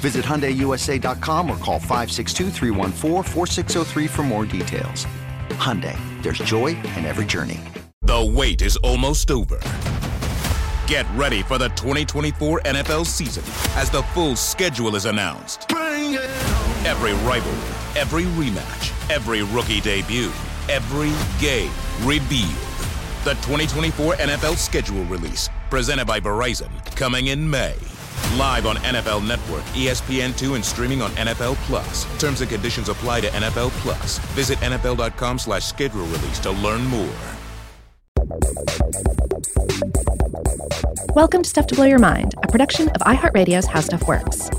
Visit 0.00 0.24
HyundaiUSA.com 0.24 1.50
or 1.50 1.56
call 1.56 1.78
562 1.78 2.50
for 4.08 4.22
more 4.22 4.44
details. 4.44 5.06
Hyundai, 5.50 5.96
there's 6.22 6.38
joy 6.38 6.68
in 6.96 7.04
every 7.04 7.24
journey. 7.24 7.60
The 8.02 8.24
wait 8.24 8.62
is 8.62 8.76
almost 8.78 9.30
over. 9.30 9.58
Get 10.86 11.06
ready 11.16 11.42
for 11.42 11.58
the 11.58 11.68
2024 11.70 12.60
NFL 12.60 13.04
season 13.06 13.42
as 13.76 13.90
the 13.90 14.02
full 14.14 14.36
schedule 14.36 14.94
is 14.94 15.06
announced. 15.06 15.66
Every 15.72 17.14
rivalry, 17.26 17.74
every 17.98 18.24
rematch, 18.24 19.10
every 19.10 19.42
rookie 19.42 19.80
debut, 19.80 20.30
every 20.68 21.12
game 21.40 21.72
revealed. 22.04 22.54
The 23.24 23.34
2024 23.42 24.14
NFL 24.14 24.56
schedule 24.56 25.02
release, 25.06 25.48
presented 25.68 26.06
by 26.06 26.20
Verizon, 26.20 26.70
coming 26.94 27.26
in 27.26 27.50
May. 27.50 27.74
Live 28.34 28.66
on 28.66 28.76
NFL 28.76 29.26
Network, 29.26 29.62
ESPN2, 29.74 30.56
and 30.56 30.64
streaming 30.64 31.00
on 31.00 31.10
NFL 31.12 31.54
Plus. 31.66 32.04
Terms 32.18 32.40
and 32.42 32.50
conditions 32.50 32.88
apply 32.88 33.22
to 33.22 33.28
NFL 33.28 33.70
Plus. 33.80 34.18
Visit 34.34 34.58
NFL.com 34.58 35.38
slash 35.38 35.64
schedule 35.64 36.04
release 36.06 36.38
to 36.40 36.50
learn 36.50 36.84
more. 36.86 37.08
Welcome 41.14 41.42
to 41.42 41.48
Stuff 41.48 41.66
to 41.68 41.74
Blow 41.74 41.86
Your 41.86 41.98
Mind, 41.98 42.34
a 42.42 42.48
production 42.48 42.88
of 42.90 43.00
iHeartRadio's 43.02 43.66
How 43.66 43.80
Stuff 43.80 44.06
Works. 44.06 44.50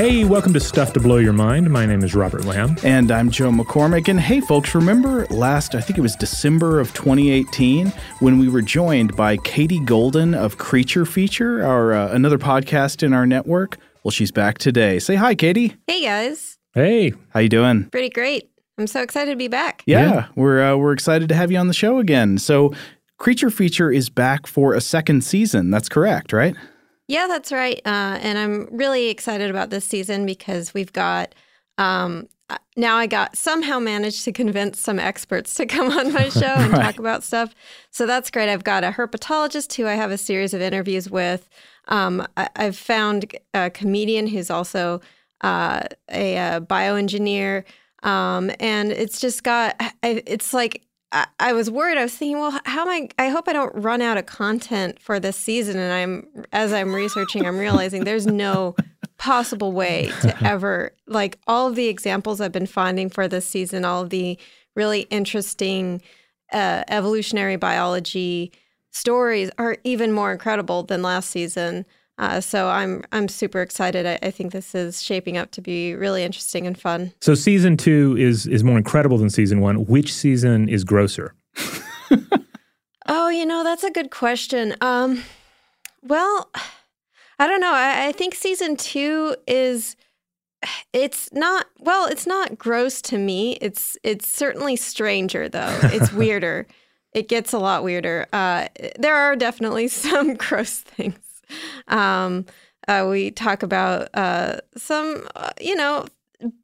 Hey, 0.00 0.24
welcome 0.24 0.54
to 0.54 0.60
Stuff 0.60 0.94
to 0.94 1.00
Blow 1.00 1.18
Your 1.18 1.34
Mind. 1.34 1.68
My 1.68 1.84
name 1.84 2.02
is 2.02 2.14
Robert 2.14 2.46
Lamb. 2.46 2.74
And 2.82 3.10
I'm 3.10 3.28
Joe 3.28 3.50
McCormick. 3.50 4.08
And 4.08 4.18
hey, 4.18 4.40
folks, 4.40 4.74
remember 4.74 5.26
last, 5.26 5.74
I 5.74 5.82
think 5.82 5.98
it 5.98 6.00
was 6.00 6.16
December 6.16 6.80
of 6.80 6.94
2018, 6.94 7.88
when 8.20 8.38
we 8.38 8.48
were 8.48 8.62
joined 8.62 9.14
by 9.14 9.36
Katie 9.36 9.78
Golden 9.78 10.32
of 10.32 10.56
Creature 10.56 11.04
Feature, 11.04 11.62
our 11.66 11.92
uh, 11.92 12.14
another 12.14 12.38
podcast 12.38 13.02
in 13.02 13.12
our 13.12 13.26
network? 13.26 13.76
Well, 14.02 14.10
she's 14.10 14.30
back 14.30 14.56
today. 14.56 15.00
Say 15.00 15.16
hi, 15.16 15.34
Katie. 15.34 15.76
Hey, 15.86 16.02
guys. 16.04 16.56
Hey. 16.72 17.12
How 17.34 17.40
you 17.40 17.50
doing? 17.50 17.90
Pretty 17.90 18.08
great. 18.08 18.48
I'm 18.78 18.86
so 18.86 19.02
excited 19.02 19.32
to 19.32 19.36
be 19.36 19.48
back. 19.48 19.82
Yeah, 19.84 20.10
yeah. 20.10 20.26
we're 20.34 20.62
uh, 20.62 20.76
we're 20.78 20.94
excited 20.94 21.28
to 21.28 21.34
have 21.34 21.52
you 21.52 21.58
on 21.58 21.68
the 21.68 21.74
show 21.74 21.98
again. 21.98 22.38
So, 22.38 22.72
Creature 23.18 23.50
Feature 23.50 23.92
is 23.92 24.08
back 24.08 24.46
for 24.46 24.72
a 24.72 24.80
second 24.80 25.24
season. 25.24 25.70
That's 25.70 25.90
correct, 25.90 26.32
right? 26.32 26.56
Yeah, 27.10 27.26
that's 27.26 27.50
right. 27.50 27.80
Uh, 27.84 28.18
and 28.22 28.38
I'm 28.38 28.68
really 28.70 29.08
excited 29.08 29.50
about 29.50 29.70
this 29.70 29.84
season 29.84 30.24
because 30.26 30.72
we've 30.72 30.92
got 30.92 31.34
um, 31.76 32.28
uh, 32.48 32.58
now 32.76 32.98
I 32.98 33.08
got 33.08 33.36
somehow 33.36 33.80
managed 33.80 34.24
to 34.26 34.32
convince 34.32 34.78
some 34.78 35.00
experts 35.00 35.56
to 35.56 35.66
come 35.74 35.90
on 35.90 36.12
my 36.12 36.28
show 36.28 36.46
and 36.46 36.72
right. 36.72 36.82
talk 36.82 37.00
about 37.00 37.24
stuff. 37.24 37.52
So 37.90 38.06
that's 38.06 38.30
great. 38.30 38.48
I've 38.48 38.62
got 38.62 38.84
a 38.84 38.92
herpetologist 38.92 39.74
who 39.74 39.88
I 39.88 39.94
have 39.94 40.12
a 40.12 40.18
series 40.18 40.54
of 40.54 40.60
interviews 40.60 41.10
with. 41.10 41.48
Um, 41.88 42.24
I, 42.36 42.48
have 42.54 42.76
found 42.76 43.36
a 43.54 43.70
comedian 43.70 44.28
who's 44.28 44.48
also 44.48 45.00
uh, 45.40 45.80
a, 46.12 46.36
a 46.36 46.60
bioengineer. 46.60 47.64
Um, 48.04 48.52
and 48.60 48.92
it's 48.92 49.20
just 49.20 49.42
got, 49.42 49.74
I, 49.80 50.22
it's 50.26 50.54
like 50.54 50.86
I, 51.12 51.52
was 51.52 51.70
worried. 51.70 51.98
I 51.98 52.02
was 52.04 52.14
thinking, 52.14 52.38
well, 52.38 52.60
how 52.64 52.82
am 52.82 52.88
I? 52.88 53.08
I 53.18 53.28
hope 53.30 53.48
I 53.48 53.52
don't 53.52 53.74
run 53.74 54.00
out 54.00 54.16
of 54.16 54.26
content 54.26 55.00
for 55.00 55.18
this 55.18 55.36
season. 55.36 55.76
And 55.76 55.92
I'm, 55.92 56.44
as 56.52 56.72
I'm 56.72 56.94
researching, 56.94 57.46
I'm 57.46 57.58
realizing 57.58 58.04
there's 58.04 58.26
no 58.26 58.76
possible 59.18 59.72
way 59.72 60.10
to 60.22 60.44
ever 60.46 60.92
like 61.06 61.38
all 61.46 61.68
of 61.68 61.74
the 61.74 61.88
examples 61.88 62.40
I've 62.40 62.52
been 62.52 62.66
finding 62.66 63.10
for 63.10 63.26
this 63.26 63.44
season, 63.44 63.84
all 63.84 64.02
of 64.02 64.10
the 64.10 64.38
really 64.76 65.02
interesting 65.02 66.00
uh, 66.52 66.84
evolutionary 66.88 67.56
biology 67.56 68.52
stories 68.90 69.50
are 69.58 69.76
even 69.84 70.12
more 70.12 70.32
incredible 70.32 70.82
than 70.82 71.02
last 71.02 71.30
season. 71.30 71.86
Uh, 72.20 72.38
so 72.38 72.68
I'm 72.68 73.02
I'm 73.12 73.28
super 73.28 73.62
excited. 73.62 74.04
I, 74.04 74.18
I, 74.22 74.30
think 74.30 74.52
this 74.52 74.74
is 74.74 75.02
shaping 75.02 75.38
up 75.38 75.50
to 75.52 75.62
be 75.62 75.94
really 75.94 76.22
interesting 76.22 76.66
and 76.66 76.78
fun. 76.78 77.14
So 77.22 77.34
season 77.34 77.78
two 77.78 78.14
is 78.18 78.46
is 78.46 78.62
more 78.62 78.76
incredible 78.76 79.16
than 79.16 79.30
season 79.30 79.60
one. 79.60 79.86
Which 79.86 80.12
season 80.12 80.68
is 80.68 80.84
grosser? 80.84 81.34
oh, 83.06 83.30
you 83.30 83.46
know 83.46 83.64
that's 83.64 83.84
a 83.84 83.90
good 83.90 84.10
question. 84.10 84.76
Um, 84.82 85.22
well, 86.02 86.50
I 87.38 87.46
don't 87.46 87.60
know. 87.60 87.72
I, 87.72 88.08
I 88.08 88.12
think 88.12 88.34
season 88.34 88.76
two 88.76 89.34
is 89.46 89.96
it's 90.92 91.32
not 91.32 91.68
well 91.78 92.06
it's 92.06 92.26
not 92.26 92.58
gross 92.58 93.00
to 93.00 93.16
me 93.16 93.56
it's 93.62 93.96
it's 94.02 94.28
certainly 94.28 94.76
stranger 94.76 95.48
though 95.48 95.78
it's 95.84 96.12
weirder 96.12 96.66
it 97.14 97.28
gets 97.28 97.54
a 97.54 97.58
lot 97.58 97.82
weirder 97.82 98.26
uh, 98.34 98.68
there 98.98 99.16
are 99.16 99.34
definitely 99.36 99.88
some 99.88 100.34
gross 100.34 100.80
things 100.80 101.29
um, 101.88 102.46
uh, 102.88 103.06
we 103.08 103.30
talk 103.30 103.62
about 103.62 104.08
uh, 104.14 104.58
some, 104.76 105.26
uh, 105.36 105.50
you 105.60 105.74
know, 105.74 106.06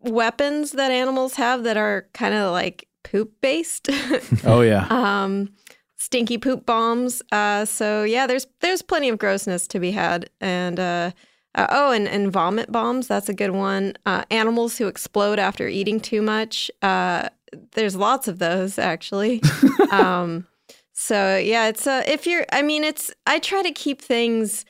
weapons 0.00 0.72
that 0.72 0.91
animals 0.91 1.34
have 1.34 1.64
that 1.64 1.76
are 1.76 2.08
kind 2.14 2.34
of 2.34 2.52
like 2.52 2.88
poop 3.04 3.32
based. 3.41 3.88
oh 4.44 4.62
yeah. 4.62 4.86
Um, 4.91 5.50
stinky 5.97 6.38
poop 6.38 6.66
bombs. 6.66 7.22
Uh, 7.33 7.65
so 7.65 8.04
yeah, 8.04 8.27
there's 8.27 8.47
there's 8.60 8.83
plenty 8.83 9.09
of 9.09 9.18
grossness 9.18 9.66
to 9.68 9.80
be 9.80 9.91
had, 9.92 10.30
and 10.41 10.80
uh, 10.80 11.10
uh, 11.54 11.66
oh, 11.71 11.92
and 11.92 12.09
and 12.09 12.33
vomit 12.33 12.71
bombs. 12.72 13.09
That's 13.09 13.28
a 13.28 13.34
good 13.34 13.50
one. 13.50 13.94
Uh, 14.06 14.24
animals 14.30 14.78
who 14.78 14.86
explode 14.86 15.38
after 15.38 15.68
eating 15.68 16.00
too 16.00 16.22
much. 16.22 16.71
Uh, 16.83 17.28
there's 17.72 17.97
lots 17.97 18.28
of 18.28 18.38
those 18.38 18.78
actually. 18.78 19.42
um, 19.91 20.47
so 20.92 21.36
yeah, 21.36 21.68
it's 21.68 21.86
uh, 21.86 22.03
if 22.06 22.27
you're. 22.27 22.47
I 22.53 22.62
mean, 22.62 22.84
it's. 22.84 23.10
I 23.27 23.38
try 23.38 23.62
to 23.62 23.72
keep 23.72 24.00
things 24.00 24.65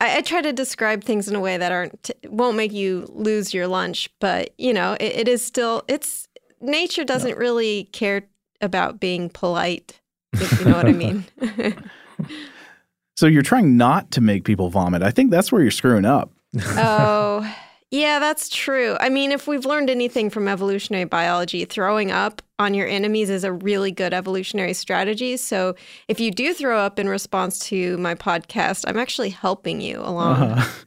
I, 0.00 0.18
I, 0.18 0.20
try 0.22 0.40
to 0.40 0.52
describe 0.52 1.04
things 1.04 1.28
in 1.28 1.34
a 1.34 1.40
way 1.40 1.56
that 1.56 1.72
aren't 1.72 2.10
won't 2.24 2.56
make 2.56 2.72
you 2.72 3.06
lose 3.10 3.52
your 3.52 3.66
lunch, 3.66 4.10
but 4.18 4.54
you 4.58 4.72
know, 4.72 4.94
it, 4.94 5.16
it 5.16 5.28
is 5.28 5.44
still 5.44 5.82
it's 5.88 6.28
nature 6.60 7.04
doesn't 7.04 7.32
no. 7.32 7.36
really 7.36 7.84
care 7.92 8.22
about 8.60 9.00
being 9.00 9.28
polite, 9.28 10.00
if 10.34 10.60
you 10.60 10.66
know 10.66 10.76
what 10.76 10.86
I 10.86 10.92
mean. 10.92 11.24
so 13.16 13.26
you're 13.26 13.42
trying 13.42 13.76
not 13.76 14.10
to 14.12 14.20
make 14.20 14.44
people 14.44 14.70
vomit. 14.70 15.02
I 15.02 15.10
think 15.10 15.30
that's 15.30 15.52
where 15.52 15.62
you're 15.62 15.70
screwing 15.70 16.04
up. 16.04 16.32
oh, 16.58 17.54
Yeah, 17.90 18.20
that's 18.20 18.48
true. 18.48 18.96
I 19.00 19.08
mean, 19.08 19.32
if 19.32 19.48
we've 19.48 19.64
learned 19.64 19.90
anything 19.90 20.30
from 20.30 20.46
evolutionary 20.46 21.06
biology, 21.06 21.64
throwing 21.64 22.12
up 22.12 22.40
on 22.60 22.74
your 22.74 22.86
enemies 22.86 23.30
is 23.30 23.42
a 23.42 23.52
really 23.52 23.90
good 23.90 24.12
evolutionary 24.12 24.74
strategy. 24.74 25.36
So 25.38 25.74
if 26.08 26.20
you 26.20 26.30
do 26.30 26.52
throw 26.52 26.78
up 26.78 26.98
in 26.98 27.08
response 27.08 27.58
to 27.70 27.96
my 27.96 28.14
podcast, 28.14 28.84
I'm 28.86 28.98
actually 28.98 29.30
helping 29.30 29.80
you 29.80 30.00
along. 30.00 30.42
Uh-huh. 30.42 30.70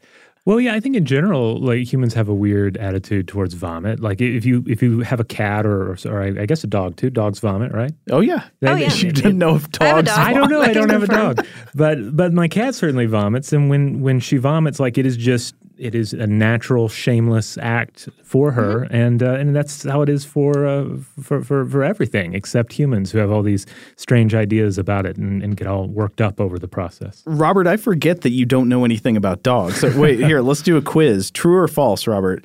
Well, 0.45 0.59
yeah, 0.59 0.73
I 0.73 0.81
think 0.81 0.97
in 0.97 1.05
general, 1.05 1.57
like 1.57 1.91
humans 1.91 2.13
have 2.15 2.27
a 2.27 2.33
weird 2.33 2.75
attitude 2.75 3.29
towards 3.29 3.53
vomit. 3.53 4.01
Like 4.01 4.19
if 4.19 4.43
you 4.43 4.65
if 4.67 4.83
you 4.83 4.99
have 4.99 5.21
a 5.21 5.23
cat 5.23 5.65
or 5.65 5.97
or, 6.05 6.21
I, 6.21 6.45
guess 6.45 6.65
a 6.65 6.67
dog 6.67 6.97
too, 6.97 7.09
dogs 7.09 7.39
vomit, 7.39 7.71
right? 7.71 7.93
Oh 8.11 8.19
yeah, 8.19 8.49
they, 8.59 8.67
oh 8.69 8.75
yeah. 8.75 8.93
You 8.93 9.13
didn't 9.13 9.37
know 9.37 9.55
if 9.55 9.71
dogs. 9.71 10.09
I, 10.09 10.31
I 10.31 10.33
don't 10.33 10.49
know. 10.49 10.61
I 10.61 10.73
don't 10.73 10.89
have 10.89 11.03
a 11.03 11.07
dog, 11.07 11.45
but 11.73 12.13
but 12.13 12.33
my 12.33 12.49
cat 12.49 12.75
certainly 12.75 13.05
vomits, 13.05 13.53
and 13.53 13.69
when 13.69 14.01
when 14.01 14.19
she 14.19 14.35
vomits, 14.35 14.81
like 14.81 14.97
it 14.97 15.05
is 15.05 15.15
just 15.15 15.55
it 15.77 15.95
is 15.95 16.13
a 16.13 16.27
natural, 16.27 16.87
shameless 16.87 17.57
act 17.57 18.07
for 18.23 18.51
her, 18.51 18.81
mm-hmm. 18.81 18.95
and 18.95 19.23
uh, 19.23 19.33
and 19.33 19.55
that's 19.55 19.83
how 19.83 20.01
it 20.01 20.09
is 20.09 20.25
for, 20.25 20.65
uh, 20.65 20.97
for 21.21 21.41
for 21.41 21.65
for 21.65 21.83
everything 21.83 22.33
except 22.33 22.73
humans 22.73 23.11
who 23.11 23.17
have 23.17 23.31
all 23.31 23.41
these 23.41 23.65
strange 23.95 24.35
ideas 24.35 24.77
about 24.77 25.05
it 25.05 25.17
and, 25.17 25.41
and, 25.43 25.57
get 25.57 25.67
all 25.67 25.87
worked 25.87 26.21
up 26.21 26.39
over 26.39 26.57
the 26.57 26.67
process. 26.67 27.23
Robert, 27.25 27.67
I 27.67 27.77
forget 27.77 28.21
that 28.21 28.31
you 28.31 28.45
don't 28.45 28.69
know 28.69 28.85
anything 28.85 29.17
about 29.17 29.43
dogs. 29.43 29.79
So 29.79 29.99
wait, 29.99 30.19
here, 30.19 30.41
let's 30.41 30.61
do 30.61 30.77
a 30.77 30.81
quiz. 30.81 31.31
True 31.31 31.57
or 31.57 31.67
false, 31.67 32.07
Robert? 32.07 32.43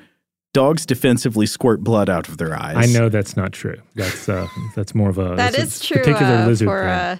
Dogs 0.53 0.85
defensively 0.85 1.45
squirt 1.45 1.83
blood 1.83 2.09
out 2.09 2.27
of 2.27 2.37
their 2.37 2.55
eyes. 2.55 2.75
I 2.77 2.85
know 2.87 3.09
that's 3.09 3.37
not 3.37 3.51
true. 3.51 3.77
That's 3.95 4.27
uh, 4.27 4.47
that's 4.75 4.95
more 4.95 5.09
of 5.09 5.17
a 5.17 5.35
that 5.35 5.57
is 5.57 5.81
a 5.81 5.85
true 5.85 5.97
particular 5.97 6.35
uh, 6.35 6.47
lizard 6.47 6.67
for 6.67 6.87
uh, 6.87 7.17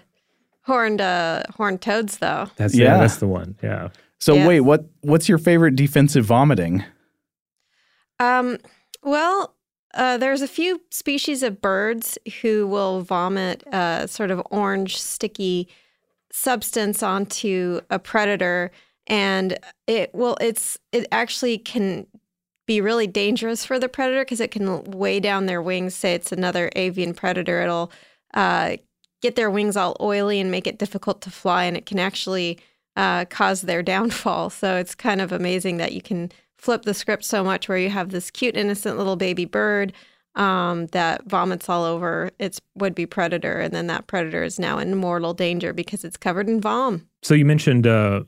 horned 0.64 1.02
uh, 1.02 1.44
horned 1.56 1.82
toads, 1.82 2.18
though. 2.18 2.50
That's 2.56 2.76
yeah. 2.76 2.94
yeah, 2.94 2.98
that's 2.98 3.18
the 3.18 3.28
one. 3.28 3.56
Yeah. 3.62 3.90
So 4.20 4.36
yes. 4.36 4.48
wait, 4.48 4.60
what 4.62 4.86
what's 5.02 5.30
your 5.30 5.38
favorite 5.38 5.76
defensive 5.76 6.26
vomiting? 6.26 6.84
Um, 8.20 8.58
well, 9.02 9.56
uh, 9.94 10.18
there's 10.18 10.42
a 10.42 10.48
few 10.48 10.82
species 10.92 11.42
of 11.42 11.62
birds 11.62 12.18
who 12.42 12.68
will 12.68 13.02
vomit 13.02 13.64
a 13.68 13.76
uh, 13.76 14.08
sort 14.08 14.30
of 14.30 14.42
orange 14.52 14.98
sticky 14.98 15.68
substance 16.32 17.02
onto 17.02 17.82
a 17.90 17.98
predator 17.98 18.72
and 19.08 19.58
it 19.88 20.14
will 20.14 20.38
it's 20.40 20.78
it 20.92 21.08
actually 21.12 21.58
can 21.58 22.06
be 22.68 22.82
really 22.82 23.08
dangerous 23.08 23.66
for 23.66 23.80
the 23.80 23.90
predator 23.90 24.24
because 24.24 24.40
it 24.40 24.52
can 24.52 24.84
weigh 24.84 25.20
down 25.20 25.48
their 25.48 25.62
wings 25.62 25.96
say 25.96 26.14
it's 26.14 26.32
another 26.32 26.70
avian 26.76 27.16
predator 27.16 27.64
it'll 27.64 27.92
uh, 28.36 28.78
get 29.24 29.36
their 29.36 29.50
wings 29.50 29.76
all 29.76 29.98
oily 30.00 30.40
and 30.40 30.52
make 30.52 30.68
it 30.68 30.78
difficult 30.78 31.20
to 31.22 31.32
fly 31.32 31.64
and 31.64 31.76
it 31.76 31.88
can 31.88 31.98
actually 31.98 32.60
uh, 32.96 33.26
cause 33.26 33.62
their 33.62 33.84
downfall. 33.94 34.50
So 34.50 34.76
it's 34.76 34.96
kind 34.96 35.22
of 35.22 35.32
amazing 35.32 35.78
that 35.78 35.94
you 35.94 36.02
can 36.02 36.32
flip 36.58 36.84
the 36.84 36.94
script 36.94 37.24
so 37.24 37.44
much 37.44 37.70
where 37.70 37.78
you 37.78 37.90
have 37.90 38.10
this 38.10 38.30
cute, 38.30 38.58
innocent 38.58 38.98
little 38.98 39.16
baby 39.16 39.46
bird 39.46 39.94
um, 40.36 40.88
that 40.88 41.26
vomits 41.26 41.70
all 41.70 41.84
over 41.84 42.32
its 42.40 42.62
would 42.76 42.94
be 42.94 43.06
predator. 43.06 43.60
And 43.60 43.74
then 43.74 43.88
that 43.88 44.08
predator 44.08 44.44
is 44.44 44.60
now 44.60 44.78
in 44.78 44.96
mortal 44.96 45.34
danger 45.34 45.74
because 45.74 46.04
it's 46.04 46.18
covered 46.18 46.48
in 46.48 46.62
vom. 46.62 47.08
So 47.24 47.34
you 47.34 47.46
mentioned 47.46 47.88
uh, 47.88 48.24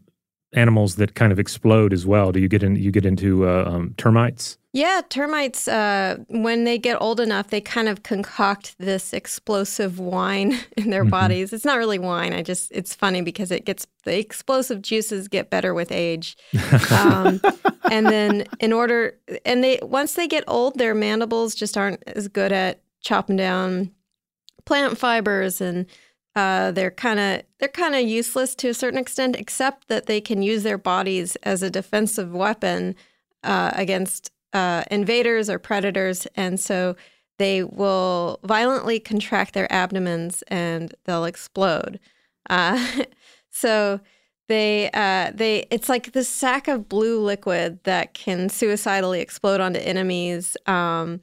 animals 0.54 0.96
that 0.96 1.16
kind 1.16 1.32
of 1.32 1.40
explode 1.40 1.94
as 1.94 2.06
well. 2.06 2.32
Do 2.32 2.40
you 2.40 2.48
get 2.48 2.64
in? 2.64 2.76
You 2.76 2.92
get 2.92 3.06
into 3.06 3.48
uh, 3.48 3.66
um, 3.68 3.94
termites? 3.98 4.58
Yeah, 4.74 5.02
termites. 5.10 5.68
Uh, 5.68 6.18
when 6.30 6.64
they 6.64 6.78
get 6.78 7.02
old 7.02 7.20
enough, 7.20 7.50
they 7.50 7.60
kind 7.60 7.90
of 7.90 8.04
concoct 8.04 8.76
this 8.78 9.12
explosive 9.12 10.00
wine 10.00 10.58
in 10.78 10.90
their 10.90 11.04
mm-hmm. 11.04 11.10
bodies. 11.10 11.54
It's 11.54 11.66
not 11.66 11.78
really 11.78 12.00
wine. 12.00 12.34
I 12.34 12.42
just 12.42 12.72
it's 12.72 12.96
funny 12.96 13.22
because 13.22 13.52
it 13.52 13.66
gets 13.66 13.86
the 14.04 14.18
explosive 14.18 14.82
juices 14.82 15.28
get 15.28 15.50
better 15.50 15.74
with 15.74 15.92
age. 15.92 16.38
Um, 16.92 17.42
and 17.92 18.08
then 18.08 18.46
in 18.60 18.74
order 18.74 19.18
and 19.46 19.64
they 19.64 19.80
once 19.82 20.14
they 20.14 20.28
get 20.28 20.44
old, 20.48 20.78
their 20.78 20.96
mandibles 20.96 21.56
just 21.56 21.78
aren't 21.78 22.02
as 22.08 22.28
good 22.28 22.52
at 22.52 22.82
chopping 23.02 23.36
down 23.36 23.92
plant 24.66 24.98
fibers 24.98 25.60
and 25.60 25.86
uh, 26.36 26.72
they're 26.72 26.92
kind 26.92 27.20
of 27.20 27.42
they're 27.60 27.70
kind 27.70 27.96
of 27.96 28.02
useless 28.02 28.56
to 28.56 28.70
a 28.70 28.74
certain 28.74 29.00
extent, 29.00 29.36
except 29.36 29.88
that 29.88 30.06
they 30.06 30.22
can 30.22 30.42
use 30.42 30.64
their 30.64 30.78
bodies 30.78 31.36
as 31.44 31.62
a 31.62 31.70
defensive 31.70 32.34
weapon 32.34 32.96
uh, 33.44 33.72
against 33.76 34.32
uh, 34.54 34.84
invaders 34.90 35.50
or 35.50 35.60
predators, 35.60 36.28
and 36.36 36.60
so 36.60 36.96
they 37.38 37.64
will 37.64 38.40
violently 38.44 39.00
contract 39.00 39.54
their 39.54 39.72
abdomens 39.74 40.44
and 40.48 40.94
they'll 41.06 41.26
explode. 41.26 42.00
Uh, 42.50 43.04
so 43.50 44.00
they 44.48 44.90
uh, 44.94 45.32
they 45.34 45.66
it's 45.70 45.90
like 45.90 46.12
this 46.14 46.30
sack 46.30 46.68
of 46.68 46.88
blue 46.88 47.20
liquid 47.20 47.80
that 47.84 48.14
can 48.14 48.48
suicidally 48.48 49.20
explode 49.20 49.60
onto 49.60 49.80
enemies, 49.80 50.56
um, 50.66 51.22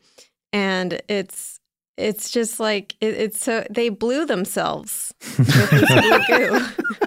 and 0.52 1.00
it's 1.08 1.57
it's 1.98 2.30
just 2.30 2.60
like 2.60 2.94
it, 3.00 3.14
it's 3.14 3.42
so 3.42 3.66
they 3.70 3.88
blew 3.88 4.24
themselves 4.24 5.12
with 5.38 5.70
this 5.70 6.26
goo. 6.26 6.60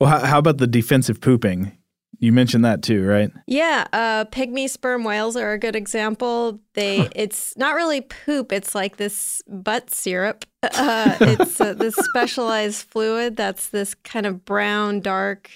Well, 0.00 0.10
how, 0.10 0.26
how, 0.26 0.38
about 0.38 0.58
the 0.58 0.66
defensive 0.66 1.20
pooping? 1.20 1.78
You 2.18 2.32
mentioned 2.32 2.64
that 2.64 2.82
too, 2.82 3.06
right? 3.06 3.30
Yeah, 3.46 3.86
uh, 3.92 4.24
pygmy 4.24 4.68
sperm 4.68 5.04
whales 5.04 5.36
are 5.36 5.52
a 5.52 5.58
good 5.60 5.76
example. 5.76 6.58
They 6.74 7.08
it's 7.14 7.56
not 7.56 7.76
really 7.76 8.00
poop; 8.00 8.50
it's 8.50 8.74
like 8.74 8.96
this 8.96 9.42
butt 9.46 9.90
syrup. 9.90 10.44
Uh, 10.64 11.16
it's 11.20 11.60
uh, 11.60 11.74
this 11.74 11.94
specialized 11.94 12.82
fluid 12.88 13.36
that's 13.36 13.68
this 13.68 13.94
kind 13.94 14.26
of 14.26 14.44
brown, 14.44 14.98
dark, 14.98 15.50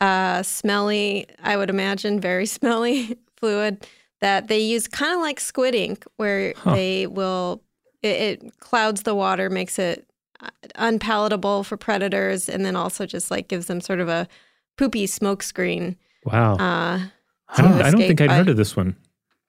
uh, 0.00 0.42
smelly. 0.42 1.26
I 1.42 1.56
would 1.56 1.70
imagine 1.70 2.20
very 2.20 2.44
smelly 2.58 3.16
fluid 3.38 3.86
that 4.20 4.48
they 4.48 4.58
use, 4.58 4.86
kind 4.86 5.14
of 5.14 5.20
like 5.20 5.40
squid 5.40 5.74
ink, 5.74 6.04
where 6.16 6.52
huh. 6.58 6.74
they 6.74 7.06
will 7.06 7.62
it, 8.02 8.42
it 8.42 8.58
clouds 8.60 9.02
the 9.02 9.14
water, 9.14 9.50
makes 9.50 9.78
it 9.78 10.06
uh, 10.40 10.48
unpalatable 10.74 11.64
for 11.64 11.76
predators, 11.76 12.48
and 12.48 12.64
then 12.64 12.76
also 12.76 13.06
just 13.06 13.30
like 13.30 13.48
gives 13.48 13.66
them 13.66 13.80
sort 13.80 14.00
of 14.00 14.08
a 14.08 14.28
poopy 14.76 15.06
smoke 15.06 15.42
screen. 15.42 15.96
Wow. 16.24 16.54
Uh, 16.54 17.00
I 17.48 17.62
don't. 17.62 17.82
I 17.82 17.90
don't 17.90 18.00
think 18.00 18.20
I'd 18.20 18.28
by. 18.28 18.34
heard 18.36 18.48
of 18.48 18.56
this 18.56 18.76
one. 18.76 18.96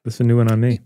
This 0.04 0.16
is 0.16 0.20
a 0.22 0.24
new 0.24 0.38
one 0.38 0.52
on 0.52 0.60
me. 0.60 0.80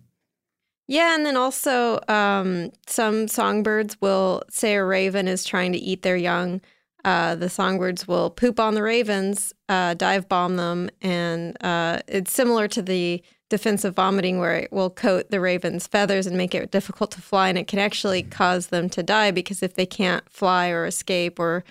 Yeah, 0.87 1.15
and 1.15 1.25
then 1.25 1.35
also 1.35 1.99
um, 2.07 2.71
some 2.85 3.27
songbirds 3.27 3.99
will 3.99 4.43
say 4.49 4.75
a 4.75 4.85
raven 4.85 5.27
is 5.27 5.43
trying 5.43 5.73
to 5.73 5.77
eat 5.77 6.01
their 6.01 6.15
young. 6.15 6.61
Uh, 7.03 7.35
the 7.35 7.49
songbirds 7.49 8.07
will 8.07 8.29
poop 8.29 8.59
on 8.59 8.73
the 8.73 8.83
ravens, 8.83 9.53
uh, 9.69 9.93
dive 9.95 10.29
bomb 10.29 10.55
them, 10.55 10.89
and 11.01 11.61
uh, 11.63 11.99
it's 12.07 12.33
similar 12.33 12.67
to 12.69 12.81
the 12.81 13.21
defensive 13.49 13.95
vomiting 13.95 14.39
where 14.39 14.55
it 14.55 14.71
will 14.71 14.89
coat 14.89 15.29
the 15.29 15.39
raven's 15.39 15.87
feathers 15.87 16.27
and 16.27 16.37
make 16.37 16.53
it 16.53 16.71
difficult 16.71 17.11
to 17.11 17.21
fly 17.21 17.49
and 17.49 17.57
it 17.57 17.67
can 17.67 17.79
actually 17.79 18.21
cause 18.23 18.67
them 18.67 18.89
to 18.89 19.01
die 19.01 19.31
because 19.31 19.63
if 19.63 19.75
they 19.75 19.85
can't 19.85 20.27
fly 20.29 20.69
or 20.69 20.85
escape 20.85 21.39
or 21.39 21.63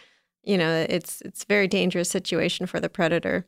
you 0.43 0.57
know 0.57 0.87
it's 0.89 1.21
it's 1.23 1.43
a 1.43 1.47
very 1.47 1.69
dangerous 1.69 2.11
situation 2.11 2.67
for 2.67 2.81
the 2.81 2.89
predator 2.89 3.47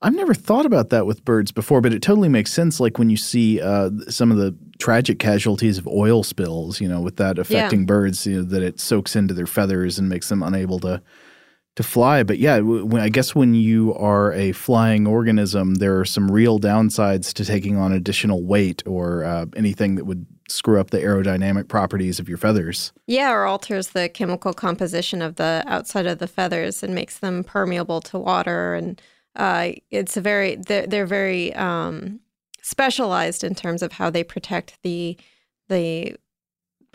I've 0.00 0.14
never 0.14 0.32
thought 0.32 0.64
about 0.64 0.90
that 0.90 1.06
with 1.06 1.24
birds 1.24 1.50
before, 1.50 1.80
but 1.80 1.92
it 1.92 2.02
totally 2.02 2.28
makes 2.28 2.52
sense. 2.52 2.78
Like 2.78 2.98
when 2.98 3.10
you 3.10 3.16
see 3.16 3.60
uh, 3.60 3.90
some 4.08 4.30
of 4.30 4.36
the 4.36 4.56
tragic 4.78 5.18
casualties 5.18 5.76
of 5.76 5.88
oil 5.88 6.22
spills, 6.22 6.80
you 6.80 6.86
know, 6.88 7.00
with 7.00 7.16
that 7.16 7.36
affecting 7.36 7.80
yeah. 7.80 7.86
birds, 7.86 8.24
you 8.24 8.36
know, 8.36 8.42
that 8.44 8.62
it 8.62 8.78
soaks 8.78 9.16
into 9.16 9.34
their 9.34 9.46
feathers 9.46 9.98
and 9.98 10.08
makes 10.08 10.28
them 10.28 10.40
unable 10.40 10.78
to 10.80 11.02
to 11.78 11.84
fly. 11.84 12.24
But 12.24 12.38
yeah, 12.38 12.58
when, 12.58 13.00
I 13.00 13.08
guess 13.08 13.36
when 13.36 13.54
you 13.54 13.94
are 13.94 14.32
a 14.32 14.50
flying 14.50 15.06
organism, 15.06 15.76
there 15.76 16.00
are 16.00 16.04
some 16.04 16.28
real 16.28 16.58
downsides 16.58 17.32
to 17.34 17.44
taking 17.44 17.76
on 17.76 17.92
additional 17.92 18.42
weight 18.42 18.82
or 18.84 19.22
uh, 19.22 19.46
anything 19.54 19.94
that 19.94 20.04
would 20.04 20.26
screw 20.48 20.80
up 20.80 20.90
the 20.90 20.98
aerodynamic 20.98 21.68
properties 21.68 22.18
of 22.18 22.28
your 22.28 22.36
feathers. 22.36 22.92
Yeah, 23.06 23.30
or 23.30 23.44
alters 23.46 23.90
the 23.90 24.08
chemical 24.08 24.52
composition 24.52 25.22
of 25.22 25.36
the 25.36 25.62
outside 25.68 26.06
of 26.06 26.18
the 26.18 26.26
feathers 26.26 26.82
and 26.82 26.96
makes 26.96 27.20
them 27.20 27.44
permeable 27.44 28.00
to 28.00 28.18
water. 28.18 28.74
And 28.74 29.00
uh, 29.36 29.70
it's 29.92 30.16
a 30.16 30.20
very 30.20 30.56
they're, 30.56 30.88
they're 30.88 31.06
very 31.06 31.54
um, 31.54 32.18
specialized 32.60 33.44
in 33.44 33.54
terms 33.54 33.84
of 33.84 33.92
how 33.92 34.10
they 34.10 34.24
protect 34.24 34.82
the 34.82 35.16
the 35.68 36.16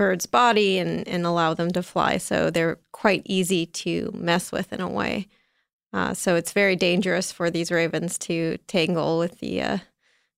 bird's 0.03 0.25
body 0.25 0.79
and, 0.79 1.07
and 1.07 1.25
allow 1.25 1.53
them 1.53 1.71
to 1.71 1.81
fly. 1.81 2.17
So 2.17 2.49
they're 2.49 2.77
quite 2.91 3.21
easy 3.23 3.65
to 3.67 4.11
mess 4.13 4.51
with 4.51 4.73
in 4.73 4.81
a 4.81 4.89
way. 4.89 5.27
Uh, 5.93 6.13
so 6.13 6.35
it's 6.35 6.51
very 6.51 6.75
dangerous 6.75 7.31
for 7.31 7.49
these 7.49 7.71
ravens 7.71 8.17
to 8.17 8.57
tangle 8.67 9.17
with 9.17 9.39
the 9.39 9.61
uh, 9.61 9.77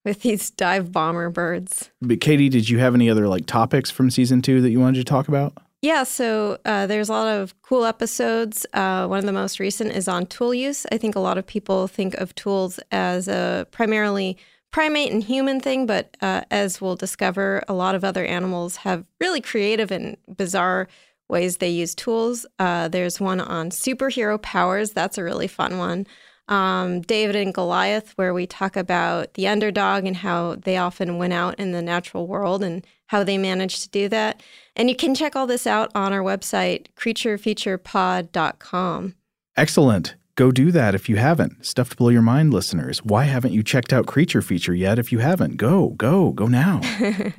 with 0.04 0.22
these 0.22 0.52
dive 0.52 0.92
bomber 0.92 1.32
birds. 1.32 1.90
But 2.00 2.22
Katie, 2.22 2.50
did 2.50 2.70
you 2.70 2.78
have 2.78 2.94
any 2.94 3.10
other 3.10 3.28
like 3.28 3.48
topics 3.48 3.90
from 3.90 4.12
season 4.12 4.44
two 4.44 4.62
that 4.62 4.70
you 4.70 4.80
wanted 4.80 5.00
to 5.00 5.04
talk 5.04 5.28
about? 5.28 5.58
Yeah, 5.82 6.04
so 6.04 6.60
uh, 6.64 6.86
there's 6.86 7.10
a 7.10 7.12
lot 7.12 7.28
of 7.28 7.60
cool 7.64 7.86
episodes. 7.86 8.68
Uh, 8.72 9.08
one 9.08 9.18
of 9.20 9.26
the 9.26 9.34
most 9.34 9.60
recent 9.60 9.94
is 9.94 10.08
on 10.08 10.28
tool 10.28 10.54
use. 10.54 10.86
I 10.92 11.00
think 11.00 11.16
a 11.16 11.20
lot 11.20 11.40
of 11.40 11.48
people 11.48 11.88
think 11.88 12.14
of 12.16 12.36
tools 12.36 12.80
as 12.92 13.28
a 13.28 13.66
primarily 13.72 14.38
primate 14.76 15.12
and 15.14 15.24
human 15.24 15.62
thing, 15.62 15.86
but 15.86 16.18
uh, 16.22 16.42
as 16.52 16.82
we'll 16.82 16.98
discover, 16.98 17.64
a 17.70 17.74
lot 17.74 17.96
of 17.96 18.04
other 18.04 18.26
animals 18.26 18.76
have 18.76 19.06
really 19.22 19.40
creative 19.40 19.90
and 19.90 20.18
bizarre 20.36 20.90
ways 21.30 21.56
they 21.56 21.70
use 21.70 21.96
tools. 21.96 22.46
Uh, 22.60 22.90
there's 22.90 23.18
one 23.18 23.40
on 23.40 23.70
superhero 23.70 24.42
powers. 24.42 24.92
That's 24.92 25.18
a 25.18 25.24
really 25.24 25.48
fun 25.48 25.78
one. 25.78 26.06
um, 26.50 27.00
David 27.00 27.38
and 27.38 27.54
Goliath, 27.54 28.12
where 28.18 28.34
we 28.34 28.46
talk 28.46 28.76
about 28.76 29.36
the 29.36 29.48
underdog 29.48 30.06
and 30.06 30.18
how 30.18 30.56
they 30.56 30.76
often 30.76 31.20
win 31.20 31.32
out 31.32 31.58
in 31.58 31.72
the 31.72 31.82
natural 31.82 32.28
world 32.28 32.62
and 32.62 32.86
how 33.08 33.24
they 33.24 33.38
manage 33.38 33.80
to 33.80 33.88
do 33.88 34.10
that. 34.10 34.44
And 34.76 34.90
you 34.90 34.96
can 34.98 35.16
check 35.16 35.38
all 35.38 35.48
this 35.48 35.66
out 35.66 35.90
on 35.96 36.12
our 36.12 36.22
website, 36.22 36.88
creaturefeaturepod.com. 36.98 39.16
Excellent. 39.56 40.16
Go 40.36 40.52
do 40.52 40.72
that 40.72 40.94
if 40.94 41.08
you 41.08 41.16
haven't. 41.16 41.66
Stuff 41.66 41.92
to 41.92 41.96
blow 41.96 42.10
your 42.10 42.22
mind, 42.22 42.54
listeners. 42.54 43.00
Why 43.04 43.24
haven't 43.24 43.54
you 43.54 43.64
checked 43.64 43.94
out 43.94 44.06
Creature 44.06 44.42
Feature 44.42 44.74
yet 44.74 45.00
if 45.00 45.12
you 45.12 45.20
haven't? 45.20 45.56
Go, 45.56 45.90
go, 45.92 46.32
go 46.32 46.48
now. 46.48 46.82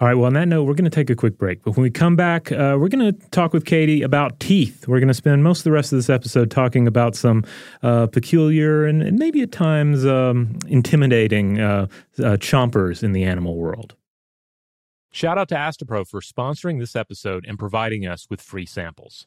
All 0.00 0.08
right. 0.08 0.14
Well, 0.14 0.26
on 0.26 0.32
that 0.32 0.48
note, 0.48 0.62
we're 0.62 0.74
going 0.74 0.88
to 0.88 0.94
take 0.94 1.10
a 1.10 1.16
quick 1.16 1.36
break. 1.36 1.62
But 1.62 1.72
when 1.76 1.82
we 1.82 1.90
come 1.90 2.16
back, 2.16 2.50
uh, 2.52 2.76
we're 2.80 2.88
going 2.88 3.12
to 3.12 3.30
talk 3.30 3.52
with 3.52 3.66
Katie 3.66 4.00
about 4.00 4.40
teeth. 4.40 4.88
We're 4.88 5.00
going 5.00 5.08
to 5.08 5.14
spend 5.14 5.44
most 5.44 5.58
of 5.58 5.64
the 5.64 5.72
rest 5.72 5.92
of 5.92 5.98
this 5.98 6.08
episode 6.08 6.50
talking 6.50 6.86
about 6.86 7.16
some 7.16 7.44
uh, 7.82 8.06
peculiar 8.06 8.86
and, 8.86 9.02
and, 9.02 9.18
maybe 9.18 9.42
at 9.42 9.52
times 9.52 10.06
um, 10.06 10.56
intimidating 10.68 11.60
uh, 11.60 11.86
uh 12.18 12.38
chompers 12.38 13.02
in 13.02 13.12
the 13.12 13.24
animal 13.24 13.56
world. 13.56 13.94
Shout 15.10 15.36
out 15.36 15.48
to 15.48 15.56
Astepro 15.56 16.08
for 16.08 16.20
sponsoring 16.20 16.78
this 16.78 16.96
episode 16.96 17.44
and 17.46 17.58
providing 17.58 18.06
us 18.06 18.28
with 18.30 18.40
free 18.40 18.64
samples. 18.64 19.26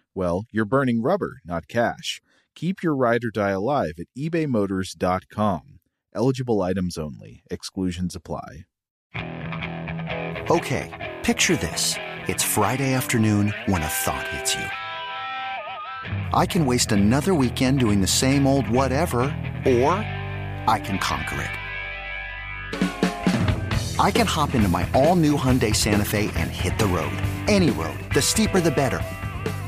well, 0.13 0.45
you're 0.51 0.65
burning 0.65 1.01
rubber, 1.01 1.37
not 1.45 1.67
cash. 1.67 2.21
Keep 2.55 2.83
your 2.83 2.95
ride 2.95 3.23
or 3.23 3.31
die 3.31 3.51
alive 3.51 3.93
at 3.99 4.07
ebaymotors.com. 4.17 5.79
Eligible 6.13 6.61
items 6.61 6.97
only, 6.97 7.43
exclusions 7.49 8.15
apply. 8.15 8.65
Okay, 10.49 11.13
picture 11.23 11.55
this. 11.55 11.95
It's 12.27 12.43
Friday 12.43 12.93
afternoon 12.93 13.53
when 13.67 13.81
a 13.81 13.87
thought 13.87 14.27
hits 14.27 14.55
you. 14.55 14.65
I 16.33 16.45
can 16.45 16.65
waste 16.65 16.91
another 16.91 17.33
weekend 17.33 17.79
doing 17.79 18.01
the 18.01 18.07
same 18.07 18.45
old 18.47 18.67
whatever, 18.69 19.21
or 19.65 19.93
I 20.67 20.81
can 20.83 20.97
conquer 20.97 21.41
it. 21.41 21.51
I 23.99 24.09
can 24.09 24.25
hop 24.25 24.55
into 24.55 24.67
my 24.67 24.89
all 24.93 25.15
new 25.15 25.37
Hyundai 25.37 25.75
Santa 25.75 26.05
Fe 26.05 26.31
and 26.35 26.49
hit 26.49 26.77
the 26.79 26.87
road. 26.87 27.13
Any 27.47 27.69
road. 27.69 27.99
The 28.13 28.21
steeper, 28.21 28.59
the 28.59 28.71
better. 28.71 29.01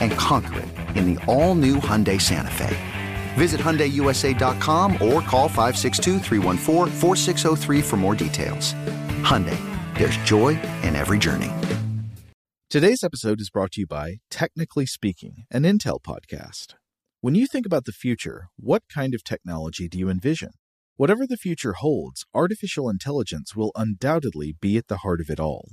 And 0.00 0.12
conquer 0.12 0.60
it 0.60 0.68
in 0.96 1.14
the 1.14 1.24
all-new 1.26 1.76
Hyundai 1.76 2.20
Santa 2.20 2.50
Fe. 2.50 2.76
Visit 3.34 3.60
HyundaiUSA.com 3.60 4.94
or 4.94 5.20
call 5.20 5.48
562 5.48 6.20
for 7.82 7.96
more 7.96 8.14
details. 8.14 8.72
Hyundai, 9.22 9.58
there's 9.96 10.16
joy 10.18 10.60
in 10.82 10.96
every 10.96 11.18
journey. 11.18 11.52
Today's 12.68 13.04
episode 13.04 13.40
is 13.40 13.50
brought 13.50 13.72
to 13.72 13.82
you 13.82 13.86
by 13.86 14.16
Technically 14.30 14.86
Speaking, 14.86 15.44
an 15.50 15.62
Intel 15.62 16.00
podcast. 16.00 16.74
When 17.20 17.34
you 17.34 17.46
think 17.46 17.64
about 17.64 17.84
the 17.84 17.92
future, 17.92 18.48
what 18.56 18.82
kind 18.92 19.14
of 19.14 19.22
technology 19.22 19.88
do 19.88 19.98
you 19.98 20.10
envision? 20.10 20.50
Whatever 20.96 21.26
the 21.26 21.36
future 21.36 21.74
holds, 21.74 22.24
artificial 22.34 22.88
intelligence 22.88 23.54
will 23.54 23.70
undoubtedly 23.76 24.54
be 24.60 24.76
at 24.76 24.88
the 24.88 24.98
heart 24.98 25.20
of 25.20 25.30
it 25.30 25.38
all. 25.38 25.72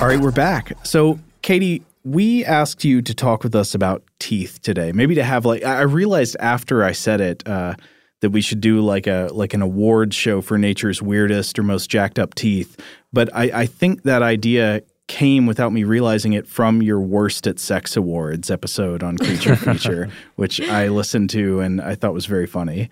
All 0.00 0.06
right, 0.06 0.18
we're 0.18 0.30
back. 0.30 0.72
So, 0.82 1.20
Katie, 1.42 1.82
we 2.04 2.42
asked 2.46 2.86
you 2.86 3.02
to 3.02 3.14
talk 3.14 3.44
with 3.44 3.54
us 3.54 3.74
about 3.74 4.02
teeth 4.18 4.62
today. 4.62 4.92
Maybe 4.92 5.14
to 5.16 5.22
have 5.22 5.44
like 5.44 5.62
I 5.62 5.82
realized 5.82 6.38
after 6.40 6.82
I 6.82 6.92
said 6.92 7.20
it 7.20 7.46
uh, 7.46 7.74
that 8.20 8.30
we 8.30 8.40
should 8.40 8.62
do 8.62 8.80
like 8.80 9.06
a 9.06 9.28
like 9.30 9.52
an 9.52 9.60
award 9.60 10.14
show 10.14 10.40
for 10.40 10.56
nature's 10.56 11.02
weirdest 11.02 11.58
or 11.58 11.64
most 11.64 11.90
jacked 11.90 12.18
up 12.18 12.34
teeth. 12.34 12.80
But 13.12 13.28
I, 13.34 13.50
I 13.52 13.66
think 13.66 14.04
that 14.04 14.22
idea 14.22 14.80
came 15.06 15.44
without 15.44 15.70
me 15.70 15.84
realizing 15.84 16.32
it 16.32 16.48
from 16.48 16.80
your 16.80 17.00
worst 17.00 17.46
at 17.46 17.58
sex 17.58 17.94
awards 17.94 18.50
episode 18.50 19.02
on 19.02 19.18
creature 19.18 19.54
feature, 19.74 20.08
which 20.36 20.62
I 20.62 20.88
listened 20.88 21.28
to 21.30 21.60
and 21.60 21.78
I 21.78 21.94
thought 21.94 22.14
was 22.14 22.24
very 22.24 22.46
funny. 22.46 22.88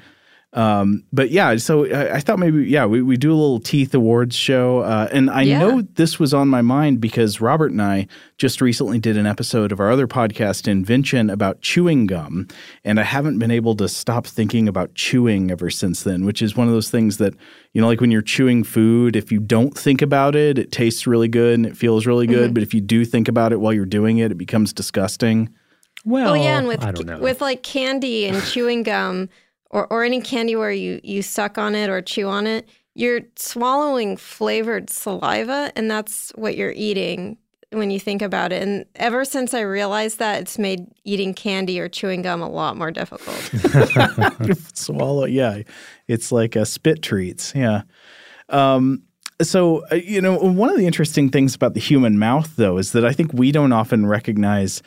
Um, 0.55 1.05
but 1.13 1.31
yeah, 1.31 1.57
so 1.59 1.85
I, 1.85 2.17
I, 2.17 2.21
thought 2.21 2.39
maybe 2.39 2.65
yeah 2.65 2.87
we, 2.87 3.03
we 3.03 3.19
do 3.19 3.31
a 3.31 3.37
little 3.37 3.61
teeth 3.61 3.95
awards 3.95 4.35
show, 4.35 4.79
uh, 4.79 5.07
and 5.13 5.29
I 5.29 5.43
yeah. 5.43 5.59
know 5.59 5.83
this 5.83 6.19
was 6.19 6.33
on 6.33 6.49
my 6.49 6.63
mind 6.63 7.03
because 7.03 7.39
Robert 7.39 7.71
and 7.71 7.83
I 7.83 8.07
just 8.39 8.63
recently 8.63 8.99
did 8.99 9.19
an 9.19 9.27
episode 9.27 9.73
of 9.73 9.81
our 9.81 9.91
other 9.91 10.07
podcast 10.07 10.67
Invention 10.67 11.29
about 11.29 11.61
chewing 11.61 12.07
gum, 12.07 12.49
and 12.83 12.99
I 12.99 13.03
haven't 13.03 13.39
been 13.39 13.51
able 13.51 13.77
to 13.77 13.91
stop 13.91 14.27
thinking 14.27 14.69
about 14.69 14.95
chewing 14.95 15.51
ever 15.51 15.69
since 15.69 16.03
then. 16.03 16.25
Which 16.25 16.41
is 16.41 16.57
one 16.57 16.67
of 16.67 16.73
those 16.73 16.89
things 16.89 17.19
that 17.19 17.35
you 17.75 17.83
know, 17.83 17.87
like 17.87 18.01
when 18.01 18.11
you're 18.11 18.23
chewing 18.23 18.65
food, 18.65 19.17
if 19.17 19.31
you 19.31 19.41
don't 19.41 19.77
think 19.77 20.01
about 20.01 20.35
it, 20.35 20.59
it 20.59 20.73
tastes 20.73 21.07
really 21.07 21.29
good 21.29 21.57
and 21.57 21.67
it 21.67 21.77
feels 21.77 22.07
really 22.07 22.27
good, 22.27 22.47
mm-hmm. 22.47 22.55
but 22.55 22.63
if 22.63 22.73
you 22.73 22.81
do 22.81 23.05
think 23.05 23.29
about 23.29 23.53
it 23.53 23.61
while 23.61 23.75
you're 23.75 23.85
doing 23.85 24.17
it, 24.17 24.33
it 24.33 24.39
becomes 24.39 24.73
disgusting. 24.73 25.55
Well, 26.07 26.33
well 26.33 26.37
yeah, 26.43 26.59
and 26.59 26.67
with 26.67 27.21
with 27.21 27.43
like 27.43 27.63
candy 27.63 28.25
and 28.25 28.43
chewing 28.45 28.83
gum 28.83 29.29
or, 29.71 29.87
or 29.93 30.05
any 30.05 30.21
candy 30.21 30.57
where 30.57 30.73
you, 30.73 31.01
you 31.03 31.23
suck 31.23 31.59
on 31.59 31.75
it 31.75 31.91
or 31.91 32.01
chew 32.01 32.29
on 32.29 32.47
it, 32.47 32.69
you're 32.95 33.21
swallowing 33.37 34.17
flavored 34.17 34.91
saliva, 34.91 35.71
and 35.77 35.91
that's 35.91 36.33
what 36.35 36.57
you're 36.57 36.73
eating 36.73 37.39
when 37.71 37.91
you 37.91 38.01
think 38.01 38.23
about 38.23 38.53
it. 38.53 38.63
And 38.63 38.87
ever 38.97 39.25
since 39.25 39.53
I 39.55 39.61
realized 39.61 40.19
that, 40.19 40.41
it's 40.41 40.59
made 40.59 40.87
eating 41.05 41.35
candy 41.35 41.79
or 41.79 41.89
chewing 41.89 42.23
gum 42.23 42.41
a 42.41 42.49
lot 42.49 42.77
more 42.77 42.91
difficult. 42.91 43.37
Swallow, 44.75 45.27
yeah. 45.27 45.63
It's 46.07 46.33
like 46.33 46.57
a 46.57 46.65
spit 46.65 47.03
treats, 47.03 47.53
yeah. 47.55 47.83
Um, 48.49 49.03
so, 49.43 49.85
uh, 49.93 49.97
you 49.97 50.21
know, 50.21 50.37
one 50.37 50.71
of 50.71 50.77
the 50.77 50.87
interesting 50.87 51.31
things 51.31 51.55
about 51.55 51.75
the 51.75 51.81
human 51.81 52.19
mouth, 52.19 52.57
though, 52.57 52.79
is 52.79 52.93
that 52.93 53.05
I 53.05 53.13
think 53.13 53.33
we 53.33 53.53
don't 53.53 53.73
often 53.73 54.07
recognize 54.07 54.83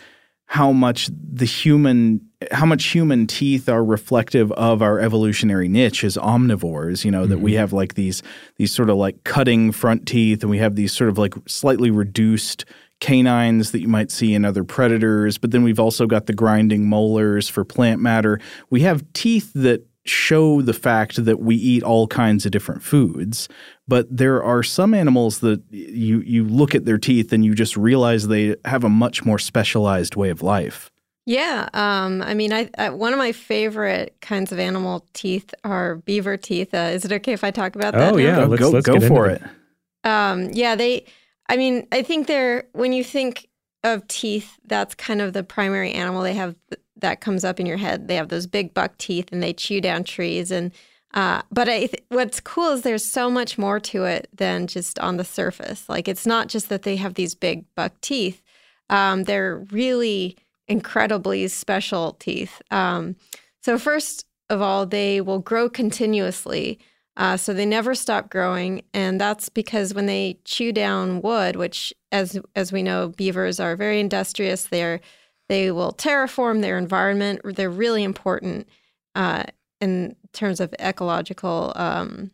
how 0.47 0.71
much 0.71 1.09
the 1.13 1.45
human 1.45 2.27
how 2.51 2.65
much 2.65 2.85
human 2.85 3.27
teeth 3.27 3.69
are 3.69 3.83
reflective 3.83 4.51
of 4.53 4.81
our 4.81 4.99
evolutionary 4.99 5.67
niche 5.67 6.03
as 6.03 6.17
omnivores 6.17 7.05
you 7.05 7.11
know 7.11 7.21
mm-hmm. 7.21 7.31
that 7.31 7.39
we 7.39 7.51
mm-hmm. 7.51 7.59
have 7.59 7.73
like 7.73 7.93
these 7.95 8.23
these 8.57 8.73
sort 8.73 8.89
of 8.89 8.97
like 8.97 9.23
cutting 9.23 9.71
front 9.71 10.07
teeth 10.07 10.41
and 10.41 10.49
we 10.49 10.57
have 10.57 10.75
these 10.75 10.91
sort 10.91 11.09
of 11.09 11.17
like 11.17 11.33
slightly 11.47 11.91
reduced 11.91 12.65
canines 12.99 13.71
that 13.71 13.81
you 13.81 13.87
might 13.87 14.11
see 14.11 14.33
in 14.33 14.45
other 14.45 14.63
predators 14.63 15.37
but 15.37 15.51
then 15.51 15.63
we've 15.63 15.79
also 15.79 16.05
got 16.05 16.25
the 16.25 16.33
grinding 16.33 16.87
molars 16.87 17.49
for 17.49 17.63
plant 17.63 17.99
matter 17.99 18.39
we 18.69 18.81
have 18.81 19.03
teeth 19.13 19.51
that 19.53 19.85
show 20.03 20.63
the 20.63 20.73
fact 20.73 21.23
that 21.25 21.39
we 21.39 21.55
eat 21.55 21.83
all 21.83 22.07
kinds 22.07 22.45
of 22.45 22.51
different 22.51 22.81
foods 22.81 23.47
but 23.87 24.07
there 24.09 24.41
are 24.41 24.63
some 24.63 24.93
animals 24.93 25.39
that 25.39 25.61
you 25.69 26.21
you 26.21 26.45
look 26.45 26.73
at 26.73 26.85
their 26.85 26.97
teeth 26.97 27.33
and 27.33 27.43
you 27.43 27.53
just 27.53 27.75
realize 27.75 28.27
they 28.27 28.55
have 28.63 28.83
a 28.83 28.89
much 28.89 29.25
more 29.25 29.37
specialized 29.37 30.15
way 30.15 30.29
of 30.29 30.41
life. 30.41 30.90
Yeah, 31.25 31.69
um, 31.73 32.21
I 32.21 32.33
mean, 32.33 32.51
I, 32.51 32.69
I, 32.77 32.89
one 32.89 33.13
of 33.13 33.19
my 33.19 33.31
favorite 33.31 34.17
kinds 34.21 34.51
of 34.51 34.57
animal 34.57 35.05
teeth 35.13 35.53
are 35.63 35.97
beaver 35.97 36.35
teeth. 36.35 36.73
Uh, 36.73 36.89
is 36.93 37.05
it 37.05 37.11
okay 37.11 37.33
if 37.33 37.43
I 37.43 37.51
talk 37.51 37.75
about 37.75 37.93
that? 37.93 38.13
Oh 38.13 38.17
now? 38.17 38.23
yeah, 38.23 38.45
let's, 38.45 38.59
go 38.59 38.69
let's 38.71 38.87
go 38.87 38.99
for 38.99 39.27
it. 39.27 39.41
it. 39.41 40.07
Um, 40.07 40.49
yeah, 40.51 40.75
they. 40.75 41.05
I 41.47 41.57
mean, 41.57 41.87
I 41.91 42.01
think 42.01 42.27
they're 42.27 42.65
when 42.73 42.91
you 42.91 43.03
think 43.03 43.49
of 43.83 44.07
teeth, 44.07 44.57
that's 44.65 44.95
kind 44.95 45.21
of 45.21 45.33
the 45.33 45.43
primary 45.43 45.91
animal 45.91 46.23
they 46.23 46.33
have 46.33 46.55
that 46.97 47.21
comes 47.21 47.43
up 47.43 47.59
in 47.59 47.65
your 47.65 47.77
head. 47.77 48.07
They 48.07 48.15
have 48.15 48.29
those 48.29 48.47
big 48.47 48.73
buck 48.73 48.97
teeth 48.97 49.29
and 49.31 49.43
they 49.43 49.53
chew 49.53 49.81
down 49.81 50.03
trees 50.03 50.51
and 50.51 50.71
uh, 51.13 51.41
but 51.51 51.67
I 51.67 51.79
th- 51.87 52.03
what's 52.09 52.39
cool 52.39 52.69
is 52.69 52.83
there's 52.83 53.05
so 53.05 53.29
much 53.29 53.57
more 53.57 53.79
to 53.81 54.05
it 54.05 54.29
than 54.33 54.67
just 54.67 54.97
on 54.99 55.17
the 55.17 55.25
surface. 55.25 55.89
Like 55.89 56.07
it's 56.07 56.25
not 56.25 56.47
just 56.47 56.69
that 56.69 56.83
they 56.83 56.95
have 56.95 57.15
these 57.15 57.35
big 57.35 57.65
buck 57.75 57.99
teeth; 57.99 58.41
um, 58.89 59.25
they're 59.25 59.57
really 59.71 60.37
incredibly 60.71 61.47
special 61.47 62.13
teeth. 62.13 62.61
Um, 62.71 63.15
so 63.61 63.77
first 63.77 64.25
of 64.49 64.61
all, 64.61 64.85
they 64.85 65.21
will 65.21 65.39
grow 65.39 65.69
continuously, 65.69 66.79
uh, 67.17 67.37
so 67.37 67.53
they 67.53 67.65
never 67.65 67.93
stop 67.93 68.29
growing, 68.29 68.81
and 68.93 69.19
that's 69.19 69.49
because 69.49 69.93
when 69.93 70.05
they 70.05 70.39
chew 70.45 70.71
down 70.71 71.21
wood, 71.21 71.55
which 71.55 71.93
as 72.11 72.39
as 72.55 72.71
we 72.71 72.81
know, 72.81 73.09
beavers 73.09 73.59
are 73.59 73.75
very 73.75 73.99
industrious. 73.99 74.65
They're 74.65 75.01
they 75.49 75.71
will 75.71 75.91
terraform 75.91 76.61
their 76.61 76.77
environment. 76.77 77.41
They're 77.43 77.69
really 77.69 78.03
important. 78.03 78.67
Uh, 79.13 79.43
in 79.81 80.15
terms 80.31 80.59
of 80.59 80.73
ecological 80.79 81.73
um, 81.75 82.31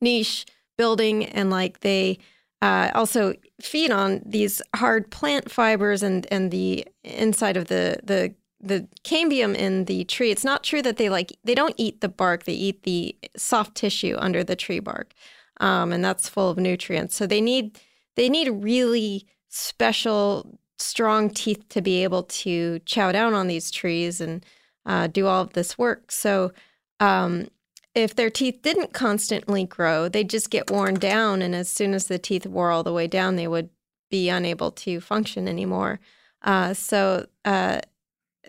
niche 0.00 0.46
building 0.76 1.24
and 1.24 1.50
like 1.50 1.80
they 1.80 2.18
uh, 2.60 2.90
also 2.94 3.34
feed 3.60 3.90
on 3.90 4.22
these 4.24 4.60
hard 4.74 5.10
plant 5.10 5.50
fibers 5.50 6.02
and 6.02 6.26
and 6.30 6.50
the 6.50 6.86
inside 7.04 7.56
of 7.56 7.66
the 7.66 7.98
the 8.02 8.34
the 8.60 8.88
cambium 9.04 9.54
in 9.54 9.84
the 9.84 10.04
tree. 10.04 10.30
It's 10.30 10.44
not 10.44 10.64
true 10.64 10.82
that 10.82 10.96
they 10.96 11.08
like 11.08 11.36
they 11.44 11.54
don't 11.54 11.74
eat 11.76 12.00
the 12.00 12.08
bark; 12.08 12.44
they 12.44 12.54
eat 12.54 12.82
the 12.82 13.16
soft 13.36 13.76
tissue 13.76 14.16
under 14.18 14.42
the 14.42 14.56
tree 14.56 14.80
bark, 14.80 15.14
um, 15.60 15.92
and 15.92 16.04
that's 16.04 16.28
full 16.28 16.50
of 16.50 16.58
nutrients. 16.58 17.14
So 17.16 17.26
they 17.26 17.40
need 17.40 17.78
they 18.16 18.28
need 18.28 18.48
really 18.48 19.26
special, 19.48 20.58
strong 20.78 21.30
teeth 21.30 21.68
to 21.68 21.80
be 21.80 22.02
able 22.02 22.24
to 22.24 22.80
chow 22.80 23.12
down 23.12 23.34
on 23.34 23.46
these 23.46 23.70
trees 23.70 24.20
and 24.20 24.44
uh, 24.84 25.06
do 25.06 25.26
all 25.26 25.42
of 25.42 25.52
this 25.52 25.78
work. 25.78 26.10
So 26.10 26.52
um, 26.98 27.48
if 27.98 28.14
their 28.14 28.30
teeth 28.30 28.60
didn't 28.62 28.92
constantly 28.92 29.64
grow, 29.64 30.08
they'd 30.08 30.30
just 30.30 30.50
get 30.50 30.70
worn 30.70 30.94
down. 30.94 31.42
And 31.42 31.54
as 31.54 31.68
soon 31.68 31.94
as 31.94 32.06
the 32.06 32.18
teeth 32.18 32.46
wore 32.46 32.70
all 32.70 32.82
the 32.82 32.92
way 32.92 33.06
down, 33.06 33.36
they 33.36 33.48
would 33.48 33.70
be 34.10 34.28
unable 34.28 34.70
to 34.70 35.00
function 35.00 35.48
anymore. 35.48 36.00
Uh, 36.42 36.74
so 36.74 37.26
uh, 37.44 37.80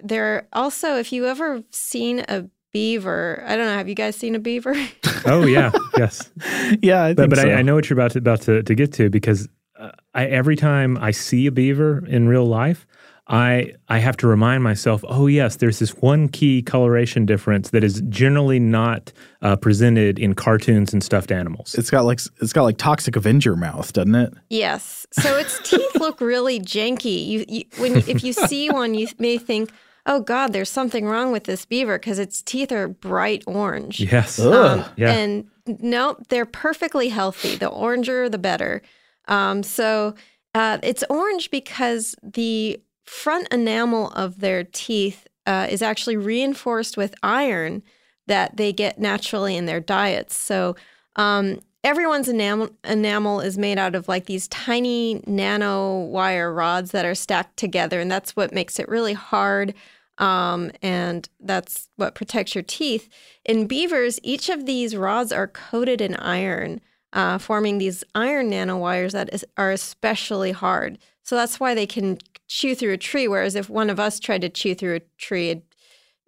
there 0.01 0.47
also, 0.53 0.97
if 0.97 1.11
you 1.11 1.27
ever 1.27 1.63
seen 1.71 2.23
a 2.27 2.45
beaver, 2.71 3.43
I 3.47 3.55
don't 3.55 3.65
know, 3.65 3.73
have 3.73 3.89
you 3.89 3.95
guys 3.95 4.15
seen 4.15 4.35
a 4.35 4.39
beaver? 4.39 4.75
oh 5.25 5.45
yeah, 5.45 5.71
yes, 5.97 6.29
yeah. 6.81 7.03
I 7.03 7.13
but, 7.13 7.29
but 7.29 7.39
so. 7.39 7.49
I, 7.49 7.55
I, 7.55 7.61
know 7.61 7.75
what 7.75 7.89
you're 7.89 7.97
about 7.97 8.11
to 8.11 8.19
about 8.19 8.41
to, 8.41 8.63
to 8.63 8.75
get 8.75 8.93
to 8.93 9.09
because 9.09 9.49
uh, 9.77 9.91
I, 10.13 10.25
every 10.27 10.55
time 10.55 10.97
I 11.01 11.11
see 11.11 11.47
a 11.47 11.51
beaver 11.51 12.05
in 12.05 12.27
real 12.27 12.45
life, 12.45 12.85
I 13.29 13.73
I 13.87 13.99
have 13.99 14.17
to 14.17 14.27
remind 14.27 14.63
myself, 14.63 15.05
oh 15.07 15.27
yes, 15.27 15.57
there's 15.57 15.77
this 15.77 15.95
one 15.97 16.29
key 16.29 16.63
coloration 16.63 17.27
difference 17.27 17.69
that 17.69 17.83
is 17.83 18.01
generally 18.09 18.59
not 18.59 19.13
uh, 19.43 19.55
presented 19.55 20.17
in 20.17 20.33
cartoons 20.33 20.93
and 20.93 21.03
stuffed 21.03 21.31
animals. 21.31 21.75
It's 21.75 21.91
got 21.91 22.05
like 22.05 22.19
it's 22.41 22.53
got 22.53 22.63
like 22.63 22.77
Toxic 22.77 23.15
Avenger 23.15 23.55
mouth, 23.55 23.93
doesn't 23.93 24.15
it? 24.15 24.33
Yes. 24.49 25.05
So 25.11 25.37
its 25.37 25.59
teeth 25.69 25.95
look 25.95 26.19
really 26.21 26.59
janky. 26.59 27.25
You, 27.25 27.45
you 27.47 27.63
when 27.77 27.97
if 27.97 28.23
you 28.23 28.33
see 28.33 28.71
one, 28.71 28.95
you 28.95 29.07
may 29.19 29.37
think, 29.37 29.71
oh 30.07 30.21
God, 30.21 30.51
there's 30.51 30.69
something 30.69 31.05
wrong 31.05 31.31
with 31.31 31.43
this 31.43 31.65
beaver 31.65 31.99
because 31.99 32.17
its 32.17 32.41
teeth 32.41 32.71
are 32.71 32.87
bright 32.87 33.43
orange. 33.45 33.99
Yes. 33.99 34.39
Um, 34.39 34.83
yeah. 34.97 35.11
And 35.13 35.47
no, 35.67 36.17
they're 36.29 36.47
perfectly 36.47 37.09
healthy. 37.09 37.57
The 37.57 37.69
oranger, 37.69 38.31
the 38.31 38.39
better. 38.39 38.81
Um, 39.27 39.61
so 39.61 40.15
uh, 40.55 40.79
it's 40.81 41.03
orange 41.11 41.51
because 41.51 42.15
the 42.23 42.81
front 43.09 43.47
enamel 43.51 44.09
of 44.11 44.39
their 44.39 44.63
teeth 44.63 45.27
uh, 45.47 45.65
is 45.67 45.81
actually 45.81 46.15
reinforced 46.15 46.95
with 46.95 47.15
iron 47.23 47.81
that 48.27 48.55
they 48.55 48.71
get 48.71 48.99
naturally 48.99 49.57
in 49.57 49.65
their 49.65 49.79
diets. 49.79 50.35
So 50.37 50.75
um, 51.15 51.59
everyone's 51.83 52.29
enamel, 52.29 52.69
enamel 52.83 53.39
is 53.39 53.57
made 53.57 53.79
out 53.79 53.95
of 53.95 54.07
like 54.07 54.27
these 54.27 54.47
tiny 54.49 55.23
nano 55.25 56.01
wire 56.01 56.53
rods 56.53 56.91
that 56.91 57.03
are 57.03 57.15
stacked 57.15 57.57
together, 57.57 57.99
and 57.99 58.11
that's 58.11 58.35
what 58.35 58.53
makes 58.53 58.79
it 58.79 58.87
really 58.87 59.13
hard. 59.13 59.73
Um, 60.19 60.71
and 60.83 61.27
that's 61.39 61.89
what 61.95 62.13
protects 62.13 62.53
your 62.53 62.63
teeth. 62.63 63.09
In 63.43 63.65
beavers, 63.65 64.19
each 64.21 64.49
of 64.49 64.67
these 64.67 64.95
rods 64.95 65.31
are 65.31 65.47
coated 65.47 65.99
in 65.99 66.15
iron, 66.17 66.79
uh, 67.11 67.39
forming 67.39 67.79
these 67.79 68.03
iron 68.13 68.51
nanowires 68.51 69.13
that 69.13 69.33
is, 69.33 69.43
are 69.57 69.71
especially 69.71 70.51
hard. 70.51 70.99
So 71.29 71.35
that's 71.35 71.59
why 71.59 71.75
they 71.75 71.85
can 71.85 72.17
chew 72.47 72.73
through 72.73 72.93
a 72.93 72.97
tree. 72.97 73.27
Whereas 73.27 73.53
if 73.53 73.69
one 73.69 73.91
of 73.91 73.99
us 73.99 74.19
tried 74.19 74.41
to 74.41 74.49
chew 74.49 74.73
through 74.73 74.95
a 74.95 75.01
tree, 75.19 75.61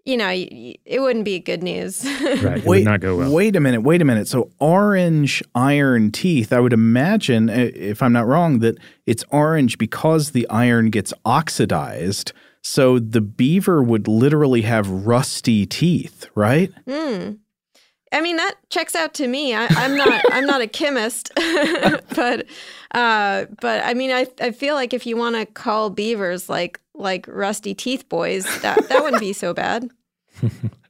you 0.06 0.16
know, 0.16 0.30
it 0.32 1.02
wouldn't 1.02 1.26
be 1.26 1.40
good 1.40 1.64
news. 1.64 2.06
right. 2.22 2.60
It 2.60 2.66
wait, 2.66 2.66
would 2.66 2.84
not 2.84 3.00
go 3.00 3.18
well. 3.18 3.34
Wait 3.34 3.56
a 3.56 3.60
minute. 3.60 3.82
Wait 3.82 4.04
a 4.04 4.06
minute. 4.06 4.28
So 4.28 4.52
orange 4.60 5.42
iron 5.56 6.12
teeth. 6.12 6.54
I 6.54 6.60
would 6.60 6.72
imagine, 6.72 7.50
if 7.50 8.04
I'm 8.04 8.14
not 8.14 8.28
wrong, 8.28 8.60
that 8.60 8.78
it's 9.08 9.26
orange 9.30 9.80
because 9.80 10.34
the 10.34 10.48
iron 10.52 10.92
gets 10.92 11.16
oxidized. 11.26 12.32
So 12.62 13.00
the 13.00 13.22
beaver 13.22 13.82
would 13.82 14.08
literally 14.08 14.62
have 14.62 14.88
rusty 14.88 15.66
teeth, 15.66 16.28
right? 16.36 16.72
Hmm. 16.88 17.32
I 18.12 18.22
mean 18.22 18.36
that 18.38 18.56
checks 18.70 18.96
out 18.96 19.14
to 19.16 19.28
me. 19.28 19.54
I, 19.54 19.66
am 19.84 19.96
not 19.96 20.24
I'm 20.32 20.46
not 20.46 20.62
a 20.62 20.68
chemist, 20.80 21.32
but 21.36 22.46
uh, 22.92 23.46
but 23.62 23.86
I 23.86 23.94
mean 23.94 24.12
I 24.12 24.28
I 24.40 24.52
feel 24.52 24.76
like 24.76 24.94
if 24.94 25.06
you 25.06 25.18
want 25.18 25.36
to 25.36 25.46
call 25.46 25.90
beavers 25.90 26.50
like 26.50 26.80
like 26.94 27.26
rusty 27.28 27.74
teeth 27.74 28.08
boys, 28.10 28.46
that 28.62 28.90
that 28.90 29.04
wouldn't 29.04 29.22
be 29.22 29.34
so 29.34 29.54
bad. 29.54 29.90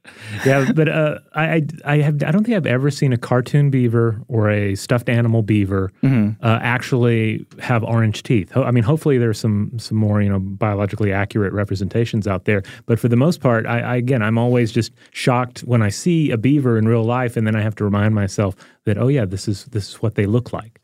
yeah, 0.44 0.72
but 0.74 0.88
uh, 0.88 1.18
I 1.34 1.64
I 1.84 1.98
have 1.98 2.22
I 2.24 2.32
don't 2.32 2.44
think 2.44 2.56
I've 2.56 2.66
ever 2.66 2.90
seen 2.90 3.12
a 3.12 3.16
cartoon 3.16 3.70
beaver 3.70 4.20
or 4.26 4.50
a 4.50 4.74
stuffed 4.74 5.08
animal 5.08 5.42
beaver 5.42 5.92
mm-hmm. 6.02 6.44
uh, 6.44 6.58
actually 6.60 7.46
have 7.60 7.84
orange 7.84 8.22
teeth. 8.24 8.56
I 8.56 8.70
mean, 8.72 8.82
hopefully 8.82 9.18
there's 9.18 9.38
some 9.38 9.78
some 9.78 9.96
more 9.96 10.20
you 10.20 10.28
know 10.28 10.40
biologically 10.40 11.12
accurate 11.12 11.52
representations 11.52 12.26
out 12.26 12.46
there. 12.46 12.62
But 12.86 12.98
for 12.98 13.08
the 13.08 13.16
most 13.16 13.40
part, 13.40 13.66
I, 13.66 13.80
I 13.80 13.96
again 13.96 14.22
I'm 14.22 14.38
always 14.38 14.72
just 14.72 14.92
shocked 15.12 15.60
when 15.60 15.82
I 15.82 15.88
see 15.88 16.30
a 16.30 16.36
beaver 16.36 16.78
in 16.78 16.88
real 16.88 17.04
life, 17.04 17.36
and 17.36 17.46
then 17.46 17.54
I 17.54 17.62
have 17.62 17.76
to 17.76 17.84
remind 17.84 18.14
myself 18.14 18.56
that 18.84 18.98
oh 18.98 19.08
yeah, 19.08 19.24
this 19.24 19.46
is 19.46 19.66
this 19.66 19.88
is 19.88 20.02
what 20.02 20.16
they 20.16 20.26
look 20.26 20.52
like. 20.52 20.81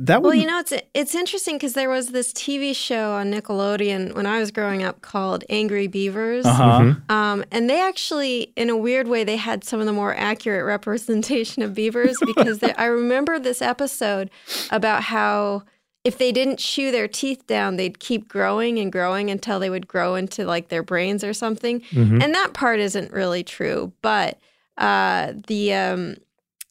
That 0.00 0.22
well, 0.22 0.32
you 0.32 0.46
know, 0.46 0.60
it's 0.60 0.72
it's 0.94 1.14
interesting 1.16 1.56
because 1.56 1.72
there 1.72 1.90
was 1.90 2.08
this 2.08 2.32
TV 2.32 2.74
show 2.74 3.14
on 3.14 3.32
Nickelodeon 3.32 4.14
when 4.14 4.26
I 4.26 4.38
was 4.38 4.52
growing 4.52 4.84
up 4.84 5.00
called 5.00 5.42
Angry 5.50 5.88
Beavers, 5.88 6.46
uh-huh. 6.46 6.80
Mm-hmm. 6.80 7.12
um, 7.12 7.44
and 7.50 7.68
they 7.68 7.82
actually, 7.82 8.52
in 8.54 8.70
a 8.70 8.76
weird 8.76 9.08
way, 9.08 9.24
they 9.24 9.36
had 9.36 9.64
some 9.64 9.80
of 9.80 9.86
the 9.86 9.92
more 9.92 10.14
accurate 10.14 10.64
representation 10.64 11.64
of 11.64 11.74
beavers 11.74 12.16
because 12.26 12.60
they, 12.60 12.72
I 12.74 12.84
remember 12.84 13.40
this 13.40 13.60
episode 13.60 14.30
about 14.70 15.02
how 15.02 15.64
if 16.04 16.16
they 16.16 16.30
didn't 16.30 16.60
chew 16.60 16.92
their 16.92 17.08
teeth 17.08 17.44
down, 17.48 17.74
they'd 17.74 17.98
keep 17.98 18.28
growing 18.28 18.78
and 18.78 18.92
growing 18.92 19.30
until 19.30 19.58
they 19.58 19.68
would 19.68 19.88
grow 19.88 20.14
into 20.14 20.44
like 20.44 20.68
their 20.68 20.84
brains 20.84 21.24
or 21.24 21.32
something, 21.32 21.80
mm-hmm. 21.80 22.22
and 22.22 22.32
that 22.36 22.54
part 22.54 22.78
isn't 22.78 23.12
really 23.12 23.42
true, 23.42 23.92
but 24.00 24.38
uh, 24.76 25.32
the 25.48 25.74
um, 25.74 26.16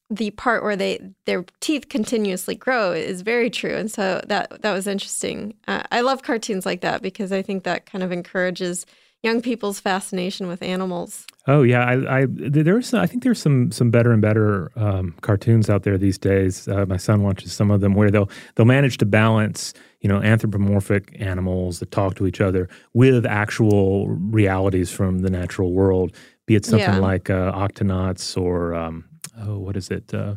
the 0.09 0.31
part 0.31 0.63
where 0.63 0.75
they 0.75 0.99
their 1.25 1.45
teeth 1.59 1.89
continuously 1.89 2.55
grow 2.55 2.91
is 2.93 3.21
very 3.21 3.49
true, 3.49 3.75
and 3.75 3.91
so 3.91 4.21
that 4.27 4.61
that 4.61 4.71
was 4.71 4.87
interesting. 4.87 5.53
Uh, 5.67 5.83
I 5.91 6.01
love 6.01 6.23
cartoons 6.23 6.65
like 6.65 6.81
that 6.81 7.01
because 7.01 7.31
I 7.31 7.41
think 7.41 7.63
that 7.63 7.85
kind 7.85 8.03
of 8.03 8.11
encourages 8.11 8.85
young 9.23 9.41
people's 9.41 9.79
fascination 9.79 10.47
with 10.47 10.61
animals. 10.61 11.25
Oh 11.47 11.63
yeah, 11.63 11.83
I, 11.85 12.21
I 12.21 12.25
there's 12.29 12.93
I 12.93 13.05
think 13.05 13.23
there's 13.23 13.41
some 13.41 13.71
some 13.71 13.91
better 13.91 14.11
and 14.11 14.21
better 14.21 14.71
um, 14.75 15.15
cartoons 15.21 15.69
out 15.69 15.83
there 15.83 15.97
these 15.97 16.17
days. 16.17 16.67
Uh, 16.67 16.85
my 16.85 16.97
son 16.97 17.23
watches 17.23 17.53
some 17.53 17.71
of 17.71 17.81
them 17.81 17.93
where 17.93 18.11
they'll 18.11 18.29
they'll 18.55 18.65
manage 18.65 18.97
to 18.97 19.05
balance 19.05 19.73
you 20.01 20.09
know 20.09 20.21
anthropomorphic 20.21 21.15
animals 21.19 21.79
that 21.79 21.91
talk 21.91 22.15
to 22.15 22.27
each 22.27 22.41
other 22.41 22.69
with 22.93 23.25
actual 23.25 24.07
realities 24.07 24.91
from 24.91 25.19
the 25.19 25.29
natural 25.29 25.73
world. 25.73 26.15
Be 26.45 26.55
it 26.55 26.65
something 26.65 26.87
yeah. 26.87 26.99
like 26.99 27.29
uh, 27.29 27.51
Octonauts 27.51 28.41
or 28.41 28.73
um, 28.73 29.03
oh, 29.39 29.57
what 29.57 29.77
is 29.77 29.89
it? 29.89 30.13
Uh, 30.13 30.35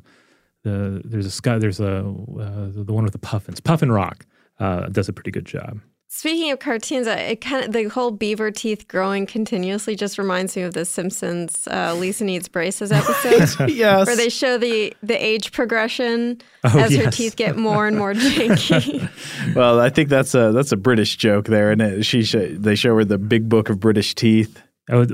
the 0.63 1.01
there's 1.05 1.27
a 1.27 1.31
sky. 1.31 1.59
There's 1.59 1.81
a 1.81 1.99
uh, 1.99 2.69
the 2.73 2.93
one 2.93 3.05
with 3.05 3.13
the 3.13 3.19
puffins. 3.19 3.61
Puffin 3.61 3.91
Rock 3.91 4.27
uh, 4.59 4.87
does 4.89 5.09
a 5.09 5.13
pretty 5.13 5.31
good 5.31 5.47
job. 5.47 5.81
Speaking 6.13 6.51
of 6.51 6.59
cartoons, 6.59 7.07
it 7.07 7.41
kind 7.41 7.65
of 7.65 7.71
the 7.71 7.85
whole 7.85 8.11
beaver 8.11 8.51
teeth 8.51 8.89
growing 8.89 9.27
continuously 9.27 9.95
just 9.95 10.19
reminds 10.19 10.57
me 10.57 10.63
of 10.63 10.75
the 10.75 10.85
Simpsons 10.85 11.69
uh, 11.69 11.95
Lisa 11.95 12.25
needs 12.25 12.49
braces 12.49 12.91
episode. 12.91 13.69
yes, 13.71 14.07
where 14.07 14.17
they 14.17 14.29
show 14.29 14.59
the 14.59 14.93
the 15.05 15.15
age 15.15 15.53
progression 15.53 16.41
oh, 16.65 16.79
as 16.81 16.93
yes. 16.93 17.05
her 17.05 17.11
teeth 17.13 17.37
get 17.37 17.57
more 17.57 17.87
and 17.87 17.97
more 17.97 18.13
janky. 18.13 19.09
well, 19.55 19.79
I 19.79 19.89
think 19.89 20.09
that's 20.09 20.35
a 20.35 20.51
that's 20.51 20.73
a 20.73 20.77
British 20.77 21.17
joke 21.17 21.47
there, 21.47 21.71
and 21.71 22.05
she 22.05 22.25
sh- 22.25 22.35
they 22.51 22.75
show 22.75 22.97
her 22.97 23.05
the 23.05 23.17
big 23.17 23.49
book 23.49 23.71
of 23.71 23.79
British 23.79 24.17
teeth. 24.17 24.61
Oh, 24.91 25.07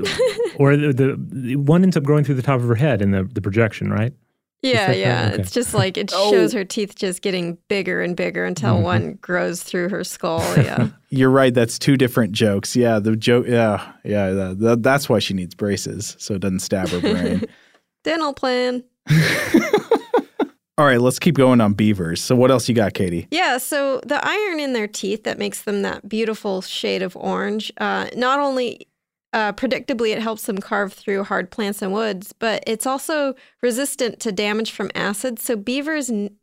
or 0.57 0.75
the, 0.75 1.15
the, 1.17 1.55
one 1.55 1.83
ends 1.83 1.95
up 1.95 2.03
growing 2.03 2.23
through 2.23 2.35
the 2.35 2.41
top 2.41 2.59
of 2.59 2.67
her 2.67 2.75
head 2.75 3.01
in 3.01 3.11
the, 3.11 3.23
the 3.23 3.41
projection, 3.41 3.91
right? 3.91 4.13
Yeah, 4.63 4.91
yeah. 4.91 5.29
Okay. 5.33 5.41
It's 5.41 5.51
just 5.51 5.73
like 5.73 5.97
it 5.97 6.11
oh. 6.15 6.31
shows 6.31 6.53
her 6.53 6.65
teeth 6.65 6.95
just 6.95 7.21
getting 7.21 7.57
bigger 7.67 8.01
and 8.01 8.15
bigger 8.15 8.43
until 8.43 8.75
mm-hmm. 8.75 8.83
one 8.83 9.13
grows 9.21 9.61
through 9.61 9.89
her 9.89 10.03
skull. 10.03 10.41
Yeah. 10.57 10.89
You're 11.09 11.29
right. 11.29 11.53
That's 11.53 11.77
two 11.77 11.95
different 11.95 12.33
jokes. 12.33 12.75
Yeah, 12.75 12.99
the 12.99 13.15
joke. 13.15 13.45
Yeah, 13.47 13.91
yeah. 14.03 14.31
That, 14.31 14.81
that's 14.81 15.07
why 15.07 15.19
she 15.19 15.33
needs 15.33 15.55
braces 15.55 16.15
so 16.19 16.33
it 16.33 16.41
doesn't 16.41 16.59
stab 16.59 16.89
her 16.89 16.99
brain. 16.99 17.43
Dental 18.03 18.33
plan. 18.33 18.83
All 20.79 20.85
right, 20.85 21.01
let's 21.01 21.17
keep 21.17 21.35
going 21.35 21.59
on 21.59 21.73
beavers. 21.73 22.21
So, 22.21 22.35
what 22.35 22.51
else 22.51 22.69
you 22.69 22.75
got, 22.75 22.93
Katie? 22.93 23.27
Yeah, 23.31 23.57
so 23.57 23.99
the 24.05 24.23
iron 24.23 24.59
in 24.59 24.73
their 24.73 24.87
teeth 24.87 25.23
that 25.23 25.39
makes 25.39 25.63
them 25.63 25.81
that 25.81 26.07
beautiful 26.07 26.61
shade 26.61 27.01
of 27.01 27.17
orange 27.17 27.71
uh, 27.77 28.09
not 28.15 28.39
only 28.39 28.87
uh, 29.37 29.53
predictably, 29.53 30.09
it 30.11 30.19
helps 30.19 30.47
them 30.47 30.57
carve 30.57 30.93
through 30.93 31.23
hard 31.23 31.51
plants 31.51 31.83
and 31.83 31.93
woods, 31.93 32.33
but 32.33 32.63
it's 32.65 32.87
also 32.87 33.35
resistant 33.61 34.19
to 34.19 34.31
damage 34.31 34.71
from 34.71 34.89
acids. 34.95 35.43
So 35.43 35.55
beavers 35.55 36.09
n- 36.09 36.35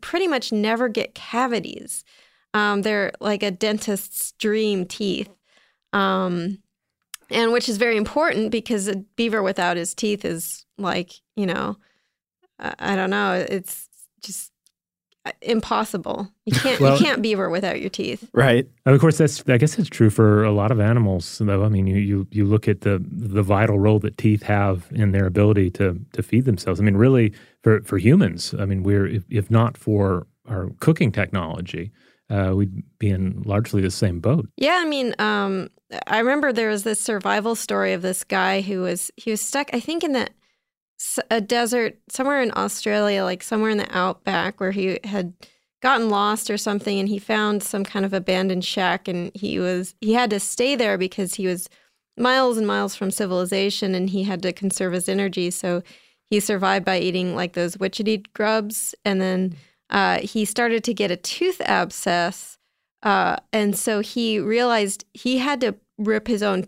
pretty 0.00 0.26
much 0.26 0.50
never 0.50 0.88
get 0.88 1.14
cavities. 1.14 2.04
Um, 2.52 2.82
they're 2.82 3.12
like 3.20 3.44
a 3.44 3.52
dentist's 3.52 4.32
dream 4.32 4.86
teeth, 4.86 5.30
um, 5.92 6.58
and 7.30 7.52
which 7.52 7.68
is 7.68 7.76
very 7.76 7.96
important 7.96 8.50
because 8.50 8.88
a 8.88 8.96
beaver 8.96 9.40
without 9.40 9.76
his 9.76 9.94
teeth 9.94 10.24
is 10.24 10.66
like 10.78 11.12
you 11.36 11.46
know, 11.46 11.76
I, 12.58 12.74
I 12.80 12.96
don't 12.96 13.10
know, 13.10 13.34
it's 13.34 13.88
just 14.20 14.51
impossible. 15.40 16.28
You 16.44 16.52
can't 16.52 16.80
well, 16.80 16.96
you 16.96 17.04
can't 17.04 17.22
beaver 17.22 17.48
without 17.50 17.80
your 17.80 17.90
teeth. 17.90 18.28
Right. 18.32 18.68
of 18.86 19.00
course, 19.00 19.18
that's 19.18 19.42
I 19.48 19.58
guess 19.58 19.78
it's 19.78 19.88
true 19.88 20.10
for 20.10 20.44
a 20.44 20.52
lot 20.52 20.70
of 20.70 20.80
animals. 20.80 21.38
Though 21.38 21.64
I 21.64 21.68
mean, 21.68 21.86
you 21.86 21.96
you 21.96 22.26
you 22.30 22.44
look 22.44 22.68
at 22.68 22.80
the 22.80 23.02
the 23.10 23.42
vital 23.42 23.78
role 23.78 23.98
that 24.00 24.18
teeth 24.18 24.42
have 24.42 24.88
in 24.90 25.12
their 25.12 25.26
ability 25.26 25.70
to 25.72 26.00
to 26.12 26.22
feed 26.22 26.44
themselves. 26.44 26.80
I 26.80 26.82
mean, 26.84 26.96
really 26.96 27.32
for 27.62 27.80
for 27.82 27.98
humans. 27.98 28.54
I 28.58 28.64
mean, 28.64 28.82
we're 28.82 29.06
if, 29.06 29.24
if 29.30 29.50
not 29.50 29.76
for 29.76 30.26
our 30.48 30.70
cooking 30.80 31.12
technology. 31.12 31.92
Uh, 32.30 32.54
we'd 32.54 32.82
be 32.98 33.10
in 33.10 33.42
largely 33.42 33.82
the 33.82 33.90
same 33.90 34.18
boat. 34.18 34.48
Yeah, 34.56 34.78
I 34.80 34.86
mean, 34.86 35.14
um, 35.18 35.68
I 36.06 36.18
remember 36.18 36.50
there 36.50 36.70
was 36.70 36.82
this 36.82 36.98
survival 36.98 37.54
story 37.54 37.92
of 37.92 38.00
this 38.00 38.24
guy 38.24 38.62
who 38.62 38.80
was 38.80 39.10
he 39.16 39.30
was 39.30 39.42
stuck, 39.42 39.68
I 39.74 39.80
think, 39.80 40.02
in 40.02 40.12
the 40.12 40.28
a 41.30 41.40
desert 41.40 41.98
somewhere 42.08 42.42
in 42.42 42.52
Australia, 42.54 43.24
like 43.24 43.42
somewhere 43.42 43.70
in 43.70 43.78
the 43.78 43.96
outback, 43.96 44.60
where 44.60 44.70
he 44.70 44.98
had 45.04 45.32
gotten 45.80 46.10
lost 46.10 46.50
or 46.50 46.56
something, 46.56 46.98
and 46.98 47.08
he 47.08 47.18
found 47.18 47.62
some 47.62 47.84
kind 47.84 48.04
of 48.04 48.12
abandoned 48.12 48.64
shack, 48.64 49.08
and 49.08 49.30
he 49.34 49.58
was 49.58 49.94
he 50.00 50.14
had 50.14 50.30
to 50.30 50.40
stay 50.40 50.76
there 50.76 50.96
because 50.96 51.34
he 51.34 51.46
was 51.46 51.68
miles 52.16 52.56
and 52.56 52.66
miles 52.66 52.94
from 52.94 53.10
civilization, 53.10 53.94
and 53.94 54.10
he 54.10 54.24
had 54.24 54.42
to 54.42 54.52
conserve 54.52 54.92
his 54.92 55.08
energy. 55.08 55.50
So 55.50 55.82
he 56.24 56.40
survived 56.40 56.84
by 56.84 56.98
eating 56.98 57.34
like 57.34 57.54
those 57.54 57.76
witchetty 57.76 58.24
grubs, 58.32 58.94
and 59.04 59.20
then 59.20 59.56
uh, 59.90 60.18
he 60.20 60.44
started 60.44 60.84
to 60.84 60.94
get 60.94 61.10
a 61.10 61.16
tooth 61.16 61.60
abscess, 61.62 62.58
uh, 63.02 63.36
and 63.52 63.76
so 63.76 64.00
he 64.00 64.38
realized 64.38 65.04
he 65.12 65.38
had 65.38 65.60
to 65.60 65.74
rip 65.98 66.28
his 66.28 66.42
own 66.42 66.66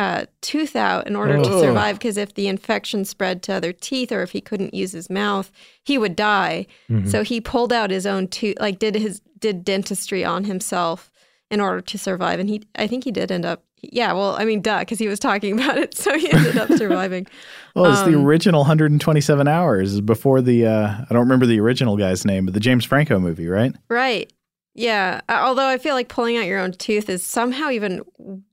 uh, 0.00 0.24
tooth 0.40 0.76
out 0.76 1.06
in 1.06 1.14
order 1.14 1.36
oh. 1.36 1.42
to 1.42 1.60
survive 1.60 1.98
because 1.98 2.16
if 2.16 2.32
the 2.32 2.48
infection 2.48 3.04
spread 3.04 3.42
to 3.42 3.52
other 3.52 3.70
teeth 3.70 4.10
or 4.10 4.22
if 4.22 4.30
he 4.30 4.40
couldn't 4.40 4.72
use 4.72 4.92
his 4.92 5.10
mouth, 5.10 5.52
he 5.84 5.98
would 5.98 6.16
die. 6.16 6.66
Mm-hmm. 6.88 7.08
So 7.08 7.22
he 7.22 7.38
pulled 7.38 7.70
out 7.70 7.90
his 7.90 8.06
own 8.06 8.26
tooth, 8.26 8.56
like 8.58 8.78
did 8.78 8.94
his 8.94 9.20
did 9.38 9.62
dentistry 9.62 10.24
on 10.24 10.44
himself 10.44 11.10
in 11.50 11.60
order 11.60 11.82
to 11.82 11.98
survive. 11.98 12.40
And 12.40 12.48
he, 12.48 12.62
I 12.76 12.86
think 12.86 13.04
he 13.04 13.10
did 13.10 13.30
end 13.30 13.44
up. 13.44 13.62
Yeah, 13.82 14.14
well, 14.14 14.36
I 14.36 14.46
mean, 14.46 14.62
duh, 14.62 14.78
because 14.78 14.98
he 14.98 15.08
was 15.08 15.18
talking 15.18 15.52
about 15.58 15.76
it, 15.76 15.94
so 15.98 16.16
he 16.18 16.32
ended 16.32 16.56
up 16.56 16.70
surviving. 16.72 17.26
well, 17.76 17.92
it's 17.92 18.00
um, 18.00 18.10
the 18.10 18.18
original 18.18 18.60
127 18.60 19.48
hours 19.48 20.00
before 20.00 20.40
the. 20.40 20.66
Uh, 20.66 20.88
I 20.88 21.06
don't 21.10 21.20
remember 21.20 21.44
the 21.44 21.60
original 21.60 21.98
guy's 21.98 22.24
name, 22.24 22.46
but 22.46 22.54
the 22.54 22.60
James 22.60 22.86
Franco 22.86 23.18
movie, 23.18 23.48
right? 23.48 23.74
Right. 23.90 24.32
Yeah. 24.74 25.20
Although 25.28 25.66
I 25.66 25.76
feel 25.76 25.94
like 25.94 26.08
pulling 26.08 26.38
out 26.38 26.46
your 26.46 26.58
own 26.58 26.72
tooth 26.72 27.10
is 27.10 27.22
somehow 27.22 27.70
even 27.70 28.02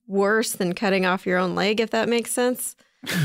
worse 0.07 0.53
than 0.53 0.73
cutting 0.73 1.05
off 1.05 1.25
your 1.25 1.37
own 1.37 1.55
leg, 1.55 1.79
if 1.79 1.91
that 1.91 2.09
makes 2.09 2.31
sense. 2.31 2.75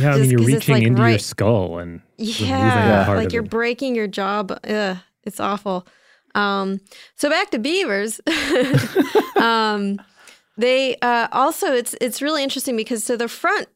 Yeah, 0.01 0.15
I 0.15 0.19
mean, 0.19 0.31
you're 0.31 0.41
reaching 0.41 0.75
like 0.75 0.83
into 0.85 1.03
right, 1.03 1.11
your 1.11 1.19
skull 1.19 1.79
and 1.79 2.03
yeah, 2.19 3.07
like 3.09 3.33
you're 3.33 3.45
it. 3.45 3.51
breaking 3.51 3.95
your 3.95 4.07
jaw. 4.07 4.45
Ugh, 4.65 4.99
it's 5.25 5.41
awful. 5.41 5.87
Um, 6.35 6.81
so 7.17 7.29
back 7.29 7.51
to 7.51 7.59
beavers. 7.59 8.21
um, 9.37 10.01
they 10.57 10.97
uh, 10.97 11.29
also 11.33 11.73
it's 11.73 11.95
it's 12.01 12.21
really 12.21 12.43
interesting 12.43 12.77
because 12.77 13.03
so 13.05 13.17
the 13.17 13.29
front 13.29 13.69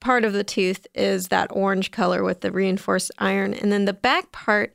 part 0.00 0.24
of 0.24 0.32
the 0.32 0.44
tooth 0.44 0.86
is 0.94 1.28
that 1.28 1.48
orange 1.52 1.90
color 1.90 2.24
with 2.24 2.40
the 2.40 2.50
reinforced 2.50 3.10
iron, 3.18 3.54
and 3.54 3.70
then 3.70 3.84
the 3.84 3.92
back 3.92 4.32
part 4.32 4.74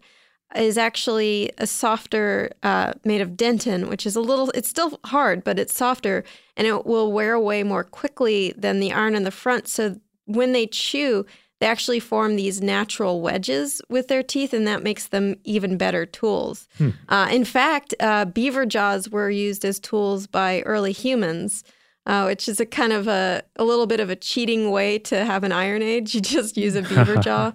is 0.56 0.78
actually 0.78 1.52
a 1.58 1.68
softer 1.68 2.52
uh, 2.64 2.94
made 3.04 3.22
of 3.22 3.32
dentin, 3.32 3.90
which 3.90 4.06
is 4.06 4.16
a 4.16 4.22
little, 4.22 4.50
it's 4.52 4.70
still 4.70 5.00
hard, 5.06 5.44
but 5.44 5.60
it's 5.60 5.74
softer 5.74 6.24
and 6.56 6.66
it 6.66 6.86
will 6.86 7.12
wear 7.12 7.34
away 7.34 7.64
more 7.64 7.84
quickly 7.84 8.54
than 8.58 8.80
the 8.80 8.94
iron 8.94 9.16
in 9.16 9.24
the 9.24 9.32
front. 9.32 9.68
So 9.68 10.00
when 10.26 10.54
they 10.54 10.68
chew, 10.68 11.26
they 11.60 11.68
actually 11.68 12.00
form 12.00 12.36
these 12.36 12.62
natural 12.62 13.22
wedges 13.22 13.82
with 13.90 14.10
their 14.10 14.22
teeth, 14.22 14.54
and 14.54 14.68
that 14.68 14.84
makes 14.84 15.08
them 15.08 15.38
even 15.44 15.76
better 15.78 16.06
tools. 16.06 16.68
Hmm. 16.78 16.90
Uh, 17.10 17.28
in 17.32 17.46
fact, 17.46 17.96
uh, 18.00 18.26
beaver 18.26 18.66
jaws 18.66 19.10
were 19.10 19.30
used 19.32 19.66
as 19.66 19.80
tools 19.80 20.28
by 20.28 20.62
early 20.62 20.92
humans. 20.92 21.64
Uh, 22.06 22.24
which 22.24 22.48
is 22.48 22.62
a 22.62 22.66
kind 22.66 22.94
of 22.94 23.06
a, 23.10 23.44
a 23.58 23.66
little 23.66 23.86
bit 23.86 24.00
of 24.00 24.10
a 24.10 24.16
cheating 24.16 24.72
way 24.72 24.98
to 24.98 25.26
have 25.26 25.44
an 25.44 25.52
Iron 25.52 25.82
Age. 25.82 26.16
You 26.16 26.22
just 26.22 26.56
use 26.56 26.74
a 26.74 26.82
beaver 26.82 27.18
jaw. 27.22 27.52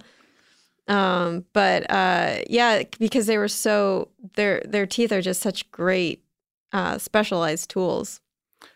Um, 0.87 1.45
but 1.53 1.89
uh, 1.89 2.39
yeah, 2.49 2.83
because 2.99 3.25
they 3.25 3.37
were 3.37 3.47
so 3.47 4.09
their 4.35 4.61
their 4.65 4.85
teeth 4.85 5.11
are 5.11 5.21
just 5.21 5.41
such 5.41 5.69
great 5.71 6.23
uh, 6.73 6.97
specialized 6.97 7.69
tools. 7.69 8.19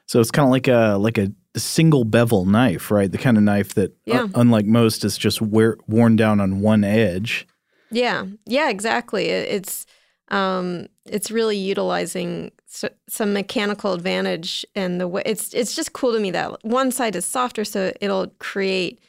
So 0.05 0.21
it's 0.21 0.31
kind 0.31 0.45
of 0.45 0.51
like 0.51 0.67
a 0.67 0.97
like 0.97 1.17
a, 1.17 1.31
single 1.55 2.03
bevel 2.03 2.45
knife, 2.45 2.91
right? 2.91 3.11
The 3.11 3.17
kind 3.17 3.35
of 3.35 3.41
knife 3.41 3.73
that, 3.73 3.89
uh, 3.89 3.95
yeah. 4.05 4.21
uh, 4.21 4.27
unlike 4.35 4.67
most, 4.67 5.03
is 5.03 5.17
just 5.17 5.41
wear, 5.41 5.75
worn 5.87 6.15
down 6.15 6.39
on 6.39 6.61
one 6.61 6.83
edge. 6.83 7.47
Yeah, 7.89 8.25
yeah, 8.45 8.69
exactly. 8.69 9.29
It, 9.29 9.49
it's 9.49 9.87
um, 10.29 10.87
it's 11.05 11.31
really 11.31 11.57
utilizing 11.57 12.51
some 13.07 13.33
mechanical 13.33 13.93
advantage, 13.93 14.65
and 14.75 15.01
the 15.01 15.07
way 15.07 15.23
it's 15.25 15.53
it's 15.53 15.75
just 15.75 15.93
cool 15.93 16.13
to 16.13 16.19
me 16.19 16.29
that 16.31 16.63
one 16.63 16.91
side 16.91 17.15
is 17.15 17.25
softer, 17.25 17.65
so 17.65 17.91
it'll 18.01 18.27
create 18.39 18.99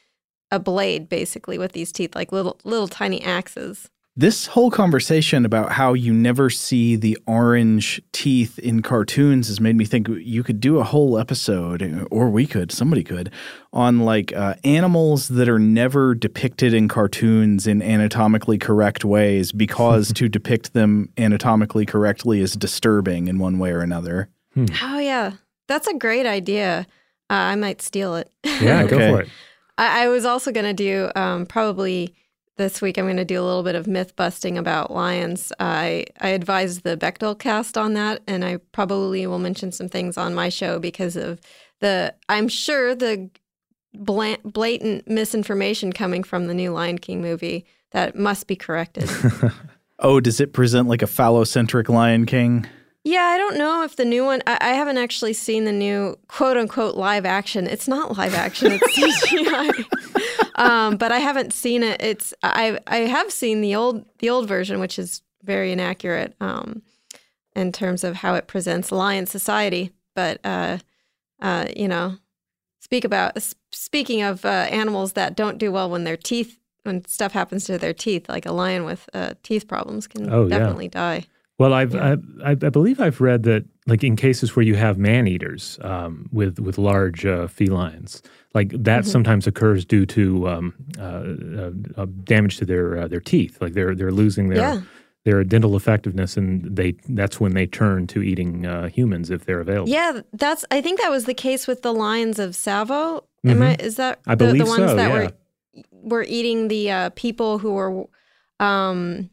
a 0.51 0.59
blade 0.59 1.09
basically 1.09 1.59
with 1.59 1.73
these 1.73 1.93
teeth, 1.93 2.15
like 2.15 2.33
little 2.33 2.59
little 2.65 2.89
tiny 2.89 3.23
axes. 3.23 3.89
This 4.19 4.47
whole 4.47 4.73
conversation 4.73 5.45
about 5.45 5.71
how 5.71 5.93
you 5.93 6.13
never 6.13 6.51
see 6.51 6.97
the 6.97 7.17
orange 7.29 8.03
teeth 8.11 8.59
in 8.59 8.83
cartoons 8.83 9.47
has 9.47 9.61
made 9.61 9.77
me 9.77 9.85
think 9.85 10.09
you 10.09 10.43
could 10.43 10.59
do 10.59 10.81
a 10.81 10.83
whole 10.83 11.17
episode, 11.17 12.09
or 12.11 12.29
we 12.29 12.45
could, 12.45 12.73
somebody 12.73 13.05
could, 13.05 13.31
on 13.73 14.01
like 14.01 14.33
uh, 14.33 14.55
animals 14.65 15.29
that 15.29 15.49
are 15.49 15.61
never 15.61 16.17
depicted 16.17 16.75
in 16.75 16.89
cartoons 16.89 17.69
in 17.69 17.81
anatomically 17.81 18.59
correct 18.59 19.05
ways 19.05 19.53
because 19.53 20.13
to 20.15 20.29
depict 20.29 20.73
them 20.73 21.11
anatomically 21.17 21.87
correctly 21.87 22.41
is 22.41 22.55
disturbing 22.55 23.29
in 23.29 23.39
one 23.39 23.61
way 23.61 23.71
or 23.71 23.83
another. 23.83 24.29
Hmm. 24.55 24.67
Oh, 24.83 24.99
yeah. 24.99 25.35
That's 25.69 25.87
a 25.87 25.95
great 25.95 26.27
idea. 26.27 26.89
Uh, 27.31 27.35
I 27.35 27.55
might 27.55 27.81
steal 27.81 28.17
it. 28.17 28.33
Yeah, 28.43 28.83
okay. 28.83 28.91
go 28.91 28.99
for 28.99 29.23
it. 29.23 29.29
I, 29.79 30.05
I 30.05 30.09
was 30.09 30.27
also 30.27 30.53
going 30.53 30.67
to 30.67 30.75
do 30.75 31.11
um, 31.17 31.47
probably 31.47 32.15
this 32.57 32.83
week. 32.83 32.99
I'm 32.99 33.07
going 33.07 33.17
to 33.17 33.25
do 33.25 33.41
a 33.41 33.47
little 33.47 33.63
bit 33.63 33.77
of 33.77 33.87
myth 33.87 34.15
busting 34.17 34.59
about 34.59 34.91
lions. 34.91 35.53
I 35.59 36.05
I 36.21 36.29
advised 36.31 36.83
the 36.83 36.97
Bechdel 36.97 37.39
cast 37.39 37.79
on 37.79 37.95
that, 37.95 38.21
and 38.27 38.45
I 38.45 38.59
probably 38.73 39.27
will 39.27 39.39
mention 39.39 39.73
some 39.73 39.89
things 39.89 40.19
on 40.19 40.35
my 40.35 40.51
show 40.51 40.79
because 40.79 41.17
of 41.17 41.41
the. 41.81 42.15
I'm 42.29 42.49
sure 42.49 42.95
the 42.95 43.31
blatant 43.95 45.09
misinformation 45.09 45.93
coming 45.93 46.23
from 46.23 46.47
the 46.47 46.55
new 46.55 46.73
Lion 46.73 46.99
King 46.99 47.23
movie 47.23 47.65
that 47.93 48.15
must 48.15 48.47
be 48.47 48.55
corrected. 48.55 49.09
oh, 49.99 50.21
does 50.21 50.41
it 50.41 50.53
present 50.53 50.89
like 50.89 51.03
a 51.03 51.07
phallocentric 51.07 51.89
Lion 51.89 52.27
King? 52.27 52.67
Yeah, 53.05 53.23
I 53.23 53.39
don't 53.39 53.57
know 53.57 53.85
if 53.85 53.97
the 53.97 54.05
new 54.05 54.25
one. 54.25 54.43
I, 54.47 54.59
I, 54.61 54.69
haven't 54.75 54.99
actually 54.99 55.33
seen 55.33 55.65
the 55.65 55.73
new 55.73 56.19
quote 56.27 56.57
unquote 56.57 56.95
live 56.97 57.25
action. 57.25 57.67
It's 57.67 57.89
not 57.89 58.19
live 58.19 58.35
action. 58.35 58.73
It's 58.73 58.99
CGI. 59.29 59.85
um, 60.57 60.97
but 60.97 61.13
I 61.13 61.19
haven't 61.19 61.53
seen 61.53 61.83
it. 61.83 62.03
It's 62.03 62.35
I 62.43 62.79
I 62.87 62.99
have 62.99 63.33
seen 63.33 63.61
the 63.61 63.75
old 63.75 64.05
the 64.19 64.29
old 64.29 64.49
version, 64.49 64.81
which 64.81 64.99
is 64.99 65.23
very 65.43 65.73
inaccurate 65.73 66.35
um, 66.41 66.83
in 67.55 67.73
terms 67.73 68.05
of 68.05 68.17
how 68.17 68.35
it 68.35 68.47
presents 68.47 68.93
lion 68.93 69.27
society. 69.27 69.93
But 70.15 70.41
uh, 70.45 70.79
uh, 71.41 71.67
you 71.77 71.89
know, 71.89 72.19
speak 72.81 73.05
about 73.05 73.39
speaking 73.71 74.23
of 74.23 74.45
uh, 74.45 74.67
animals 74.71 75.13
that 75.13 75.37
don't 75.37 75.59
do 75.59 75.73
well 75.73 75.89
when 75.89 76.05
their 76.05 76.17
teeth 76.17 76.59
when 76.83 77.05
stuff 77.07 77.33
happens 77.33 77.65
to 77.67 77.79
their 77.79 77.95
teeth, 77.95 78.29
like 78.29 78.47
a 78.47 78.53
lion 78.53 78.85
with 78.85 79.09
uh, 79.15 79.35
teeth 79.43 79.69
problems 79.69 80.07
can 80.07 80.33
oh, 80.33 80.49
definitely 80.49 80.87
yeah. 80.87 80.91
die. 80.91 81.27
Well, 81.59 81.75
I've 81.75 81.95
yeah. 81.95 82.17
I, 82.45 82.51
I, 82.53 82.55
believe 82.55 83.01
I've 83.01 83.21
read 83.21 83.43
that 83.43 83.65
like 83.87 84.05
in 84.05 84.15
cases 84.15 84.55
where 84.55 84.65
you 84.65 84.77
have 84.77 84.97
man 84.97 85.27
eaters 85.27 85.79
um, 85.83 86.29
with 86.33 86.61
with 86.61 86.79
large 86.79 87.27
uh, 87.27 87.49
felines, 87.49 88.23
like 88.55 88.71
that 88.71 89.03
mm-hmm. 89.03 89.11
sometimes 89.11 89.49
occurs 89.49 89.85
due 89.85 90.07
to 90.07 90.49
um, 90.49 90.75
uh, 90.99 91.03
uh, 91.61 92.03
uh 92.03 92.07
damage 92.23 92.59
to 92.59 92.65
their 92.65 92.99
uh, 92.99 93.09
their 93.09 93.21
teeth, 93.21 93.61
like 93.61 93.73
they're 93.73 93.97
they're 93.97 94.13
losing 94.13 94.51
their 94.51 94.59
yeah. 94.59 94.81
their 95.25 95.43
dental 95.43 95.75
effectiveness, 95.75 96.37
and 96.37 96.77
they 96.77 96.95
that's 97.09 97.41
when 97.41 97.55
they 97.55 97.67
turn 97.67 98.07
to 98.07 98.23
eating 98.23 98.65
uh, 98.65 98.89
humans 98.89 99.29
if 99.29 99.45
they're 99.45 99.61
available. 99.61 99.91
Yeah, 99.91 100.21
that's 100.33 100.65
I 100.71 100.81
think 100.81 101.01
that 101.01 101.11
was 101.11 101.25
the 101.25 101.35
case 101.35 101.67
with 101.67 101.83
the 101.83 101.93
lions 101.93 102.39
of. 102.39 102.53
Mm-hmm. 102.53 103.51
Am 103.51 103.63
I? 103.63 103.75
Is 103.81 103.97
that 103.97 104.21
I 104.29 104.37
the, 104.37 104.47
believe 104.47 104.65
the 104.65 104.71
ones 104.71 104.91
so, 104.91 104.95
that 104.95 105.09
yeah. 105.09 105.31
were 105.73 105.83
were 105.91 106.23
eating 106.29 106.69
the 106.69 107.13
people 107.17 107.59
who 107.59 107.73
were. 107.73 108.07
Um, 108.61 109.31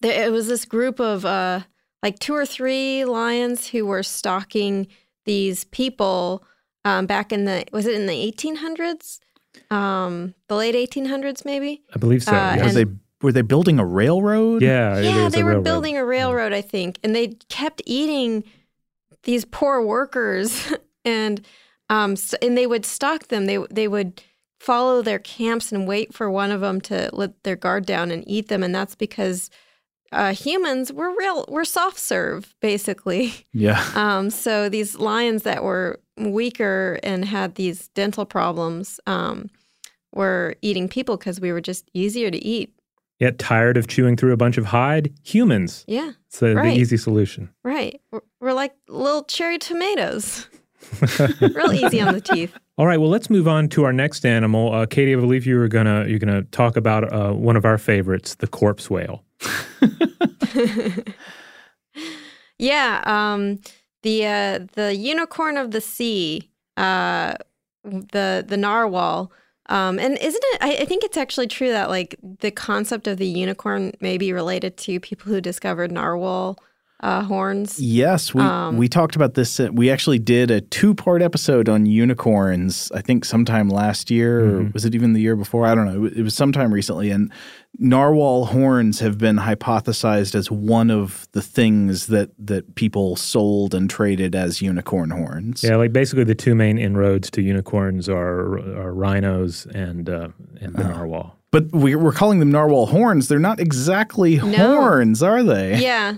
there, 0.00 0.26
it 0.26 0.30
was 0.32 0.46
this 0.46 0.64
group 0.64 1.00
of 1.00 1.24
uh, 1.24 1.60
like 2.02 2.18
two 2.18 2.34
or 2.34 2.46
three 2.46 3.04
lions 3.04 3.68
who 3.68 3.86
were 3.86 4.02
stalking 4.02 4.86
these 5.24 5.64
people 5.64 6.44
um, 6.84 7.06
back 7.06 7.32
in 7.32 7.44
the 7.44 7.64
was 7.72 7.86
it 7.86 7.94
in 7.94 8.06
the 8.06 8.32
1800s, 8.32 9.18
um, 9.70 10.34
the 10.48 10.54
late 10.54 10.74
1800s 10.74 11.44
maybe. 11.44 11.82
I 11.94 11.98
believe 11.98 12.22
so. 12.22 12.32
Uh, 12.32 12.58
Were 12.62 12.72
they 12.72 12.86
were 13.22 13.32
they 13.32 13.42
building 13.42 13.78
a 13.78 13.84
railroad? 13.84 14.62
Yeah, 14.62 15.00
yeah, 15.00 15.28
they 15.28 15.42
were 15.42 15.60
building 15.60 15.96
a 15.96 16.04
railroad, 16.04 16.52
I 16.52 16.60
think, 16.60 16.98
and 17.02 17.14
they 17.14 17.28
kept 17.48 17.82
eating 17.86 18.44
these 19.24 19.44
poor 19.44 19.82
workers, 19.82 20.72
and 21.04 21.44
um, 21.88 22.16
and 22.42 22.56
they 22.56 22.66
would 22.66 22.84
stalk 22.86 23.28
them. 23.28 23.46
They 23.46 23.58
they 23.70 23.88
would 23.88 24.22
follow 24.60 25.02
their 25.02 25.18
camps 25.18 25.72
and 25.72 25.88
wait 25.88 26.14
for 26.14 26.30
one 26.30 26.50
of 26.50 26.60
them 26.60 26.80
to 26.82 27.10
let 27.12 27.42
their 27.42 27.56
guard 27.56 27.86
down 27.86 28.10
and 28.10 28.22
eat 28.26 28.48
them, 28.48 28.62
and 28.62 28.74
that's 28.74 28.94
because 28.94 29.50
uh, 30.12 30.32
humans 30.32 30.92
were 30.92 31.14
real 31.16 31.44
we're 31.48 31.64
soft 31.64 31.98
serve 31.98 32.54
basically. 32.60 33.34
Yeah. 33.52 33.84
Um, 33.96 34.30
so 34.30 34.68
these 34.68 34.96
lions 34.96 35.42
that 35.44 35.64
were 35.64 36.00
weaker 36.18 36.98
and 37.02 37.24
had 37.24 37.54
these 37.54 37.88
dental 37.88 38.24
problems 38.26 39.00
um, 39.06 39.48
were 40.12 40.54
eating 40.62 40.88
people 40.88 41.16
because 41.16 41.40
we 41.40 41.50
were 41.50 41.60
just 41.60 41.90
easier 41.94 42.30
to 42.30 42.44
eat. 42.44 42.72
Yet 43.18 43.38
tired 43.38 43.78
of 43.78 43.86
chewing 43.86 44.16
through 44.16 44.32
a 44.32 44.36
bunch 44.36 44.58
of 44.58 44.66
hide? 44.66 45.12
Humans. 45.22 45.84
Yeah 45.88 46.12
it's 46.36 46.40
the, 46.40 46.54
right. 46.54 46.74
the 46.74 46.80
easy 46.80 46.96
solution. 46.98 47.48
Right. 47.64 48.00
We're, 48.10 48.20
we're 48.40 48.52
like 48.52 48.74
little 48.88 49.24
cherry 49.24 49.58
tomatoes. 49.58 50.46
Real 51.40 51.72
easy 51.72 52.00
on 52.00 52.12
the 52.12 52.20
teeth. 52.20 52.54
All 52.78 52.86
right, 52.86 53.00
well, 53.00 53.08
let's 53.08 53.30
move 53.30 53.48
on 53.48 53.68
to 53.70 53.84
our 53.84 53.92
next 53.92 54.26
animal. 54.26 54.72
Uh, 54.72 54.86
Katie, 54.86 55.14
I 55.14 55.16
believe 55.16 55.46
you 55.46 55.56
were 55.56 55.66
gonna 55.66 56.04
you're 56.06 56.18
gonna 56.18 56.42
talk 56.42 56.76
about 56.76 57.10
uh, 57.12 57.32
one 57.32 57.56
of 57.56 57.64
our 57.64 57.78
favorites, 57.78 58.36
the 58.36 58.46
corpse 58.46 58.90
whale. 58.90 59.24
yeah, 62.58 63.02
um, 63.04 63.60
the 64.02 64.26
uh, 64.26 64.60
the 64.74 64.94
unicorn 64.94 65.56
of 65.56 65.70
the 65.70 65.80
sea, 65.80 66.50
uh, 66.76 67.34
the 67.84 68.44
the 68.46 68.56
narwhal. 68.56 69.32
Um, 69.68 69.98
and 69.98 70.16
isn't 70.18 70.44
it? 70.44 70.58
I, 70.62 70.76
I, 70.82 70.84
think 70.84 71.02
it's 71.02 71.16
actually 71.16 71.48
true 71.48 71.70
that 71.70 71.88
like 71.88 72.14
the 72.22 72.52
concept 72.52 73.08
of 73.08 73.18
the 73.18 73.26
unicorn 73.26 73.90
may 74.00 74.16
be 74.16 74.32
related 74.32 74.76
to 74.76 75.00
people 75.00 75.32
who 75.32 75.40
discovered 75.40 75.90
narwhal 75.90 76.56
uh, 77.00 77.22
horns. 77.22 77.78
Yes, 77.78 78.32
we 78.32 78.40
um, 78.40 78.78
we 78.78 78.88
talked 78.88 79.16
about 79.16 79.34
this. 79.34 79.60
Uh, 79.60 79.68
we 79.72 79.90
actually 79.90 80.18
did 80.18 80.50
a 80.50 80.60
two 80.62 80.94
part 80.94 81.20
episode 81.20 81.68
on 81.68 81.84
unicorns. 81.84 82.90
I 82.92 83.02
think 83.02 83.24
sometime 83.24 83.68
last 83.68 84.10
year, 84.10 84.40
mm-hmm. 84.40 84.68
or 84.68 84.70
was 84.72 84.84
it 84.84 84.94
even 84.94 85.12
the 85.12 85.20
year 85.20 85.36
before? 85.36 85.66
I 85.66 85.74
don't 85.74 85.84
know. 85.86 86.06
It 86.06 86.22
was 86.22 86.34
sometime 86.34 86.72
recently, 86.72 87.10
and 87.10 87.30
narwhal 87.78 88.46
horns 88.46 89.00
have 89.00 89.18
been 89.18 89.36
hypothesized 89.36 90.34
as 90.34 90.50
one 90.50 90.90
of 90.90 91.28
the 91.32 91.42
things 91.42 92.06
that 92.06 92.30
that 92.38 92.74
people 92.76 93.16
sold 93.16 93.74
and 93.74 93.90
traded 93.90 94.34
as 94.34 94.62
unicorn 94.62 95.10
horns. 95.10 95.62
Yeah, 95.62 95.76
like 95.76 95.92
basically 95.92 96.24
the 96.24 96.34
two 96.34 96.54
main 96.54 96.78
inroads 96.78 97.30
to 97.32 97.42
unicorns 97.42 98.08
are, 98.08 98.58
are 98.58 98.94
rhinos 98.94 99.66
and 99.66 100.08
uh, 100.08 100.28
and 100.60 100.74
the 100.74 100.84
uh, 100.84 100.88
narwhal. 100.88 101.36
But 101.52 101.72
we, 101.72 101.94
are 101.94 102.12
calling 102.12 102.38
them 102.38 102.50
narwhal 102.50 102.86
horns. 102.86 103.28
They're 103.28 103.38
not 103.38 103.60
exactly 103.60 104.36
no. 104.36 104.80
horns, 104.80 105.22
are 105.22 105.42
they? 105.42 105.78
Yeah. 105.78 106.14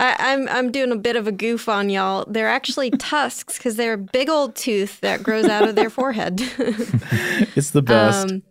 I, 0.00 0.32
am 0.32 0.48
I'm, 0.48 0.56
I'm 0.56 0.72
doing 0.72 0.92
a 0.92 0.96
bit 0.96 1.16
of 1.16 1.26
a 1.26 1.32
goof 1.32 1.68
on 1.68 1.90
y'all. 1.90 2.24
They're 2.26 2.48
actually 2.48 2.90
tusks 2.98 3.58
because 3.58 3.76
they're 3.76 3.92
a 3.92 3.98
big 3.98 4.30
old 4.30 4.56
tooth 4.56 5.00
that 5.02 5.22
grows 5.22 5.46
out 5.46 5.68
of 5.68 5.74
their 5.74 5.90
forehead. 5.90 6.40
it's 7.54 7.70
the 7.70 7.82
best. 7.82 8.30
Um, 8.30 8.42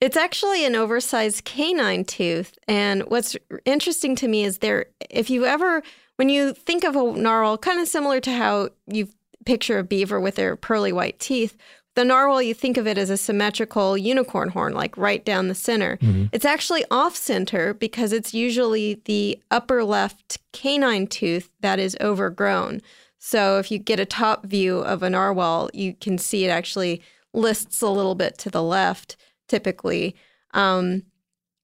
it's 0.00 0.16
actually 0.16 0.64
an 0.64 0.76
oversized 0.76 1.44
canine 1.44 2.04
tooth, 2.04 2.56
and 2.68 3.02
what's 3.08 3.36
interesting 3.64 4.14
to 4.16 4.28
me 4.28 4.44
is 4.44 4.58
there. 4.58 4.86
If 5.10 5.28
you 5.28 5.44
ever, 5.44 5.82
when 6.16 6.28
you 6.28 6.54
think 6.54 6.84
of 6.84 6.94
a 6.94 7.12
narwhal, 7.12 7.58
kind 7.58 7.80
of 7.80 7.88
similar 7.88 8.20
to 8.20 8.30
how 8.30 8.68
you 8.86 9.08
picture 9.44 9.78
a 9.80 9.84
beaver 9.84 10.20
with 10.20 10.36
their 10.36 10.54
pearly 10.54 10.92
white 10.92 11.18
teeth, 11.18 11.56
the 11.98 12.04
narwhal, 12.04 12.40
you 12.40 12.54
think 12.54 12.76
of 12.76 12.86
it 12.86 12.96
as 12.96 13.10
a 13.10 13.16
symmetrical 13.16 13.98
unicorn 13.98 14.50
horn, 14.50 14.72
like 14.72 14.96
right 14.96 15.24
down 15.24 15.48
the 15.48 15.54
center. 15.54 15.96
Mm-hmm. 15.96 16.26
It's 16.30 16.44
actually 16.44 16.84
off 16.92 17.16
center 17.16 17.74
because 17.74 18.12
it's 18.12 18.32
usually 18.32 19.02
the 19.06 19.42
upper 19.50 19.82
left 19.82 20.38
canine 20.52 21.08
tooth 21.08 21.50
that 21.58 21.80
is 21.80 21.96
overgrown. 22.00 22.82
So 23.18 23.58
if 23.58 23.72
you 23.72 23.80
get 23.80 23.98
a 23.98 24.06
top 24.06 24.46
view 24.46 24.78
of 24.78 25.02
a 25.02 25.10
narwhal, 25.10 25.70
you 25.74 25.92
can 25.92 26.18
see 26.18 26.44
it 26.44 26.50
actually 26.50 27.02
lists 27.34 27.82
a 27.82 27.88
little 27.88 28.14
bit 28.14 28.38
to 28.38 28.50
the 28.50 28.62
left, 28.62 29.16
typically. 29.48 30.14
Um, 30.54 31.02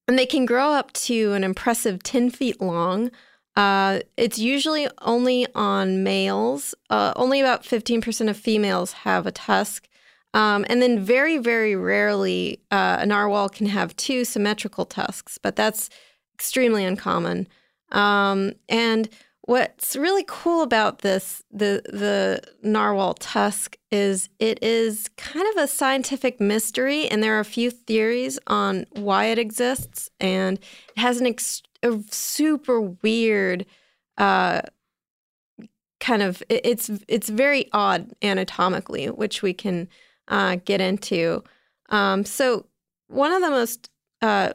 and 0.09 0.19
they 0.19 0.27
can 0.27 0.47
grow 0.47 0.71
up 0.71 0.93
to 0.95 1.35
an 1.35 1.45
impressive 1.45 2.03
10 2.03 2.31
feet 2.31 2.61
long. 2.61 3.13
Uh, 3.55 4.01
it's 4.17 4.41
usually 4.41 4.89
only 5.03 5.47
on 5.55 6.03
males. 6.03 6.75
Uh, 6.91 7.13
only 7.15 7.41
about 7.41 7.63
15% 7.63 8.29
of 8.29 8.37
females 8.37 8.91
have 9.05 9.29
a 9.29 9.31
tusk. 9.31 9.87
Um, 10.35 10.67
and 10.69 10.83
then 10.83 10.99
very, 10.99 11.39
very 11.39 11.77
rarely, 11.77 12.61
uh, 12.73 12.99
a 13.01 13.07
narwhal 13.07 13.49
can 13.49 13.67
have 13.67 13.95
two 13.97 14.25
symmetrical 14.25 14.85
tusks, 14.85 15.39
but 15.39 15.55
that's 15.55 15.89
extremely 16.35 16.85
uncommon. 16.85 17.47
Um, 17.93 18.53
and 18.69 19.09
what's 19.43 19.95
really 19.95 20.25
cool 20.27 20.63
about 20.63 20.99
this, 20.99 21.45
the 21.53 21.83
the 21.85 22.43
narwhal 22.69 23.15
tusk, 23.15 23.79
is 23.93 24.29
it 24.41 24.61
is 24.61 25.09
kind 25.17 25.47
of 25.57 25.63
a 25.63 25.69
scientific 25.69 26.41
mystery, 26.41 27.07
and 27.09 27.23
there 27.23 27.37
are 27.37 27.41
a 27.41 27.45
few 27.45 27.71
theories 27.71 28.37
on 28.49 28.87
why 28.91 29.27
it 29.27 29.39
exists, 29.39 30.11
and 30.19 30.59
it 30.59 31.01
has 31.01 31.21
an 31.21 31.27
ex- 31.27 31.63
a 31.85 32.01
super 32.11 32.81
weird. 32.81 33.67
Uh, 34.19 34.63
kind 36.01 36.23
of 36.23 36.43
it's 36.51 36.91
it's 37.09 37.31
very 37.31 37.67
odd 37.73 38.13
anatomically 38.23 39.09
which 39.09 39.41
we 39.41 39.55
can 39.55 39.89
uh, 40.29 40.57
get 40.65 40.81
into. 40.81 41.43
Um, 41.91 42.25
so 42.25 42.67
one 43.09 43.33
of 43.33 43.43
the 43.43 43.51
most 43.51 43.91
uh, 44.23 44.53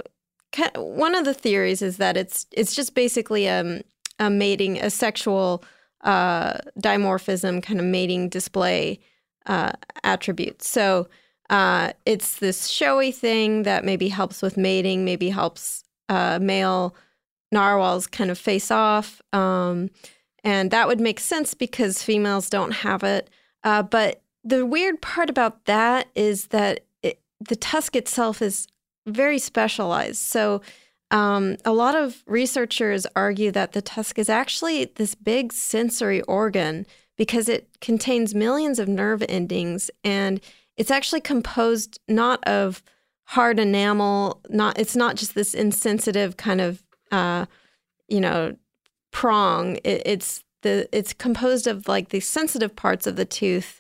one 0.75 1.15
of 1.15 1.25
the 1.25 1.34
theories 1.34 1.82
is 1.82 1.97
that 1.97 2.17
it's 2.17 2.47
it's 2.51 2.75
just 2.75 2.95
basically 2.95 3.45
a, 3.47 3.62
um, 3.62 3.82
a 4.17 4.29
mating, 4.29 4.79
a 4.79 4.89
sexual 4.89 5.63
uh, 6.01 6.53
dimorphism 6.79 7.62
kind 7.62 7.79
of 7.79 7.86
mating 7.86 8.29
display 8.29 8.99
uh, 9.45 9.71
attribute. 10.03 10.62
So 10.63 11.08
uh, 11.49 11.93
it's 12.05 12.38
this 12.39 12.67
showy 12.67 13.12
thing 13.12 13.63
that 13.63 13.86
maybe 13.86 14.10
helps 14.10 14.41
with 14.41 14.58
mating, 14.58 15.05
maybe 15.05 15.29
helps 15.29 15.84
uh, 16.08 16.39
male 16.41 16.95
narwhals 17.51 18.08
kind 18.08 18.29
of 18.32 18.38
face 18.38 18.71
off. 18.71 19.21
Um, 19.34 19.89
and 20.43 20.71
that 20.71 20.88
would 20.88 20.99
make 20.99 21.19
sense 21.19 21.53
because 21.53 22.03
females 22.03 22.49
don't 22.49 22.71
have 22.71 23.03
it. 23.03 23.29
Uh, 23.63 23.84
but 23.84 24.21
the 24.43 24.65
weird 24.65 25.02
part 25.02 25.30
about 25.30 25.65
that 25.65 26.08
is 26.15 26.47
that 26.47 26.82
it, 27.02 27.21
the 27.39 27.56
tusk 27.56 27.95
itself 27.95 28.41
is 28.41 28.67
very 29.06 29.39
specialized. 29.39 30.17
So, 30.17 30.62
um, 31.12 31.58
a 31.65 31.73
lot 31.73 31.95
of 31.95 32.23
researchers 32.28 33.08
argue 33.15 33.52
that 33.52 33.71
the 33.71 33.82
tusk 33.82 34.19
is 34.19 34.30
actually 34.30 34.86
this 34.95 35.15
big 35.15 35.52
sensory 35.52 36.21
organ 36.23 36.86
because 37.17 37.49
it 37.49 37.67
contains 37.82 38.36
millions 38.36 38.80
of 38.80 38.88
nerve 38.88 39.23
endings 39.28 39.89
and 40.04 40.39
it's 40.78 40.91
actually 40.91 41.19
composed 41.19 41.99
not 42.08 42.43
of 42.45 42.82
hard 43.25 43.60
enamel 43.60 44.39
not 44.49 44.80
it's 44.80 44.95
not 44.95 45.15
just 45.15 45.36
this 45.36 45.54
insensitive 45.54 46.38
kind 46.38 46.62
of 46.62 46.84
uh, 47.12 47.45
you 48.08 48.21
know 48.21 48.56
prong 49.12 49.75
it, 49.84 50.02
it's 50.06 50.43
the 50.62 50.88
it's 50.91 51.13
composed 51.13 51.67
of 51.67 51.88
like 51.88 52.10
the 52.10 52.19
sensitive 52.19 52.75
parts 52.75 53.06
of 53.06 53.15
the 53.15 53.25
tooth 53.25 53.78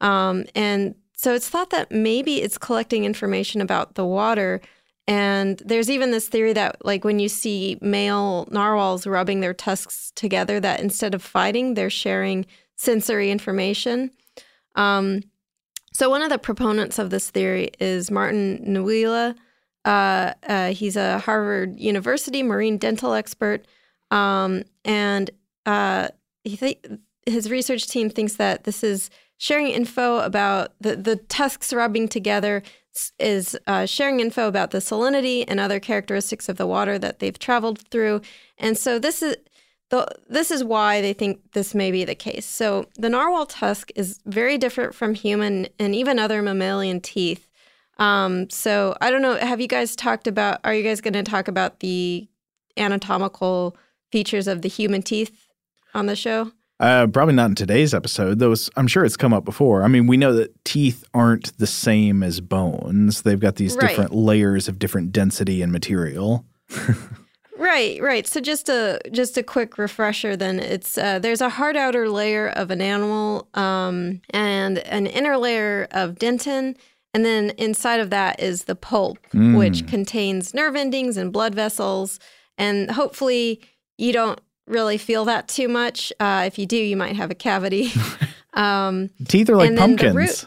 um, 0.00 0.44
and 0.54 0.94
so 1.14 1.34
it's 1.34 1.48
thought 1.48 1.70
that 1.70 1.92
maybe 1.92 2.40
it's 2.40 2.56
collecting 2.56 3.04
information 3.04 3.60
about 3.60 3.94
the 3.94 4.06
water. 4.06 4.60
And 5.06 5.60
there's 5.64 5.90
even 5.90 6.12
this 6.12 6.28
theory 6.28 6.52
that, 6.54 6.84
like, 6.84 7.04
when 7.04 7.18
you 7.18 7.28
see 7.28 7.78
male 7.82 8.48
narwhals 8.50 9.06
rubbing 9.06 9.40
their 9.40 9.52
tusks 9.52 10.12
together, 10.14 10.60
that 10.60 10.80
instead 10.80 11.14
of 11.14 11.22
fighting, 11.22 11.74
they're 11.74 11.90
sharing 11.90 12.46
sensory 12.76 13.30
information. 13.30 14.12
Um, 14.76 15.22
so, 15.92 16.08
one 16.08 16.22
of 16.22 16.30
the 16.30 16.38
proponents 16.38 16.98
of 16.98 17.10
this 17.10 17.28
theory 17.28 17.70
is 17.80 18.10
Martin 18.10 18.64
Nweeia. 18.66 19.34
Uh, 19.84 20.32
uh, 20.46 20.68
he's 20.68 20.96
a 20.96 21.18
Harvard 21.18 21.78
University 21.78 22.42
marine 22.42 22.78
dental 22.78 23.12
expert. 23.12 23.66
Um, 24.10 24.62
and 24.84 25.30
uh, 25.66 26.08
he 26.44 26.56
th- 26.56 26.84
his 27.26 27.50
research 27.50 27.88
team 27.88 28.10
thinks 28.10 28.36
that 28.36 28.64
this 28.64 28.82
is 28.82 29.10
sharing 29.40 29.68
info 29.68 30.18
about 30.18 30.74
the, 30.82 30.94
the 30.94 31.16
tusks 31.16 31.72
rubbing 31.72 32.06
together 32.06 32.62
is 33.18 33.56
uh, 33.66 33.86
sharing 33.86 34.20
info 34.20 34.46
about 34.46 34.70
the 34.70 34.78
salinity 34.78 35.46
and 35.48 35.58
other 35.58 35.80
characteristics 35.80 36.46
of 36.50 36.58
the 36.58 36.66
water 36.66 36.98
that 36.98 37.20
they've 37.20 37.38
traveled 37.38 37.78
through. 37.90 38.20
And 38.58 38.76
so 38.76 38.98
this 38.98 39.22
is 39.22 39.36
the, 39.88 40.06
this 40.28 40.50
is 40.50 40.62
why 40.62 41.00
they 41.00 41.14
think 41.14 41.52
this 41.52 41.74
may 41.74 41.90
be 41.90 42.04
the 42.04 42.14
case. 42.14 42.44
So 42.44 42.84
the 42.96 43.08
narwhal 43.08 43.46
tusk 43.46 43.90
is 43.96 44.20
very 44.26 44.58
different 44.58 44.94
from 44.94 45.14
human 45.14 45.68
and 45.78 45.94
even 45.94 46.18
other 46.18 46.42
mammalian 46.42 47.00
teeth. 47.00 47.48
Um, 47.98 48.50
so 48.50 48.94
I 49.00 49.10
don't 49.10 49.22
know. 49.22 49.36
Have 49.36 49.60
you 49.60 49.68
guys 49.68 49.96
talked 49.96 50.26
about? 50.26 50.60
Are 50.64 50.74
you 50.74 50.82
guys 50.82 51.00
going 51.00 51.14
to 51.14 51.22
talk 51.22 51.48
about 51.48 51.80
the 51.80 52.28
anatomical 52.76 53.74
features 54.12 54.46
of 54.46 54.60
the 54.60 54.68
human 54.68 55.00
teeth 55.00 55.48
on 55.94 56.04
the 56.04 56.16
show? 56.16 56.52
Uh, 56.80 57.06
probably 57.06 57.34
not 57.34 57.50
in 57.50 57.54
today's 57.54 57.92
episode, 57.92 58.38
though 58.38 58.54
I'm 58.74 58.86
sure 58.86 59.04
it's 59.04 59.16
come 59.16 59.34
up 59.34 59.44
before. 59.44 59.82
I 59.82 59.88
mean, 59.88 60.06
we 60.06 60.16
know 60.16 60.32
that 60.32 60.64
teeth 60.64 61.04
aren't 61.12 61.56
the 61.58 61.66
same 61.66 62.22
as 62.22 62.40
bones. 62.40 63.20
They've 63.22 63.38
got 63.38 63.56
these 63.56 63.76
Right. 63.76 63.88
different 63.90 64.14
layers 64.14 64.66
of 64.66 64.78
different 64.78 65.12
density 65.12 65.60
and 65.60 65.70
material. 65.70 66.46
Right, 67.58 68.00
right. 68.00 68.26
So 68.26 68.40
just 68.40 68.70
a 68.70 68.98
just 69.12 69.36
a 69.36 69.42
quick 69.42 69.76
refresher. 69.76 70.34
Then 70.34 70.58
it's 70.58 70.96
uh, 70.96 71.18
there's 71.18 71.42
a 71.42 71.50
hard 71.50 71.76
outer 71.76 72.08
layer 72.08 72.48
of 72.48 72.70
enamel 72.70 73.48
um, 73.52 74.22
and 74.30 74.78
an 74.78 75.06
inner 75.06 75.36
layer 75.36 75.86
of 75.90 76.14
dentin, 76.14 76.74
and 77.12 77.22
then 77.22 77.50
inside 77.58 78.00
of 78.00 78.08
that 78.10 78.40
is 78.40 78.64
the 78.64 78.74
pulp, 78.74 79.18
which 79.34 79.86
contains 79.86 80.54
nerve 80.54 80.74
endings 80.74 81.18
and 81.18 81.30
blood 81.34 81.54
vessels. 81.54 82.18
And 82.56 82.90
hopefully, 82.90 83.60
you 83.98 84.14
don't 84.14 84.40
really 84.70 84.98
feel 84.98 85.24
that 85.26 85.48
too 85.48 85.68
much. 85.68 86.12
Uh, 86.20 86.44
if 86.46 86.58
you 86.58 86.66
do, 86.66 86.76
you 86.76 86.96
might 86.96 87.16
have 87.16 87.30
a 87.30 87.34
cavity. 87.34 87.92
um, 88.54 89.10
Teeth 89.26 89.50
are 89.50 89.56
like 89.56 89.74
then 89.74 89.74
the 89.74 89.80
pumpkins. 89.80 90.46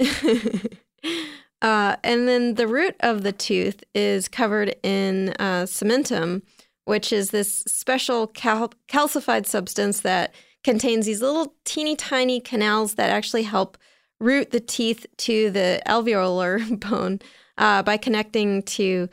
uh, 1.62 1.96
and 2.02 2.26
then 2.28 2.54
the 2.54 2.66
root 2.66 2.96
of 3.00 3.22
the 3.22 3.32
tooth 3.32 3.84
is 3.94 4.28
covered 4.28 4.74
in 4.82 5.30
uh, 5.38 5.64
cementum, 5.64 6.42
which 6.84 7.12
is 7.12 7.30
this 7.30 7.60
special 7.66 8.26
cal- 8.26 8.72
calcified 8.88 9.46
substance 9.46 10.00
that 10.00 10.34
contains 10.64 11.06
these 11.06 11.20
little 11.20 11.54
teeny 11.64 11.94
tiny 11.94 12.40
canals 12.40 12.94
that 12.94 13.10
actually 13.10 13.42
help 13.42 13.76
root 14.20 14.50
the 14.50 14.60
teeth 14.60 15.06
to 15.18 15.50
the 15.50 15.82
alveolar 15.86 16.80
bone 16.90 17.20
uh, 17.58 17.82
by 17.82 17.96
connecting 17.96 18.62
to 18.62 19.08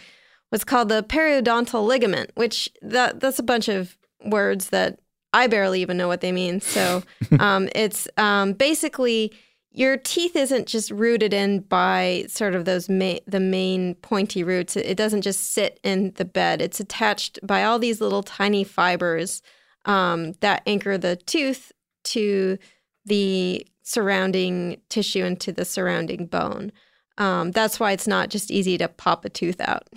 what's 0.50 0.64
called 0.64 0.90
the 0.90 1.04
periodontal 1.04 1.86
ligament, 1.86 2.32
which 2.36 2.70
that, 2.82 3.20
that's 3.20 3.40
a 3.40 3.44
bunch 3.44 3.68
of 3.68 3.98
words 4.24 4.70
that 4.70 5.00
I 5.34 5.48
barely 5.48 5.82
even 5.82 5.98
know 5.98 6.08
what 6.08 6.22
they 6.22 6.32
mean. 6.32 6.62
So 6.62 7.04
um, 7.40 7.70
it's 7.76 8.08
um, 8.18 8.54
basically 8.54 9.34
your 9.74 9.96
teeth 9.96 10.36
isn't 10.36 10.68
just 10.68 10.92
rooted 10.92 11.34
in 11.34 11.60
by 11.62 12.26
sort 12.28 12.56
of 12.56 12.66
those 12.66 12.90
ma- 12.90 13.20
the 13.26 13.40
main 13.40 13.96
pointy 13.96 14.44
roots. 14.44 14.76
It, 14.76 14.98
doesn't 14.98 15.22
just 15.22 15.54
sit 15.54 15.80
in 15.84 16.12
the 16.18 16.26
bed. 16.26 16.62
It's 16.62 16.80
attached 16.80 17.40
by 17.42 17.64
all 17.64 17.80
these 17.80 18.02
little 18.02 18.24
tiny 18.24 18.66
fibers 18.66 19.42
um, 19.86 20.34
that 20.42 20.62
anchor 20.68 20.98
the 20.98 21.16
tooth 21.16 21.72
to 22.04 22.58
the 23.06 23.66
surrounding 23.84 24.82
tissue 24.90 25.24
and 25.24 25.40
to 25.40 25.54
the 25.54 25.66
surrounding 25.66 26.26
bone. 26.26 26.72
Um, 27.18 27.52
that's 27.52 27.80
why 27.80 27.94
it's 27.94 28.08
not 28.08 28.30
just 28.30 28.52
easy 28.52 28.78
to 28.78 28.88
pop 28.88 29.24
a 29.24 29.30
tooth 29.30 29.62
out. 29.62 29.88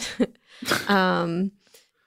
um, 0.89 1.51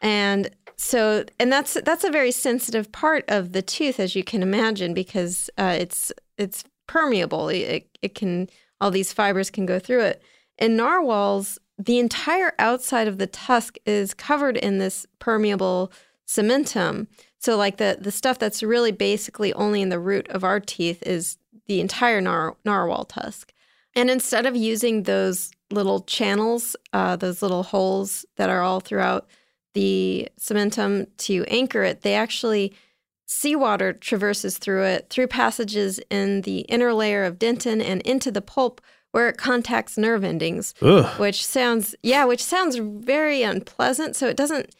and 0.02 0.50
so, 0.78 1.26
and 1.40 1.52
that's 1.52 1.74
that's 1.84 2.04
a 2.04 2.12
very 2.12 2.32
sensitive 2.32 2.92
part 2.92 3.26
of 3.28 3.52
the 3.52 3.64
tooth, 3.64 4.00
as 4.00 4.16
you 4.16 4.24
can 4.24 4.44
imagine, 4.44 4.94
because 4.94 5.50
uh, 5.58 5.76
it's 5.78 6.12
it's 6.38 6.64
permeable. 6.86 7.50
It, 7.50 7.98
it 8.02 8.16
can 8.16 8.48
all 8.80 8.92
these 8.92 9.12
fibers 9.12 9.50
can 9.50 9.66
go 9.66 9.80
through 9.80 10.02
it. 10.02 10.22
In 10.58 10.76
narwhals, 10.76 11.58
the 11.80 11.98
entire 11.98 12.54
outside 12.60 13.08
of 13.08 13.18
the 13.18 13.28
tusk 13.28 13.78
is 13.86 14.14
covered 14.14 14.56
in 14.58 14.78
this 14.78 15.06
permeable 15.20 15.92
cementum. 16.28 17.08
So, 17.40 17.58
like 17.58 17.78
the 17.78 17.98
the 18.00 18.12
stuff 18.12 18.38
that's 18.38 18.62
really 18.62 18.92
basically 18.92 19.54
only 19.54 19.82
in 19.82 19.90
the 19.90 20.00
root 20.00 20.28
of 20.30 20.44
our 20.44 20.60
teeth 20.60 21.02
is 21.04 21.38
the 21.66 21.82
entire 21.82 22.22
nar- 22.22 22.56
narwhal 22.66 23.06
tusk. 23.06 23.52
And 23.96 24.12
instead 24.12 24.46
of 24.46 24.56
using 24.56 25.04
those 25.04 25.52
little 25.72 26.02
channels, 26.02 26.76
uh, 26.94 27.16
those 27.16 27.42
little 27.42 27.64
holes 27.64 28.26
that 28.36 28.50
are 28.50 28.62
all 28.62 28.80
throughout 28.80 29.28
the 29.78 30.28
cementum 30.40 31.06
to 31.18 31.46
anchor 31.48 31.84
it, 31.84 32.02
they 32.02 32.16
actually 32.16 32.74
seawater 33.28 33.94
traverses 33.94 34.58
through 34.58 34.84
it 34.84 35.08
through 35.12 35.28
passages 35.28 36.00
in 36.10 36.42
the 36.42 36.62
inner 36.62 36.94
layer 36.94 37.26
of 37.26 37.38
dentin 37.38 37.84
and 37.84 38.02
into 38.02 38.32
the 38.32 38.42
pulp 38.42 38.82
where 39.12 39.30
it 39.30 39.38
contacts 39.38 39.98
nerve 39.98 40.24
endings 40.24 40.74
Ugh. 40.82 41.20
which 41.20 41.46
sounds 41.46 41.94
yeah 42.02 42.24
which 42.26 42.42
sounds 42.44 42.78
very 42.78 43.44
unpleasant 43.44 44.16
so 44.16 44.28
it 44.28 44.38
doesn't 44.38 44.74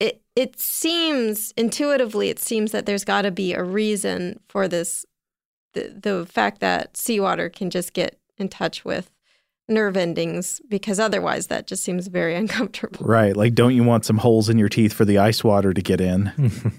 it 0.00 0.22
it 0.34 0.58
seems 0.58 1.52
intuitively 1.58 2.30
it 2.30 2.40
seems 2.40 2.72
that 2.72 2.86
there's 2.86 3.04
got 3.04 3.22
to 3.22 3.30
be 3.30 3.52
a 3.52 3.62
reason 3.62 4.40
for 4.48 4.66
this 4.66 5.04
the, 5.74 5.94
the 6.02 6.26
fact 6.26 6.60
that 6.60 6.96
seawater 6.96 7.50
can 7.50 7.68
just 7.68 7.92
get 7.92 8.18
in 8.38 8.48
touch 8.48 8.84
with 8.84 9.10
nerve 9.68 9.96
endings 9.96 10.60
because 10.68 11.00
otherwise 11.00 11.46
that 11.46 11.66
just 11.66 11.82
seems 11.82 12.08
very 12.08 12.34
uncomfortable. 12.42 13.04
Right. 13.04 13.36
Like, 13.36 13.54
don't 13.54 13.74
you 13.74 13.84
want 13.84 14.04
some 14.04 14.18
holes 14.18 14.48
in 14.48 14.58
your 14.58 14.68
teeth 14.68 14.92
for 14.92 15.04
the 15.04 15.18
ice 15.18 15.42
water 15.42 15.72
to 15.72 15.82
get 15.82 16.00
in? 16.00 16.32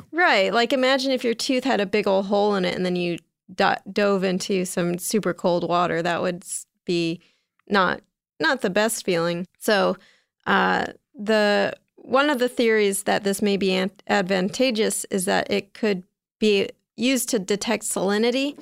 right. 0.11 0.53
Like, 0.53 0.73
imagine 0.73 1.11
if 1.11 1.23
your 1.23 1.33
tooth 1.33 1.63
had 1.63 1.81
a 1.81 1.85
big 1.85 2.07
old 2.07 2.27
hole 2.27 2.55
in 2.55 2.65
it 2.65 2.75
and 2.75 2.85
then 2.85 2.95
you 2.95 3.17
do- 3.53 3.75
dove 3.91 4.23
into 4.23 4.65
some 4.65 4.97
super 4.97 5.33
cold 5.33 5.67
water. 5.67 6.01
That 6.01 6.21
would 6.21 6.43
be 6.85 7.21
not 7.67 8.01
not 8.39 8.61
the 8.61 8.69
best 8.69 9.05
feeling. 9.05 9.47
So, 9.59 9.97
uh, 10.45 10.87
the 11.17 11.73
one 11.95 12.29
of 12.29 12.37
the 12.39 12.49
theories 12.49 13.03
that 13.03 13.23
this 13.23 13.41
may 13.41 13.57
be 13.57 13.71
an- 13.71 13.91
advantageous 14.07 15.05
is 15.05 15.25
that 15.25 15.49
it 15.49 15.73
could 15.73 16.03
be 16.39 16.69
used 16.97 17.29
to 17.29 17.39
detect 17.39 17.83
salinity 17.83 18.61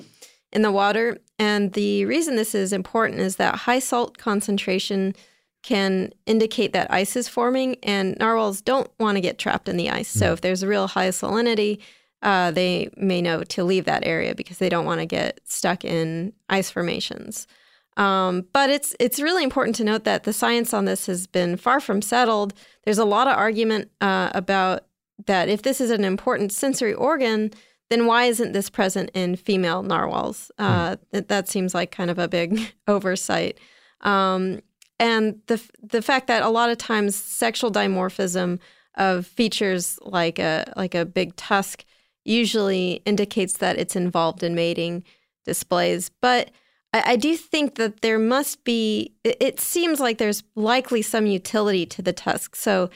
in 0.52 0.62
the 0.62 0.72
water. 0.72 1.18
And 1.38 1.72
the 1.72 2.04
reason 2.04 2.36
this 2.36 2.54
is 2.54 2.72
important 2.72 3.20
is 3.20 3.36
that 3.36 3.56
high 3.56 3.80
salt 3.80 4.18
concentration 4.18 5.14
can 5.62 6.12
indicate 6.26 6.72
that 6.74 6.92
ice 6.92 7.16
is 7.16 7.26
forming, 7.26 7.76
and 7.82 8.16
narwhals 8.18 8.60
don't 8.60 8.90
want 8.98 9.16
to 9.16 9.20
get 9.20 9.38
trapped 9.38 9.68
in 9.68 9.76
the 9.76 9.90
ice. 9.90 10.08
So, 10.08 10.32
if 10.32 10.42
there's 10.42 10.62
a 10.62 10.68
real 10.68 10.86
high 10.86 11.08
salinity, 11.08 11.80
uh, 12.22 12.50
they 12.50 12.90
may 12.96 13.22
know 13.22 13.42
to 13.44 13.64
leave 13.64 13.86
that 13.86 14.06
area 14.06 14.34
because 14.34 14.58
they 14.58 14.68
don't 14.68 14.86
want 14.86 15.00
to 15.00 15.06
get 15.06 15.40
stuck 15.44 15.84
in 15.84 16.32
ice 16.48 16.70
formations. 16.70 17.46
Um, 17.96 18.46
but 18.52 18.70
it's 18.70 18.96
it's 18.98 19.20
really 19.20 19.44
important 19.44 19.76
to 19.76 19.84
note 19.84 20.04
that 20.04 20.24
the 20.24 20.32
science 20.32 20.74
on 20.74 20.84
this 20.84 21.06
has 21.06 21.26
been 21.26 21.56
far 21.56 21.80
from 21.80 22.02
settled. 22.02 22.52
There's 22.84 22.98
a 22.98 23.04
lot 23.04 23.28
of 23.28 23.36
argument 23.36 23.90
uh, 24.00 24.30
about 24.34 24.86
that 25.26 25.48
if 25.48 25.62
this 25.62 25.80
is 25.80 25.90
an 25.90 26.04
important 26.04 26.52
sensory 26.52 26.92
organ, 26.92 27.52
then 27.90 28.06
why 28.06 28.24
isn't 28.24 28.52
this 28.52 28.70
present 28.70 29.10
in 29.14 29.36
female 29.36 29.82
narwhals? 29.82 30.50
Uh, 30.58 30.96
that, 31.12 31.28
that 31.28 31.48
seems 31.48 31.74
like 31.74 31.90
kind 31.90 32.10
of 32.10 32.18
a 32.18 32.28
big 32.28 32.72
oversight. 32.88 33.58
Um, 34.00 34.60
and 34.98 35.40
the 35.46 35.60
the 35.82 36.02
fact 36.02 36.28
that 36.28 36.42
a 36.42 36.48
lot 36.48 36.70
of 36.70 36.78
times 36.78 37.16
sexual 37.16 37.70
dimorphism 37.70 38.60
of 38.96 39.26
features 39.26 39.98
like 40.02 40.38
a 40.38 40.72
like 40.76 40.94
a 40.94 41.04
big 41.04 41.34
tusk 41.36 41.84
usually 42.24 43.02
indicates 43.04 43.54
that 43.58 43.76
it's 43.76 43.96
involved 43.96 44.42
in 44.42 44.54
mating 44.54 45.04
displays, 45.44 46.10
but 46.20 46.50
I, 46.94 47.12
I 47.12 47.16
do 47.16 47.36
think 47.36 47.74
that 47.74 48.00
there 48.00 48.18
must 48.18 48.64
be. 48.64 49.12
It, 49.24 49.36
it 49.40 49.60
seems 49.60 50.00
like 50.00 50.18
there's 50.18 50.42
likely 50.54 51.02
some 51.02 51.26
utility 51.26 51.84
to 51.86 52.00
the 52.00 52.12
tusk, 52.12 52.56
so 52.56 52.88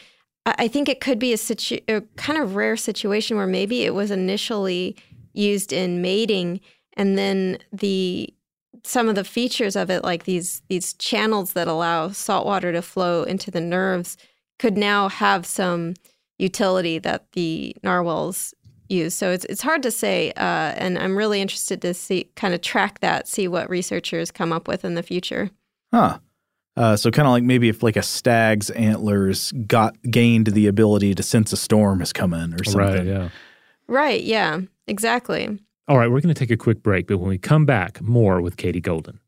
I, 0.58 0.68
think 0.68 0.88
it 0.88 1.00
could 1.00 1.18
be 1.18 1.32
a, 1.32 1.36
situ- 1.36 1.80
a 1.88 2.02
kind 2.16 2.40
of 2.40 2.54
rare 2.54 2.76
situation 2.76 3.36
where 3.36 3.46
maybe 3.46 3.84
it 3.84 3.94
was 3.94 4.10
initially 4.10 4.96
used 5.32 5.72
in 5.72 6.00
mating, 6.02 6.60
and 6.94 7.18
then 7.18 7.58
the 7.72 8.32
some 8.84 9.08
of 9.08 9.14
the 9.14 9.24
features 9.24 9.76
of 9.76 9.90
it, 9.90 10.04
like 10.04 10.24
these 10.24 10.62
these 10.68 10.94
channels 10.94 11.52
that 11.52 11.68
allow 11.68 12.08
salt 12.10 12.46
water 12.46 12.72
to 12.72 12.82
flow 12.82 13.22
into 13.22 13.50
the 13.50 13.60
nerves, 13.60 14.16
could 14.58 14.76
now 14.76 15.08
have 15.08 15.44
some 15.44 15.94
utility 16.38 16.98
that 16.98 17.32
the 17.32 17.76
narwhals 17.82 18.54
use. 18.88 19.14
So 19.14 19.30
it's 19.30 19.44
it's 19.46 19.62
hard 19.62 19.82
to 19.82 19.90
say, 19.90 20.32
uh, 20.36 20.74
and 20.76 20.98
I'm 20.98 21.16
really 21.16 21.40
interested 21.40 21.82
to 21.82 21.94
see 21.94 22.30
kind 22.36 22.54
of 22.54 22.60
track 22.60 23.00
that, 23.00 23.28
see 23.28 23.48
what 23.48 23.70
researchers 23.70 24.30
come 24.30 24.52
up 24.52 24.68
with 24.68 24.84
in 24.84 24.94
the 24.94 25.02
future. 25.02 25.50
Huh. 25.92 26.18
Uh, 26.78 26.96
so 26.96 27.10
kind 27.10 27.26
of 27.26 27.32
like 27.32 27.42
maybe 27.42 27.68
if 27.68 27.82
like 27.82 27.96
a 27.96 28.02
stag's 28.02 28.70
antlers 28.70 29.52
got 29.66 30.00
gained 30.02 30.46
the 30.48 30.68
ability 30.68 31.12
to 31.12 31.22
sense 31.24 31.52
a 31.52 31.56
storm 31.56 32.00
is 32.00 32.12
coming 32.12 32.54
or 32.54 32.62
something. 32.62 32.78
Right. 32.78 33.04
Yeah. 33.04 33.28
Right. 33.88 34.22
Yeah. 34.22 34.60
Exactly. 34.86 35.58
All 35.88 35.98
right, 35.98 36.10
we're 36.10 36.20
going 36.20 36.34
to 36.34 36.38
take 36.38 36.50
a 36.50 36.56
quick 36.56 36.82
break, 36.82 37.06
but 37.06 37.16
when 37.16 37.30
we 37.30 37.38
come 37.38 37.64
back, 37.64 38.02
more 38.02 38.42
with 38.42 38.58
Katie 38.58 38.80
Golden. 38.80 39.20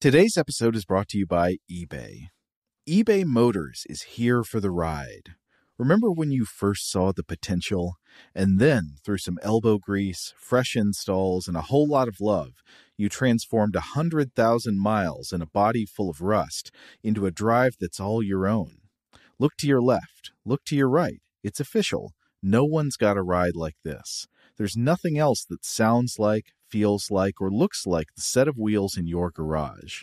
Today's 0.00 0.36
episode 0.36 0.74
is 0.74 0.84
brought 0.84 1.08
to 1.10 1.18
you 1.18 1.26
by 1.26 1.58
eBay. 1.70 2.28
eBay 2.88 3.24
Motors 3.24 3.86
is 3.88 4.02
here 4.02 4.42
for 4.42 4.58
the 4.58 4.72
ride. 4.72 5.36
Remember 5.78 6.10
when 6.10 6.32
you 6.32 6.44
first 6.44 6.90
saw 6.90 7.12
the 7.12 7.22
potential? 7.22 7.94
And 8.34 8.58
then, 8.58 8.96
through 9.04 9.18
some 9.18 9.38
elbow 9.42 9.78
grease, 9.78 10.34
fresh 10.36 10.76
installs, 10.76 11.48
and 11.48 11.56
a 11.56 11.62
whole 11.62 11.86
lot 11.86 12.08
of 12.08 12.20
love, 12.20 12.62
you 12.96 13.08
transformed 13.08 13.74
a 13.74 13.94
100,000 13.94 14.78
miles 14.78 15.32
and 15.32 15.42
a 15.42 15.46
body 15.46 15.86
full 15.86 16.10
of 16.10 16.20
rust 16.20 16.70
into 17.02 17.26
a 17.26 17.30
drive 17.30 17.76
that's 17.80 18.00
all 18.00 18.22
your 18.22 18.46
own. 18.46 18.78
Look 19.38 19.56
to 19.58 19.66
your 19.66 19.80
left, 19.82 20.32
look 20.44 20.64
to 20.66 20.76
your 20.76 20.88
right. 20.88 21.20
It's 21.42 21.60
official. 21.60 22.12
No 22.42 22.64
one's 22.64 22.96
got 22.96 23.16
a 23.16 23.22
ride 23.22 23.56
like 23.56 23.76
this. 23.84 24.26
There's 24.56 24.76
nothing 24.76 25.18
else 25.18 25.44
that 25.46 25.64
sounds 25.64 26.18
like, 26.18 26.52
feels 26.68 27.10
like, 27.10 27.40
or 27.40 27.50
looks 27.50 27.86
like 27.86 28.08
the 28.14 28.22
set 28.22 28.48
of 28.48 28.58
wheels 28.58 28.96
in 28.96 29.06
your 29.06 29.30
garage. 29.30 30.02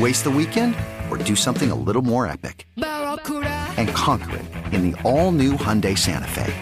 Waste 0.00 0.24
the 0.24 0.30
weekend 0.30 0.74
or 1.10 1.16
do 1.16 1.36
something 1.36 1.70
a 1.70 1.74
little 1.74 2.02
more 2.02 2.26
epic? 2.26 2.66
And 2.76 3.88
conquer 3.90 4.36
it 4.36 4.44
in 4.74 4.90
the 4.90 5.00
all 5.02 5.30
new 5.30 5.52
Hyundai 5.52 5.96
Santa 5.96 6.26
Fe. 6.28 6.52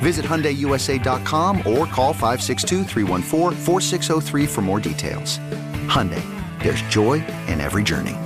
Visit 0.00 0.24
HyundaiUSA.com 0.24 1.58
or 1.58 1.86
call 1.86 2.12
562-314-4603 2.14 4.48
for 4.48 4.62
more 4.62 4.80
details. 4.80 5.38
Hyundai, 5.86 6.24
there's 6.62 6.82
joy 6.82 7.24
in 7.46 7.60
every 7.60 7.84
journey. 7.84 8.16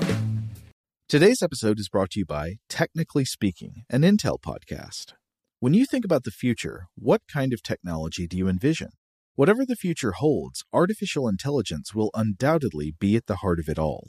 Today's 1.09 1.43
episode 1.43 1.79
is 1.79 1.89
brought 1.89 2.11
to 2.11 2.19
you 2.21 2.27
by 2.27 2.57
Technically 2.69 3.25
Speaking, 3.25 3.85
an 3.89 4.03
Intel 4.03 4.41
podcast. 4.41 5.13
When 5.61 5.73
you 5.73 5.87
think 5.87 6.05
about 6.05 6.25
the 6.25 6.33
future, 6.33 6.89
what 6.97 7.23
kind 7.33 7.53
of 7.53 7.63
technology 7.63 8.27
do 8.27 8.37
you 8.37 8.49
envision? 8.49 8.89
Whatever 9.37 9.65
the 9.65 9.77
future 9.77 10.13
holds, 10.13 10.65
artificial 10.73 11.29
intelligence 11.29 11.95
will 11.95 12.11
undoubtedly 12.15 12.93
be 12.99 13.15
at 13.17 13.27
the 13.27 13.37
heart 13.37 13.61
of 13.61 13.69
it 13.69 13.79
all. 13.79 14.09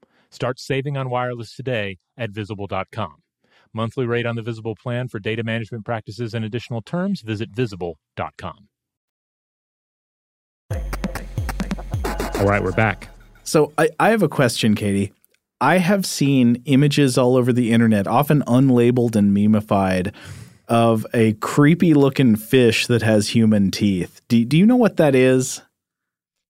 Start 0.31 0.59
saving 0.59 0.97
on 0.97 1.09
wireless 1.09 1.55
today 1.55 1.97
at 2.17 2.31
visible.com. 2.31 3.15
Monthly 3.73 4.05
rate 4.05 4.25
on 4.25 4.35
the 4.35 4.41
Visible 4.41 4.75
plan 4.75 5.07
for 5.07 5.19
data 5.19 5.43
management 5.43 5.85
practices 5.85 6.33
and 6.33 6.43
additional 6.43 6.81
terms, 6.81 7.21
visit 7.21 7.49
visible.com. 7.53 8.67
All 12.35 12.47
right, 12.47 12.63
we're 12.63 12.71
back. 12.71 13.09
So 13.43 13.71
I, 13.77 13.89
I 13.99 14.09
have 14.09 14.23
a 14.23 14.29
question, 14.29 14.75
Katie. 14.75 15.13
I 15.59 15.77
have 15.77 16.05
seen 16.05 16.61
images 16.65 17.17
all 17.17 17.35
over 17.35 17.53
the 17.53 17.71
internet, 17.71 18.07
often 18.07 18.41
unlabeled 18.43 19.15
and 19.15 19.35
memeified, 19.35 20.13
of 20.67 21.05
a 21.13 21.33
creepy 21.33 21.93
looking 21.93 22.35
fish 22.35 22.87
that 22.87 23.03
has 23.03 23.29
human 23.29 23.69
teeth. 23.69 24.21
Do, 24.27 24.43
do 24.43 24.57
you 24.57 24.65
know 24.65 24.75
what 24.75 24.97
that 24.97 25.13
is? 25.13 25.61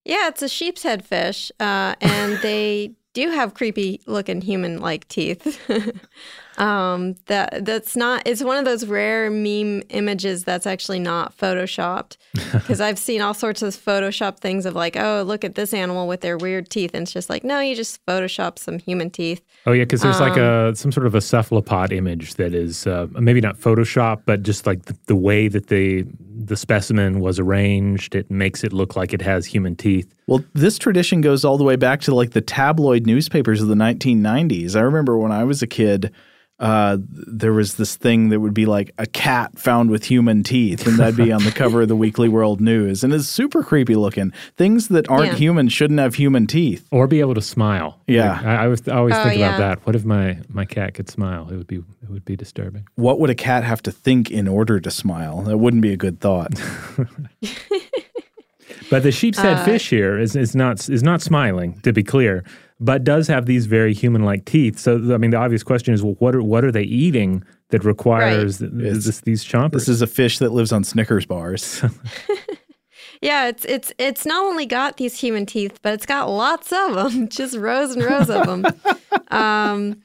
Yeah, 0.05 0.29
it's 0.29 0.41
a 0.41 0.49
sheep's 0.49 0.83
head 0.83 1.05
fish, 1.05 1.51
uh, 1.59 1.95
and 1.99 2.37
they 2.39 2.93
do 3.13 3.21
you 3.21 3.31
have 3.31 3.53
creepy 3.53 4.01
looking 4.05 4.41
human 4.41 4.79
like 4.79 5.07
teeth. 5.07 5.59
um, 6.57 7.15
that 7.27 7.65
that's 7.65 7.95
not. 7.95 8.23
It's 8.25 8.43
one 8.43 8.57
of 8.57 8.65
those 8.65 8.85
rare 8.85 9.29
meme 9.29 9.83
images 9.89 10.43
that's 10.43 10.67
actually 10.67 10.99
not 10.99 11.37
photoshopped. 11.37 12.17
Because 12.51 12.81
I've 12.81 12.99
seen 12.99 13.21
all 13.21 13.33
sorts 13.33 13.61
of 13.61 13.73
Photoshop 13.73 14.37
things 14.37 14.65
of 14.65 14.75
like, 14.75 14.95
oh, 14.95 15.23
look 15.25 15.43
at 15.43 15.55
this 15.55 15.73
animal 15.73 16.07
with 16.07 16.21
their 16.21 16.37
weird 16.37 16.69
teeth, 16.69 16.91
and 16.93 17.03
it's 17.03 17.11
just 17.11 17.29
like, 17.29 17.43
no, 17.43 17.59
you 17.59 17.75
just 17.75 18.05
Photoshop 18.05 18.59
some 18.59 18.77
human 18.77 19.09
teeth. 19.09 19.41
Oh 19.65 19.71
yeah, 19.71 19.83
because 19.83 20.01
there's 20.01 20.19
Um, 20.19 20.29
like 20.29 20.37
a 20.37 20.75
some 20.75 20.91
sort 20.91 21.07
of 21.07 21.15
a 21.15 21.21
cephalopod 21.21 21.91
image 21.91 22.35
that 22.35 22.53
is 22.53 22.85
uh, 22.87 23.07
maybe 23.11 23.41
not 23.41 23.57
Photoshop, 23.57 24.21
but 24.25 24.43
just 24.43 24.65
like 24.65 24.85
the, 24.85 24.97
the 25.07 25.15
way 25.15 25.47
that 25.47 25.67
the 25.67 26.05
the 26.45 26.57
specimen 26.57 27.19
was 27.19 27.39
arranged, 27.39 28.15
it 28.15 28.29
makes 28.31 28.63
it 28.63 28.73
look 28.73 28.95
like 28.95 29.13
it 29.13 29.21
has 29.21 29.45
human 29.45 29.75
teeth. 29.75 30.13
Well, 30.27 30.43
this 30.53 30.77
tradition 30.77 31.21
goes 31.21 31.45
all 31.45 31.57
the 31.57 31.63
way 31.63 31.75
back 31.75 32.01
to 32.01 32.15
like 32.15 32.31
the 32.31 32.41
tabloid 32.41 33.05
newspapers 33.05 33.61
of 33.61 33.67
the 33.67 33.75
1990s. 33.75 34.75
I 34.75 34.81
remember 34.81 35.17
when 35.17 35.31
I 35.31 35.43
was 35.43 35.61
a 35.61 35.67
kid, 35.67 36.11
uh, 36.61 36.97
there 37.01 37.51
was 37.53 37.75
this 37.75 37.95
thing 37.95 38.29
that 38.29 38.39
would 38.39 38.53
be 38.53 38.65
like 38.65 38.91
a 38.97 39.05
cat 39.07 39.57
found 39.59 39.89
with 39.89 40.05
human 40.05 40.43
teeth, 40.43 40.85
and 40.87 40.97
that'd 40.97 41.17
be 41.17 41.31
on 41.31 41.43
the 41.43 41.51
cover 41.51 41.81
of 41.81 41.87
the 41.87 41.95
Weekly 41.95 42.29
World 42.29 42.61
News, 42.61 43.03
and 43.03 43.11
it's 43.13 43.27
super 43.27 43.63
creepy 43.63 43.95
looking. 43.95 44.31
Things 44.55 44.87
that 44.89 45.09
aren't 45.09 45.25
Yeah. 45.33 45.35
human 45.35 45.67
shouldn't 45.69 45.99
have 45.99 46.15
human 46.15 46.45
teeth. 46.47 46.87
Or 46.91 47.07
be 47.07 47.19
able 47.19 47.33
to 47.33 47.41
smile. 47.41 47.99
Yeah. 48.07 48.33
Like, 48.33 48.45
I, 48.45 48.55
I, 48.63 48.67
was, 48.67 48.87
I 48.87 48.95
always 48.95 49.15
Oh, 49.15 49.23
think 49.23 49.39
yeah. 49.39 49.55
about 49.55 49.57
that. 49.79 49.85
What 49.87 49.95
if 49.95 50.05
my, 50.05 50.37
my 50.49 50.65
cat 50.65 50.93
could 50.93 51.09
smile? 51.09 51.49
It 51.51 51.55
would 51.57 51.67
be 51.67 51.77
it 52.03 52.09
would 52.09 52.25
be 52.25 52.35
disturbing. 52.35 52.87
What 52.95 53.19
would 53.19 53.29
a 53.31 53.35
cat 53.35 53.63
have 53.63 53.81
to 53.83 53.91
think 53.91 54.29
in 54.31 54.47
order 54.47 54.79
to 54.79 54.91
smile? 54.91 55.41
That 55.41 55.57
wouldn't 55.57 55.81
be 55.81 55.91
a 55.93 55.97
good 55.97 56.19
thought. 56.19 56.51
But 58.89 59.03
the 59.03 59.11
sheep's 59.11 59.39
Uh, 59.39 59.63
fish 59.63 59.89
here 59.89 60.19
is, 60.19 60.35
is 60.35 60.53
not 60.55 60.89
is 60.89 61.01
not 61.03 61.21
smiling, 61.21 61.79
to 61.83 61.93
be 61.93 62.03
clear, 62.03 62.43
but 62.81 63.03
does 63.03 63.27
have 63.27 63.45
these 63.45 63.67
very 63.67 63.93
human 63.93 64.23
like 64.23 64.43
teeth. 64.45 64.77
So 64.79 64.95
I 65.13 65.17
mean, 65.17 65.31
the 65.31 65.37
obvious 65.37 65.63
question 65.63 65.93
is, 65.93 66.03
well, 66.03 66.15
what 66.19 66.35
are 66.35 66.41
what 66.41 66.65
are 66.65 66.71
they 66.71 66.83
eating 66.83 67.43
that 67.69 67.85
requires 67.85 68.57
th- 68.57 68.71
this, 68.73 69.21
these 69.21 69.45
chompers? 69.45 69.71
this 69.71 69.87
is 69.87 70.01
a 70.01 70.07
fish 70.07 70.39
that 70.39 70.51
lives 70.51 70.73
on 70.73 70.83
Snickers 70.83 71.25
bars. 71.25 71.81
Yeah, 73.21 73.49
it's 73.49 73.65
it's 73.65 73.93
it's 73.99 74.25
not 74.25 74.43
only 74.43 74.65
got 74.65 74.97
these 74.97 75.19
human 75.19 75.45
teeth, 75.45 75.79
but 75.83 75.93
it's 75.93 76.07
got 76.07 76.27
lots 76.27 76.73
of 76.73 76.95
them, 76.95 77.27
just 77.29 77.55
rows 77.55 77.95
and 77.95 78.03
rows 78.03 78.31
of 78.31 78.47
them. 78.47 78.65
um, 79.27 80.01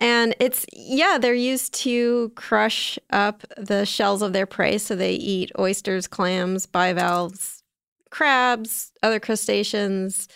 and 0.00 0.34
it's 0.40 0.64
yeah, 0.72 1.18
they're 1.20 1.34
used 1.34 1.74
to 1.74 2.30
crush 2.36 2.98
up 3.10 3.44
the 3.58 3.84
shells 3.84 4.22
of 4.22 4.32
their 4.32 4.46
prey, 4.46 4.78
so 4.78 4.96
they 4.96 5.12
eat 5.12 5.52
oysters, 5.58 6.06
clams, 6.06 6.64
bivalves, 6.64 7.62
crabs, 8.10 8.92
other 9.02 9.20
crustaceans, 9.20 10.26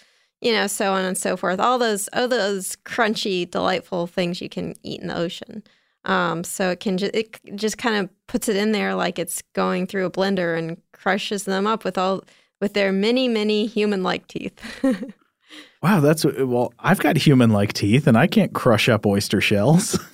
you 0.40 0.52
know, 0.52 0.66
so 0.66 0.92
on 0.92 1.04
and 1.04 1.18
so 1.18 1.36
forth. 1.36 1.60
All 1.60 1.78
those 1.78 2.08
all 2.12 2.28
those 2.28 2.76
crunchy, 2.84 3.50
delightful 3.50 4.06
things 4.06 4.40
you 4.40 4.48
can 4.48 4.74
eat 4.82 5.00
in 5.00 5.08
the 5.08 5.16
ocean. 5.16 5.62
Um, 6.04 6.44
so 6.44 6.70
it 6.70 6.80
can 6.80 6.96
just 6.98 7.14
it 7.14 7.38
just 7.54 7.78
kind 7.78 7.96
of 7.96 8.08
puts 8.26 8.48
it 8.48 8.56
in 8.56 8.72
there 8.72 8.94
like 8.94 9.18
it's 9.18 9.42
going 9.52 9.86
through 9.86 10.06
a 10.06 10.10
blender 10.10 10.56
and 10.56 10.80
crushes 10.92 11.44
them 11.44 11.66
up 11.66 11.84
with 11.84 11.98
all 11.98 12.22
with 12.60 12.74
their 12.74 12.92
many 12.92 13.28
many 13.28 13.66
human 13.66 14.02
like 14.02 14.26
teeth. 14.28 14.58
wow, 15.82 16.00
that's 16.00 16.24
well. 16.24 16.72
I've 16.78 17.00
got 17.00 17.16
human-like 17.16 17.72
teeth, 17.72 18.06
and 18.06 18.16
I 18.16 18.26
can't 18.26 18.52
crush 18.52 18.88
up 18.88 19.06
oyster 19.06 19.40
shells. 19.40 19.98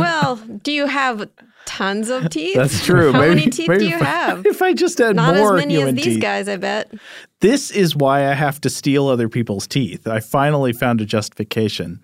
Well, 0.00 0.36
do 0.36 0.72
you 0.72 0.86
have 0.86 1.28
tons 1.66 2.08
of 2.10 2.30
teeth? 2.30 2.56
That's 2.56 2.84
true. 2.84 3.12
How 3.12 3.20
maybe, 3.20 3.34
many 3.36 3.50
teeth 3.50 3.68
do 3.78 3.84
you 3.84 3.96
if 3.96 4.02
I- 4.02 4.04
have? 4.04 4.46
If 4.50 4.62
I 4.62 4.72
just 4.74 4.98
had 4.98 5.16
Not 5.16 5.34
more 5.36 5.56
as 5.56 5.60
many 5.66 5.80
as 5.82 5.94
these 5.94 6.04
teeth. 6.04 6.20
guys, 6.22 6.48
I 6.48 6.56
bet. 6.56 6.92
This 7.40 7.70
is 7.70 7.94
why 7.96 8.28
I 8.30 8.34
have 8.34 8.60
to 8.62 8.70
steal 8.70 9.06
other 9.08 9.28
people's 9.28 9.66
teeth. 9.66 10.06
I 10.06 10.20
finally 10.20 10.72
found 10.72 11.00
a 11.00 11.04
justification. 11.06 12.00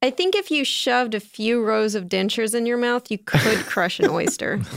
I 0.00 0.10
think 0.10 0.36
if 0.36 0.50
you 0.50 0.64
shoved 0.64 1.14
a 1.14 1.20
few 1.20 1.62
rows 1.64 1.94
of 1.96 2.04
dentures 2.04 2.54
in 2.54 2.66
your 2.66 2.78
mouth, 2.78 3.10
you 3.10 3.18
could 3.18 3.58
crush 3.66 3.98
an 4.00 4.08
oyster. 4.10 4.60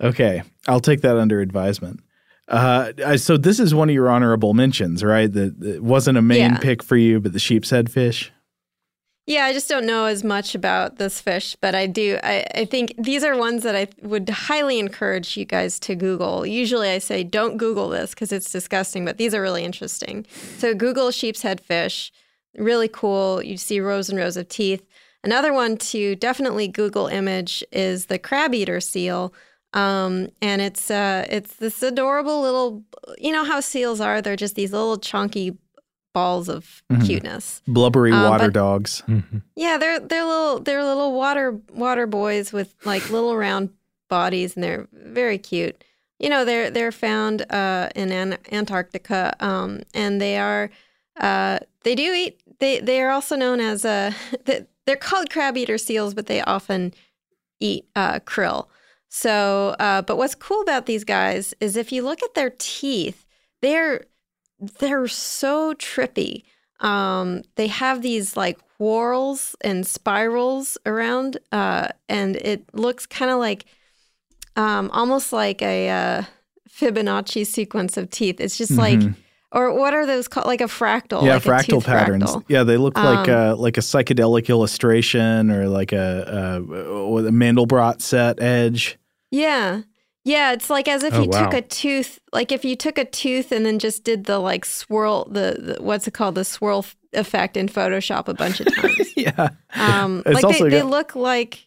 Okay, 0.00 0.42
I'll 0.66 0.80
take 0.80 1.02
that 1.02 1.16
under 1.16 1.40
advisement. 1.40 2.00
Uh, 2.48 2.92
I- 3.06 3.16
so 3.16 3.36
this 3.36 3.60
is 3.60 3.72
one 3.72 3.88
of 3.88 3.94
your 3.94 4.10
honorable 4.10 4.52
mentions, 4.52 5.04
right? 5.04 5.32
That 5.32 5.60
that 5.60 5.82
wasn't 5.82 6.18
a 6.18 6.22
main 6.22 6.38
Yeah. 6.40 6.58
pick 6.58 6.82
for 6.82 6.96
you, 6.96 7.20
but 7.20 7.32
the 7.32 7.38
sheep's 7.38 7.70
head 7.70 7.90
fish. 7.90 8.32
Yeah, 9.24 9.44
I 9.44 9.52
just 9.52 9.68
don't 9.68 9.86
know 9.86 10.06
as 10.06 10.24
much 10.24 10.56
about 10.56 10.96
this 10.96 11.20
fish, 11.20 11.56
but 11.60 11.76
I 11.76 11.86
do. 11.86 12.18
I, 12.24 12.44
I 12.56 12.64
think 12.64 12.92
these 12.98 13.22
are 13.22 13.36
ones 13.36 13.62
that 13.62 13.76
I 13.76 13.86
would 14.02 14.28
highly 14.28 14.80
encourage 14.80 15.36
you 15.36 15.44
guys 15.44 15.78
to 15.80 15.94
Google. 15.94 16.44
Usually 16.44 16.90
I 16.90 16.98
say 16.98 17.22
don't 17.22 17.56
Google 17.56 17.88
this 17.88 18.10
because 18.10 18.32
it's 18.32 18.50
disgusting, 18.50 19.04
but 19.04 19.18
these 19.18 19.32
are 19.32 19.40
really 19.40 19.64
interesting. 19.64 20.26
So 20.58 20.74
Google 20.74 21.12
sheep's 21.12 21.42
head 21.42 21.60
fish. 21.60 22.10
Really 22.56 22.88
cool. 22.88 23.40
You 23.40 23.56
see 23.56 23.78
rows 23.78 24.10
and 24.10 24.18
rows 24.18 24.36
of 24.36 24.48
teeth. 24.48 24.84
Another 25.22 25.52
one 25.52 25.76
to 25.76 26.16
definitely 26.16 26.66
Google 26.66 27.06
image 27.06 27.62
is 27.70 28.06
the 28.06 28.18
crab 28.18 28.54
eater 28.54 28.80
seal. 28.80 29.32
Um, 29.72 30.28
and 30.42 30.60
it's 30.60 30.90
uh, 30.90 31.26
it's 31.30 31.54
this 31.56 31.80
adorable 31.82 32.42
little, 32.42 32.82
you 33.18 33.32
know 33.32 33.44
how 33.44 33.60
seals 33.60 34.00
are. 34.00 34.20
They're 34.20 34.36
just 34.36 34.56
these 34.56 34.72
little 34.72 34.98
chunky 34.98 35.56
balls 36.12 36.48
of 36.48 36.82
Mhm. 36.90 37.06
cuteness. 37.06 37.62
Blubbery 37.66 38.12
Uh, 38.12 38.28
water 38.30 38.44
but- 38.46 38.52
dogs. 38.54 39.02
Yeah, 39.56 39.78
they're 39.78 40.00
they're 40.00 40.24
little 40.24 40.60
they're 40.60 40.84
little 40.84 41.12
water 41.12 41.58
water 41.72 42.06
boys 42.06 42.52
with 42.52 42.74
like 42.84 43.08
little 43.10 43.36
round 43.36 43.70
bodies, 44.08 44.54
and 44.54 44.62
they're 44.62 44.88
very 44.92 45.38
cute. 45.38 45.82
You 46.18 46.28
know, 46.28 46.44
they're 46.44 46.70
they're 46.70 46.92
found 46.92 47.42
uh, 47.50 47.88
in 47.94 48.12
An- 48.12 48.38
Antarctica, 48.52 49.34
um, 49.40 49.80
and 49.94 50.20
they 50.20 50.36
are 50.38 50.70
uh, 51.20 51.58
they 51.84 51.94
do 51.94 52.12
eat. 52.12 52.40
They 52.58 52.80
they 52.80 53.00
are 53.02 53.10
also 53.10 53.36
known 53.36 53.60
as 53.60 53.84
uh, 53.84 54.12
they're 54.86 54.96
called 54.96 55.30
crab 55.30 55.56
eater 55.56 55.78
seals, 55.78 56.14
but 56.14 56.26
they 56.26 56.40
often 56.42 56.92
eat 57.60 57.86
uh, 57.96 58.18
krill. 58.20 58.66
So, 59.08 59.76
uh, 59.78 60.02
but 60.02 60.16
what's 60.16 60.34
cool 60.34 60.62
about 60.62 60.86
these 60.86 61.04
guys 61.04 61.54
is 61.60 61.76
if 61.76 61.92
you 61.92 62.02
look 62.02 62.22
at 62.22 62.34
their 62.34 62.50
teeth, 62.58 63.26
they're 63.60 64.04
they're 64.78 65.08
so 65.08 65.74
trippy. 65.74 66.42
Um, 66.80 67.42
they 67.56 67.66
have 67.68 68.02
these 68.02 68.36
like 68.36 68.58
whorls 68.78 69.54
and 69.60 69.86
spirals 69.86 70.78
around, 70.86 71.38
uh, 71.52 71.88
and 72.08 72.36
it 72.36 72.64
looks 72.74 73.06
kind 73.06 73.30
of 73.30 73.38
like 73.38 73.64
um, 74.56 74.90
almost 74.92 75.32
like 75.32 75.62
a 75.62 75.88
uh, 75.90 76.22
Fibonacci 76.68 77.46
sequence 77.46 77.96
of 77.96 78.10
teeth. 78.10 78.40
It's 78.40 78.58
just 78.58 78.72
like, 78.72 78.98
Mhm. 78.98 79.14
or 79.52 79.72
what 79.78 79.94
are 79.94 80.04
those 80.06 80.28
called? 80.28 80.46
Like 80.46 80.60
a 80.60 80.64
fractal. 80.64 81.24
yeah, 81.24 81.34
like 81.34 81.42
fractal 81.44 81.82
patterns. 81.84 82.24
fractal. 82.24 82.44
Yeah, 82.48 82.62
they 82.64 82.76
look 82.76 82.96
like 82.96 83.28
Um, 83.28 83.34
a 83.34 83.54
like 83.54 83.76
a 83.78 83.80
psychedelic 83.80 84.48
illustration 84.48 85.50
or 85.50 85.68
like 85.68 85.92
a, 85.92 86.60
a, 86.60 86.62
a 86.62 87.30
Mandelbrot 87.32 88.02
set 88.02 88.42
edge. 88.42 88.98
Yeah. 89.30 89.82
Yeah, 90.24 90.52
it's 90.52 90.70
like 90.70 90.86
as 90.86 91.02
if 91.02 91.14
Oh, 91.14 91.22
you 91.22 91.30
took 91.32 91.52
a 91.52 91.62
tooth, 91.62 92.20
like 92.32 92.52
if 92.52 92.64
you 92.64 92.76
took 92.76 92.96
a 92.98 93.04
tooth 93.04 93.50
and 93.50 93.66
then 93.66 93.78
just 93.80 94.04
did 94.04 94.24
the 94.26 94.38
like 94.38 94.64
swirl, 94.64 95.24
the, 95.24 95.74
the 95.76 95.82
what's 95.82 96.06
it 96.06 96.14
called, 96.14 96.36
the 96.36 96.44
swirl 96.44 96.80
f- 96.80 96.96
effect 97.12 97.56
in 97.56 97.68
Photoshop 97.68 98.28
a 98.28 98.34
bunch 98.34 98.60
of 98.60 98.72
times. 98.76 99.10
yeah. 99.16 99.48
Um, 99.74 100.22
It's 100.24 100.34
like 100.36 100.44
also 100.44 100.64
they, 100.64 100.70
they 100.70 100.82
look 100.82 101.16
like, 101.16 101.66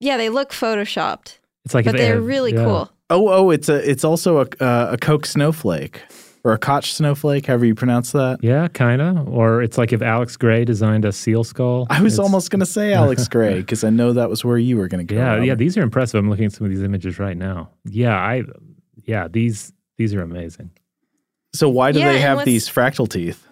yeah, 0.00 0.16
they 0.16 0.30
look 0.30 0.50
photoshopped. 0.50 1.38
It's 1.64 1.74
like 1.74 1.84
but 1.84 1.92
they 1.92 1.98
they're 1.98 2.14
had- 2.16 2.24
really 2.24 2.52
yeah. 2.54 2.64
cool. 2.64 2.90
Oh, 3.08 3.28
oh, 3.28 3.50
it's 3.50 3.68
a 3.68 3.88
it's 3.88 4.04
also 4.04 4.38
a 4.40 4.46
uh, 4.64 4.88
a 4.92 4.96
Coke 4.98 5.26
snowflake 5.26 6.00
or 6.44 6.52
a 6.52 6.58
Koch 6.58 6.86
snowflake, 6.92 7.46
however 7.46 7.64
you 7.64 7.74
pronounce 7.74 8.12
that. 8.12 8.38
Yeah, 8.42 8.66
kind 8.68 9.00
of. 9.00 9.28
Or 9.28 9.62
it's 9.62 9.78
like 9.78 9.92
if 9.92 10.02
Alex 10.02 10.36
Grey 10.36 10.64
designed 10.64 11.04
a 11.04 11.12
seal 11.12 11.44
skull. 11.44 11.86
I 11.90 12.02
was 12.02 12.14
It's- 12.14 12.24
almost 12.24 12.50
going 12.50 12.60
to 12.60 12.66
say 12.66 12.92
Alex 12.92 13.28
Gray 13.34 13.60
because 13.60 13.84
I 13.84 13.90
know 13.90 14.12
that 14.12 14.28
was 14.28 14.44
where 14.44 14.58
you 14.58 14.76
were 14.76 14.88
going 14.88 15.06
to 15.06 15.14
go. 15.14 15.20
Yeah, 15.20 15.42
yeah. 15.42 15.54
These 15.54 15.76
are 15.76 15.82
impressive. 15.82 16.18
I'm 16.18 16.28
looking 16.28 16.46
at 16.46 16.52
some 16.52 16.64
of 16.64 16.70
these 16.72 16.82
images 16.82 17.18
right 17.18 17.36
now. 17.36 17.70
Yeah, 17.84 18.16
I. 18.16 18.42
Yeah, 19.04 19.28
these 19.28 19.72
these 19.98 20.14
are 20.14 20.22
amazing. 20.22 20.70
So 21.54 21.68
why 21.68 21.92
do 21.92 21.98
Yeah, 22.00 22.12
they 22.12 22.20
have 22.20 22.44
these 22.44 22.68
fractal 22.68 23.08
teeth? 23.08 23.46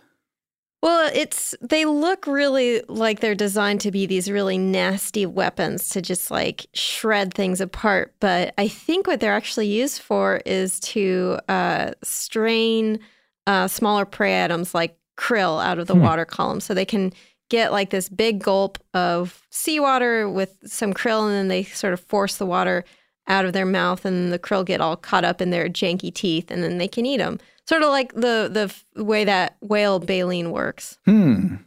Well, 0.82 1.10
it's 1.14 1.54
they 1.60 1.84
look 1.84 2.26
really 2.26 2.82
like 2.88 3.20
they're 3.20 3.34
designed 3.34 3.82
to 3.82 3.90
be 3.90 4.06
these 4.06 4.30
really 4.30 4.56
nasty 4.56 5.26
weapons 5.26 5.90
to 5.90 6.00
just 6.00 6.30
like 6.30 6.66
shred 6.72 7.34
things 7.34 7.60
apart. 7.60 8.14
But 8.18 8.54
I 8.56 8.66
think 8.68 9.06
what 9.06 9.20
they're 9.20 9.34
actually 9.34 9.66
used 9.66 10.00
for 10.00 10.40
is 10.46 10.80
to 10.80 11.38
uh, 11.50 11.90
strain 12.02 12.98
uh, 13.46 13.68
smaller 13.68 14.06
prey 14.06 14.42
items 14.42 14.74
like 14.74 14.96
krill 15.18 15.62
out 15.62 15.78
of 15.78 15.86
the 15.86 15.94
Hmm. 15.94 16.00
water 16.02 16.24
column, 16.24 16.60
so 16.60 16.72
they 16.72 16.86
can 16.86 17.12
get 17.50 17.72
like 17.72 17.90
this 17.90 18.08
big 18.08 18.42
gulp 18.42 18.78
of 18.94 19.42
seawater 19.50 20.30
with 20.30 20.56
some 20.64 20.94
krill, 20.94 21.26
and 21.26 21.34
then 21.34 21.48
they 21.48 21.64
sort 21.64 21.92
of 21.92 22.00
force 22.00 22.36
the 22.36 22.46
water 22.46 22.84
out 23.26 23.44
of 23.44 23.52
their 23.52 23.66
mouth, 23.66 24.06
and 24.06 24.32
the 24.32 24.38
krill 24.38 24.64
get 24.64 24.80
all 24.80 24.96
caught 24.96 25.24
up 25.24 25.42
in 25.42 25.50
their 25.50 25.68
janky 25.68 26.14
teeth, 26.14 26.50
and 26.50 26.62
then 26.62 26.78
they 26.78 26.88
can 26.88 27.04
eat 27.04 27.18
them. 27.18 27.38
Sort 27.70 27.84
of 27.84 27.90
like 27.90 28.12
the 28.14 28.50
the 28.96 29.04
way 29.04 29.22
that 29.24 29.56
whale 29.60 30.00
baleen 30.00 30.50
works. 30.50 30.98
Hmm. 31.04 31.58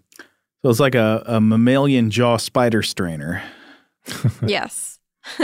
So 0.62 0.70
it's 0.70 0.82
like 0.82 0.96
a, 0.96 1.24
a 1.26 1.40
mammalian 1.40 2.12
jaw 2.12 2.36
spider 2.36 2.84
strainer. 2.84 3.42
yes. 4.46 5.00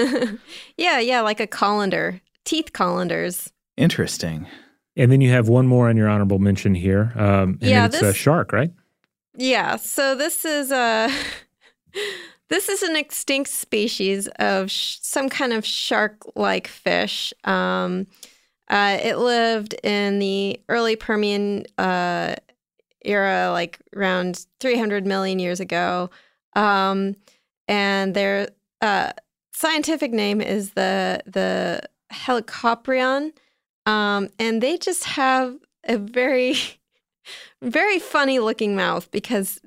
yeah, 0.75 0.99
yeah, 0.99 1.21
like 1.21 1.39
a 1.39 1.47
colander, 1.47 2.19
teeth 2.43 2.73
colanders. 2.73 3.53
Interesting. 3.77 4.47
And 4.97 5.09
then 5.09 5.21
you 5.21 5.29
have 5.31 5.47
one 5.47 5.65
more 5.65 5.87
on 5.87 5.95
your 5.95 6.09
honorable 6.09 6.39
mention 6.39 6.75
here. 6.75 7.13
Um, 7.15 7.57
and 7.61 7.63
Yeah, 7.63 7.85
it's 7.85 8.01
a 8.01 8.13
shark, 8.13 8.51
right? 8.51 8.71
Yeah, 9.37 9.77
so 9.77 10.13
this 10.13 10.43
is 10.43 10.73
a 10.73 11.09
this 12.49 12.67
is 12.67 12.83
an 12.83 12.97
extinct 12.97 13.49
species 13.49 14.27
of 14.39 14.69
sh- 14.69 14.97
some 14.99 15.29
kind 15.29 15.53
of 15.53 15.65
shark-like 15.65 16.67
fish. 16.67 17.33
Um, 17.45 18.07
uh, 18.69 18.97
it 19.01 19.17
lived 19.17 19.73
in 19.83 20.19
the 20.19 20.59
early 20.69 20.95
Permian 20.95 21.65
uh, 21.77 22.35
era, 23.03 23.49
like 23.51 23.79
around 23.95 24.45
300 24.59 25.05
million 25.05 25.39
years 25.39 25.59
ago, 25.59 26.09
um, 26.55 27.15
and 27.67 28.13
their 28.13 28.49
uh, 28.81 29.11
scientific 29.53 30.11
name 30.11 30.41
is 30.41 30.71
the 30.71 31.21
the 31.25 31.81
Helicoprion, 32.11 33.31
um, 33.85 34.29
and 34.37 34.61
they 34.61 34.77
just 34.77 35.03
have 35.05 35.55
a 35.85 35.97
very 35.97 36.55
very 37.61 37.99
funny 37.99 38.39
looking 38.39 38.75
mouth 38.75 39.09
because 39.11 39.59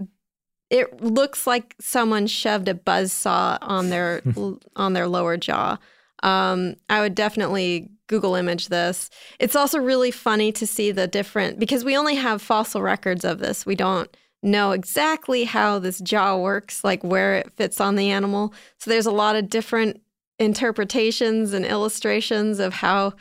it 0.70 1.02
looks 1.02 1.46
like 1.46 1.74
someone 1.80 2.26
shoved 2.26 2.68
a 2.68 2.74
buzz 2.74 3.12
saw 3.12 3.58
on 3.60 3.90
their 3.90 4.22
on 4.76 4.92
their 4.92 5.08
lower 5.08 5.36
jaw. 5.36 5.78
Um, 6.22 6.76
I 6.88 7.00
would 7.00 7.16
definitely 7.16 7.90
Google 8.12 8.34
image 8.34 8.68
this. 8.68 9.08
It's 9.38 9.56
also 9.56 9.78
really 9.78 10.10
funny 10.10 10.52
to 10.52 10.66
see 10.66 10.90
the 10.90 11.06
different 11.06 11.58
because 11.58 11.82
we 11.82 11.96
only 11.96 12.14
have 12.16 12.42
fossil 12.42 12.82
records 12.82 13.24
of 13.24 13.38
this. 13.38 13.64
We 13.64 13.74
don't 13.74 14.14
know 14.42 14.72
exactly 14.72 15.44
how 15.44 15.78
this 15.78 15.98
jaw 16.00 16.36
works, 16.36 16.84
like 16.84 17.02
where 17.02 17.36
it 17.36 17.50
fits 17.52 17.80
on 17.80 17.96
the 17.96 18.10
animal. 18.10 18.52
So 18.76 18.90
there's 18.90 19.06
a 19.06 19.10
lot 19.10 19.34
of 19.34 19.48
different 19.48 20.02
interpretations 20.38 21.54
and 21.54 21.64
illustrations 21.64 22.58
of 22.58 22.74
how 22.74 23.14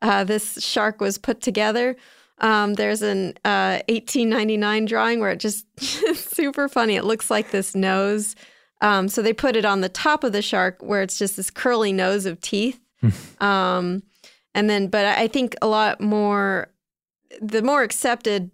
uh, 0.00 0.24
this 0.24 0.64
shark 0.64 0.98
was 0.98 1.18
put 1.18 1.42
together. 1.42 1.94
Um, 2.38 2.74
there's 2.74 3.02
an 3.02 3.34
uh, 3.44 3.84
1899 3.90 4.86
drawing 4.86 5.20
where 5.20 5.32
it 5.32 5.40
just 5.40 5.66
super 6.14 6.70
funny. 6.70 6.96
It 6.96 7.04
looks 7.04 7.30
like 7.30 7.50
this 7.50 7.74
nose. 7.74 8.34
Um, 8.80 9.08
so 9.08 9.20
they 9.20 9.34
put 9.34 9.56
it 9.56 9.66
on 9.66 9.82
the 9.82 9.90
top 9.90 10.24
of 10.24 10.32
the 10.32 10.40
shark 10.40 10.78
where 10.80 11.02
it's 11.02 11.18
just 11.18 11.36
this 11.36 11.50
curly 11.50 11.92
nose 11.92 12.24
of 12.24 12.40
teeth. 12.40 12.80
um, 13.40 14.02
and 14.58 14.68
then, 14.68 14.88
but 14.88 15.06
I 15.06 15.28
think 15.28 15.54
a 15.62 15.68
lot 15.68 16.00
more, 16.00 16.68
the 17.40 17.62
more 17.62 17.84
accepted 17.84 18.50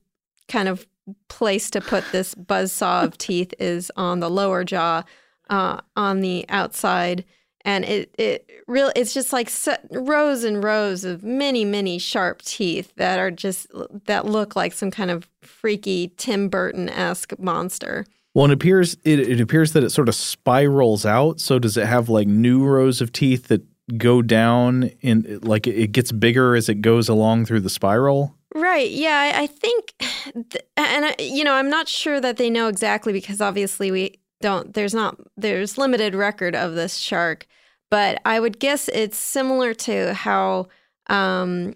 kind 0.49 0.69
of 0.69 0.87
place 1.29 1.71
to 1.71 1.81
put 1.81 2.05
this 2.13 2.35
buzzsaw 2.35 3.05
of 3.05 3.17
teeth 3.17 3.55
is 3.59 3.91
on 3.97 4.21
the 4.21 4.29
lower 4.29 4.65
jaw, 4.65 5.05
uh, 5.49 5.81
on 5.97 6.21
the 6.21 6.45
outside. 6.51 7.25
And 7.63 7.87
it, 7.87 8.15
it 8.19 8.51
really, 8.69 8.93
it's 8.95 9.15
just 9.15 9.33
like 9.33 9.51
rows 9.93 10.45
and 10.45 10.63
rows 10.63 11.05
of 11.05 11.23
many, 11.23 11.65
many 11.65 11.99
sharp 11.99 12.43
teeth 12.43 12.93
that 12.97 13.19
are 13.19 13.31
just, 13.31 13.67
that 14.05 14.27
look 14.27 14.55
like 14.55 14.75
some 14.75 14.91
kind 14.91 15.11
of 15.11 15.27
freaky 15.41 16.13
Tim 16.19 16.51
Burton 16.51 16.91
esque 16.91 17.39
monster. 17.39 18.05
Well, 18.35 18.45
it 18.45 18.53
appears 18.53 18.99
it, 19.05 19.21
it 19.21 19.41
appears 19.41 19.73
that 19.73 19.85
it 19.85 19.89
sort 19.91 20.11
of 20.11 20.15
spirals 20.15 21.07
out. 21.07 21.41
So 21.41 21.59
does 21.59 21.79
it 21.79 21.87
have 21.87 22.11
like 22.11 22.29
new 22.29 22.63
rows 22.63 23.01
of 23.01 23.11
teeth 23.11 23.49
that 23.49 23.63
go 23.97 24.23
down 24.23 24.85
in 25.01 25.41
like 25.43 25.67
it 25.67 25.93
gets 25.93 26.13
bigger 26.13 26.57
as 26.57 26.69
it 26.69 26.81
goes 26.81 27.09
along 27.09 27.47
through 27.47 27.61
the 27.61 27.71
spiral? 27.71 28.35
Right. 28.55 28.91
Yeah. 28.91 29.33
I, 29.35 29.43
I 29.43 29.47
think, 29.47 29.95
th- 29.99 30.65
and 30.77 31.07
I, 31.07 31.17
you 31.19 31.45
know, 31.45 31.55
I'm 31.55 31.71
not 31.71 31.89
sure 31.89 32.21
that 32.21 32.37
they 32.37 32.51
know 32.51 32.69
exactly 32.69 33.13
because 33.13 33.41
obviously 33.41 33.91
we 33.91 34.21
don't. 34.41 34.73
There's 34.75 34.95
not. 34.95 35.19
There's 35.37 35.79
limited 35.79 36.15
record 36.15 36.55
of 36.55 36.75
this 36.75 36.97
shark, 36.97 37.47
but 37.91 38.21
I 38.25 38.41
would 38.41 38.59
guess 38.59 38.89
it's 38.89 39.17
similar 39.17 39.75
to 39.75 40.15
how 40.15 40.69
um, 41.09 41.75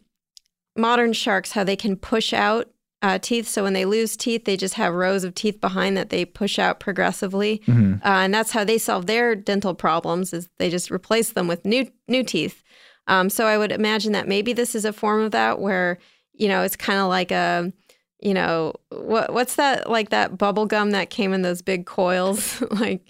modern 0.77 1.13
sharks 1.13 1.53
how 1.53 1.65
they 1.65 1.77
can 1.77 1.97
push 1.97 2.33
out 2.33 2.71
uh, 3.03 3.19
teeth. 3.21 3.47
So 3.49 3.63
when 3.63 3.73
they 3.75 3.85
lose 3.85 4.17
teeth, 4.17 4.45
they 4.45 4.57
just 4.57 4.75
have 4.75 4.93
rows 4.93 5.25
of 5.25 5.35
teeth 5.35 5.61
behind 5.61 5.97
that 5.97 6.11
they 6.11 6.25
push 6.25 6.59
out 6.59 6.81
progressively, 6.81 7.63
Mhm. 7.67 8.01
uh, 8.05 8.09
and 8.25 8.35
that's 8.35 8.51
how 8.51 8.65
they 8.65 8.79
solve 8.79 9.07
their 9.07 9.35
dental 9.37 9.75
problems. 9.75 10.33
Is 10.33 10.49
they 10.59 10.69
just 10.71 10.91
replace 10.91 11.31
them 11.33 11.47
with 11.49 11.65
new 11.65 11.87
new 12.09 12.25
teeth. 12.25 12.63
Um, 13.07 13.31
so 13.31 13.47
I 13.47 13.57
would 13.57 13.73
imagine 13.73 14.13
that 14.13 14.29
maybe 14.29 14.53
this 14.53 14.75
is 14.75 14.85
a 14.85 14.93
form 14.93 15.23
of 15.23 15.31
that 15.31 15.61
where 15.61 15.99
you 16.35 16.49
know 16.49 16.63
it's 16.63 16.77
kind 16.77 16.99
of 16.99 17.09
like 17.09 17.31
a 17.31 17.73
you 18.21 18.35
know 18.35 18.75
what 18.91 19.33
what's 19.33 19.55
that 19.57 19.89
like 19.89 20.11
that 20.11 20.37
bubble 20.37 20.67
gum 20.67 20.91
that 20.91 21.09
came 21.09 21.33
in 21.33 21.43
those 21.43 21.63
big 21.63 21.87
coils 21.87 22.61
like 22.73 23.01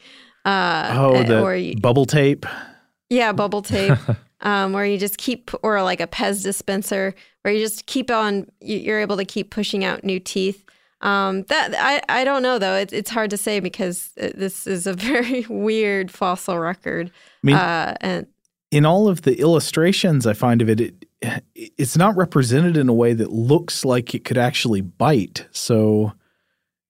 uh 0.44 0.92
oh, 0.96 1.14
eh, 1.14 1.22
the 1.24 1.40
or 1.42 1.54
you- 1.56 1.76
bubble 1.80 2.04
tape. 2.06 2.44
yeah, 3.10 3.32
bubble 3.32 3.62
tape, 3.74 3.98
um, 4.42 4.72
where 4.72 4.84
you 4.86 4.98
just 4.98 5.18
keep, 5.18 5.50
or 5.62 5.82
like 5.82 6.00
a 6.00 6.06
Pez 6.06 6.42
dispenser, 6.42 7.14
where 7.48 7.54
you 7.56 7.64
just 7.64 7.86
keep 7.86 8.10
on. 8.10 8.46
you- 8.60 8.78
You're 8.78 9.00
able 9.00 9.16
to 9.16 9.24
keep 9.24 9.50
pushing 9.50 9.84
out 9.84 10.04
new 10.04 10.20
teeth. 10.20 10.64
Um, 11.00 11.44
that 11.44 11.74
I 11.78 12.20
I 12.20 12.24
don't 12.24 12.42
know 12.42 12.58
though. 12.58 12.74
It's 12.74 12.92
it's 12.92 13.08
hard 13.10 13.30
to 13.30 13.36
say 13.36 13.60
because 13.60 14.10
uh, 14.20 14.28
this 14.34 14.66
is 14.66 14.86
a 14.86 14.92
very 15.10 15.46
weird 15.48 16.10
fossil 16.10 16.58
record. 16.58 17.10
I 17.42 17.46
mean- 17.46 17.56
uh, 17.56 17.94
and 18.00 18.26
in 18.70 18.84
all 18.84 19.08
of 19.08 19.22
the 19.22 19.40
illustrations 19.40 20.26
I 20.26 20.34
find 20.34 20.60
of 20.60 20.68
it, 20.68 20.80
it, 20.80 21.04
it's 21.54 21.96
not 21.96 22.16
represented 22.16 22.76
in 22.76 22.88
a 22.90 22.92
way 22.92 23.14
that 23.14 23.32
looks 23.32 23.82
like 23.84 24.14
it 24.14 24.24
could 24.26 24.36
actually 24.36 24.82
bite. 24.82 25.46
So, 25.52 26.12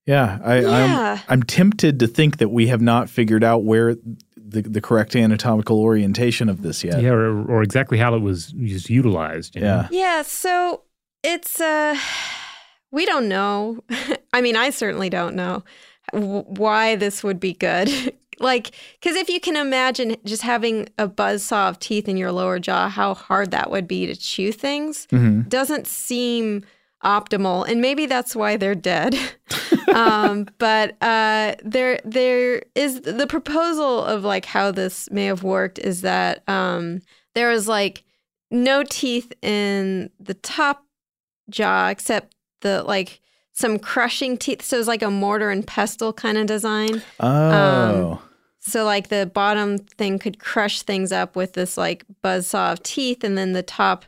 yeah, 0.05 0.39
I, 0.43 0.59
Yeah. 0.59 1.19
I'm 1.27 1.39
I'm 1.39 1.43
tempted 1.43 1.99
to 2.01 2.07
think 2.07 2.37
that 2.39 2.49
we 2.49 2.67
have 2.67 2.81
not 2.81 3.09
figured 3.09 3.43
out 3.45 3.63
where 3.63 3.95
the 4.49 4.61
the 4.61 4.81
correct 4.81 5.15
anatomical 5.15 5.79
orientation 5.79 6.49
of 6.49 6.61
this 6.61 6.83
yet. 6.83 7.01
Yeah, 7.01 7.11
or, 7.11 7.45
or 7.45 7.63
exactly 7.63 7.97
how 7.97 8.15
it 8.15 8.21
was 8.21 8.51
used, 8.53 8.89
utilized. 8.89 9.55
you 9.55 9.61
know? 9.61 9.87
Yeah, 9.91 10.21
so 10.23 10.81
it's 11.23 11.59
uh 11.61 11.95
we 12.91 13.05
don't 13.05 13.27
know. 13.27 13.83
I 14.33 14.41
mean, 14.41 14.55
I 14.55 14.69
certainly 14.71 15.09
don't 15.09 15.35
know 15.35 15.63
why 16.13 16.95
this 16.95 17.23
would 17.23 17.39
be 17.39 17.53
good. 17.53 17.89
like 18.39 18.71
cuz 19.01 19.15
if 19.17 19.29
you 19.29 19.39
can 19.39 19.55
imagine 19.57 20.15
just 20.25 20.41
having 20.43 20.87
a 20.97 21.07
buzzsaw 21.07 21.69
of 21.69 21.77
teeth 21.79 22.07
in 22.07 22.15
your 22.17 22.31
lower 22.31 22.57
jaw, 22.57 22.87
how 22.89 23.13
hard 23.13 23.51
that 23.51 23.69
would 23.69 23.87
be 23.87 24.05
to 24.05 24.15
chew 24.15 24.51
things 24.51 25.07
Mhm. 25.11 25.49
doesn't 25.49 25.87
seem 25.87 26.63
optimal, 27.03 27.67
and 27.67 27.81
maybe 27.81 28.05
that's 28.05 28.35
why 28.35 28.57
they're 28.57 28.75
dead. 28.75 29.17
um, 29.93 30.47
but 30.57 30.95
uh, 31.01 31.55
there 31.63 31.99
there 32.03 32.63
is 32.75 33.01
the 33.01 33.27
proposal 33.27 34.03
of 34.03 34.23
like 34.23 34.45
how 34.45 34.71
this 34.71 35.09
may 35.11 35.25
have 35.25 35.43
worked 35.43 35.79
is 35.79 36.01
that 36.01 36.47
um, 36.47 37.01
there 37.35 37.49
was 37.49 37.67
like 37.67 38.03
no 38.51 38.83
teeth 38.83 39.31
in 39.41 40.09
the 40.19 40.33
top 40.33 40.85
jaw 41.49 41.89
except 41.89 42.35
the 42.61 42.83
like 42.83 43.21
some 43.53 43.77
crushing 43.77 44.37
teeth. 44.37 44.61
So 44.61 44.77
it 44.77 44.79
was 44.79 44.87
like 44.87 45.01
a 45.01 45.11
mortar 45.11 45.51
and 45.51 45.65
pestle 45.65 46.13
kind 46.13 46.37
of 46.37 46.47
design. 46.47 47.01
Oh. 47.19 48.11
Um, 48.11 48.19
so 48.59 48.85
like 48.85 49.09
the 49.09 49.29
bottom 49.33 49.77
thing 49.77 50.19
could 50.19 50.39
crush 50.39 50.81
things 50.81 51.11
up 51.11 51.35
with 51.35 51.53
this 51.53 51.77
like 51.77 52.05
buzz 52.21 52.47
saw 52.47 52.71
of 52.71 52.83
teeth, 52.83 53.23
and 53.23 53.37
then 53.37 53.53
the 53.53 53.63
top, 53.63 54.05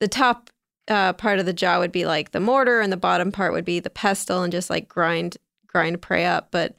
the 0.00 0.08
top 0.08 0.50
uh, 0.90 1.14
part 1.14 1.38
of 1.38 1.46
the 1.46 1.52
jaw 1.54 1.78
would 1.78 1.92
be 1.92 2.04
like 2.04 2.32
the 2.32 2.40
mortar, 2.40 2.80
and 2.80 2.92
the 2.92 2.96
bottom 2.98 3.32
part 3.32 3.52
would 3.54 3.64
be 3.64 3.80
the 3.80 3.88
pestle, 3.88 4.42
and 4.42 4.52
just 4.52 4.68
like 4.68 4.88
grind 4.88 5.36
grind 5.66 6.02
prey 6.02 6.26
up. 6.26 6.48
But 6.50 6.74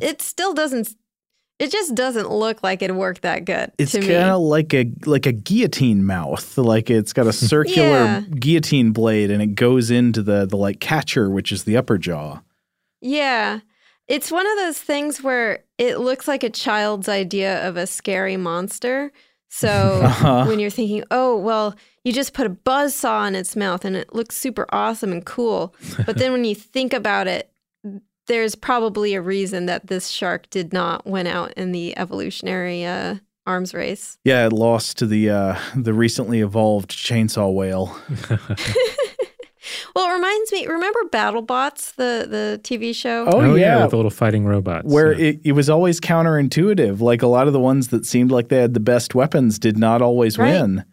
it 0.00 0.22
still 0.22 0.54
doesn't. 0.54 0.94
It 1.60 1.70
just 1.70 1.94
doesn't 1.94 2.30
look 2.30 2.62
like 2.64 2.82
it 2.82 2.94
worked 2.94 3.22
that 3.22 3.44
good. 3.44 3.70
It's 3.78 3.92
kind 3.92 4.10
of 4.10 4.40
like 4.40 4.72
a 4.74 4.90
like 5.06 5.26
a 5.26 5.32
guillotine 5.32 6.04
mouth. 6.04 6.56
Like 6.58 6.90
it's 6.90 7.12
got 7.12 7.26
a 7.26 7.32
circular 7.50 7.88
Yeah. 8.04 8.20
guillotine 8.22 8.92
blade, 8.92 9.30
and 9.30 9.42
it 9.42 9.54
goes 9.54 9.90
into 9.90 10.22
the 10.22 10.46
the 10.46 10.56
like 10.56 10.80
catcher, 10.80 11.28
which 11.30 11.52
is 11.52 11.64
the 11.64 11.76
upper 11.76 11.98
jaw. 11.98 12.40
Yeah. 13.00 13.60
It's 14.06 14.30
one 14.30 14.46
of 14.46 14.56
those 14.58 14.78
things 14.78 15.22
where 15.22 15.60
it 15.78 15.98
looks 15.98 16.28
like 16.28 16.42
a 16.42 16.50
child's 16.50 17.08
idea 17.08 17.66
of 17.66 17.76
a 17.78 17.86
scary 17.86 18.36
monster. 18.36 19.12
So 19.56 20.00
Uh-huh. 20.02 20.46
when 20.46 20.58
you're 20.58 20.68
thinking, 20.70 21.04
oh, 21.12 21.36
well, 21.38 21.76
you 22.02 22.12
just 22.12 22.32
put 22.34 22.44
a 22.46 22.50
buzz 22.50 22.92
saw 22.94 23.24
in 23.26 23.34
its 23.36 23.54
mouth 23.54 23.84
and 23.84 23.94
it 23.94 24.12
looks 24.12 24.36
super 24.36 24.66
awesome 24.70 25.12
and 25.12 25.24
cool. 25.24 25.74
But 26.06 26.18
then 26.18 26.32
when 26.32 26.44
you 26.44 26.54
think 26.56 26.92
about 26.92 27.28
it, 27.28 27.50
there's 28.26 28.54
probably 28.56 29.14
a 29.14 29.20
reason 29.22 29.66
that 29.66 29.86
this 29.86 30.08
shark 30.08 30.50
did 30.50 30.72
not 30.72 31.06
win 31.06 31.26
out 31.28 31.52
in 31.52 31.70
the 31.72 31.96
evolutionary 31.96 32.84
uh, 32.84 33.16
arms 33.46 33.74
race. 33.74 34.18
Yeah, 34.24 34.46
it 34.46 34.52
lost 34.52 34.98
to 34.98 35.06
the 35.06 35.30
uh, 35.30 35.58
the 35.76 35.92
recently 35.94 36.40
evolved 36.40 36.90
chainsaw 36.90 37.52
whale. 37.54 37.96
Well, 39.94 40.10
it 40.10 40.14
reminds 40.14 40.52
me, 40.52 40.66
remember 40.66 41.00
BattleBots, 41.10 41.94
the, 41.96 42.26
the 42.28 42.60
TV 42.62 42.94
show? 42.94 43.26
Oh, 43.26 43.54
yeah. 43.54 43.82
with 43.82 43.90
the 43.90 43.96
little 43.96 44.10
fighting 44.10 44.44
robots. 44.44 44.86
Where 44.92 45.12
yeah. 45.12 45.30
it, 45.30 45.40
it 45.44 45.52
was 45.52 45.68
always 45.70 46.00
counterintuitive. 46.00 47.00
Like 47.00 47.22
a 47.22 47.26
lot 47.26 47.46
of 47.46 47.52
the 47.52 47.60
ones 47.60 47.88
that 47.88 48.06
seemed 48.06 48.30
like 48.30 48.48
they 48.48 48.58
had 48.58 48.74
the 48.74 48.80
best 48.80 49.14
weapons 49.14 49.58
did 49.58 49.76
not 49.78 50.02
always 50.02 50.38
Right. 50.38 50.60
win. 50.60 50.84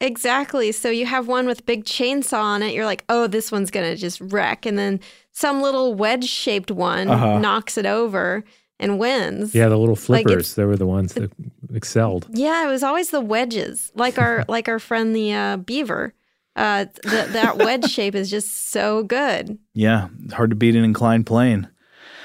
Exactly. 0.00 0.72
So 0.72 0.90
you 0.90 1.06
have 1.06 1.28
one 1.28 1.46
with 1.46 1.64
big 1.64 1.84
chainsaw 1.84 2.42
on 2.42 2.62
it. 2.62 2.74
You're 2.74 2.84
like, 2.86 3.04
oh, 3.08 3.28
this 3.28 3.52
one's 3.52 3.70
gonna 3.70 3.94
just 3.96 4.20
wreck, 4.20 4.66
and 4.66 4.76
then 4.76 4.98
some 5.30 5.62
little 5.62 5.94
wedge-shaped 5.94 6.70
one 6.72 7.08
Uh-huh. 7.08 7.38
knocks 7.38 7.78
it 7.78 7.86
over 7.86 8.42
and 8.80 8.98
wins. 8.98 9.54
yeah, 9.54 9.68
the 9.68 9.78
little 9.78 9.94
flippers, 9.94 10.32
it's- 10.32 10.54
they 10.54 10.64
were 10.64 10.76
the 10.76 10.86
ones 10.86 11.12
that 11.14 11.30
excelled. 11.72 12.26
Yeah, 12.32 12.66
it 12.66 12.68
was 12.68 12.82
always 12.82 13.10
the 13.10 13.20
wedges, 13.20 13.92
like 13.94 14.18
our 14.18 14.44
like 14.48 14.68
our 14.68 14.80
friend 14.80 15.14
the 15.14 15.32
uh, 15.34 15.56
beaver. 15.58 16.14
Uh, 16.54 16.86
th- 17.04 17.28
that 17.28 17.58
wedge 17.58 17.84
shape 17.90 18.14
is 18.14 18.30
just 18.30 18.70
so 18.70 19.02
good. 19.02 19.58
Yeah, 19.74 20.08
hard 20.32 20.50
to 20.50 20.56
beat 20.56 20.76
an 20.76 20.84
inclined 20.84 21.26
plane. 21.26 21.68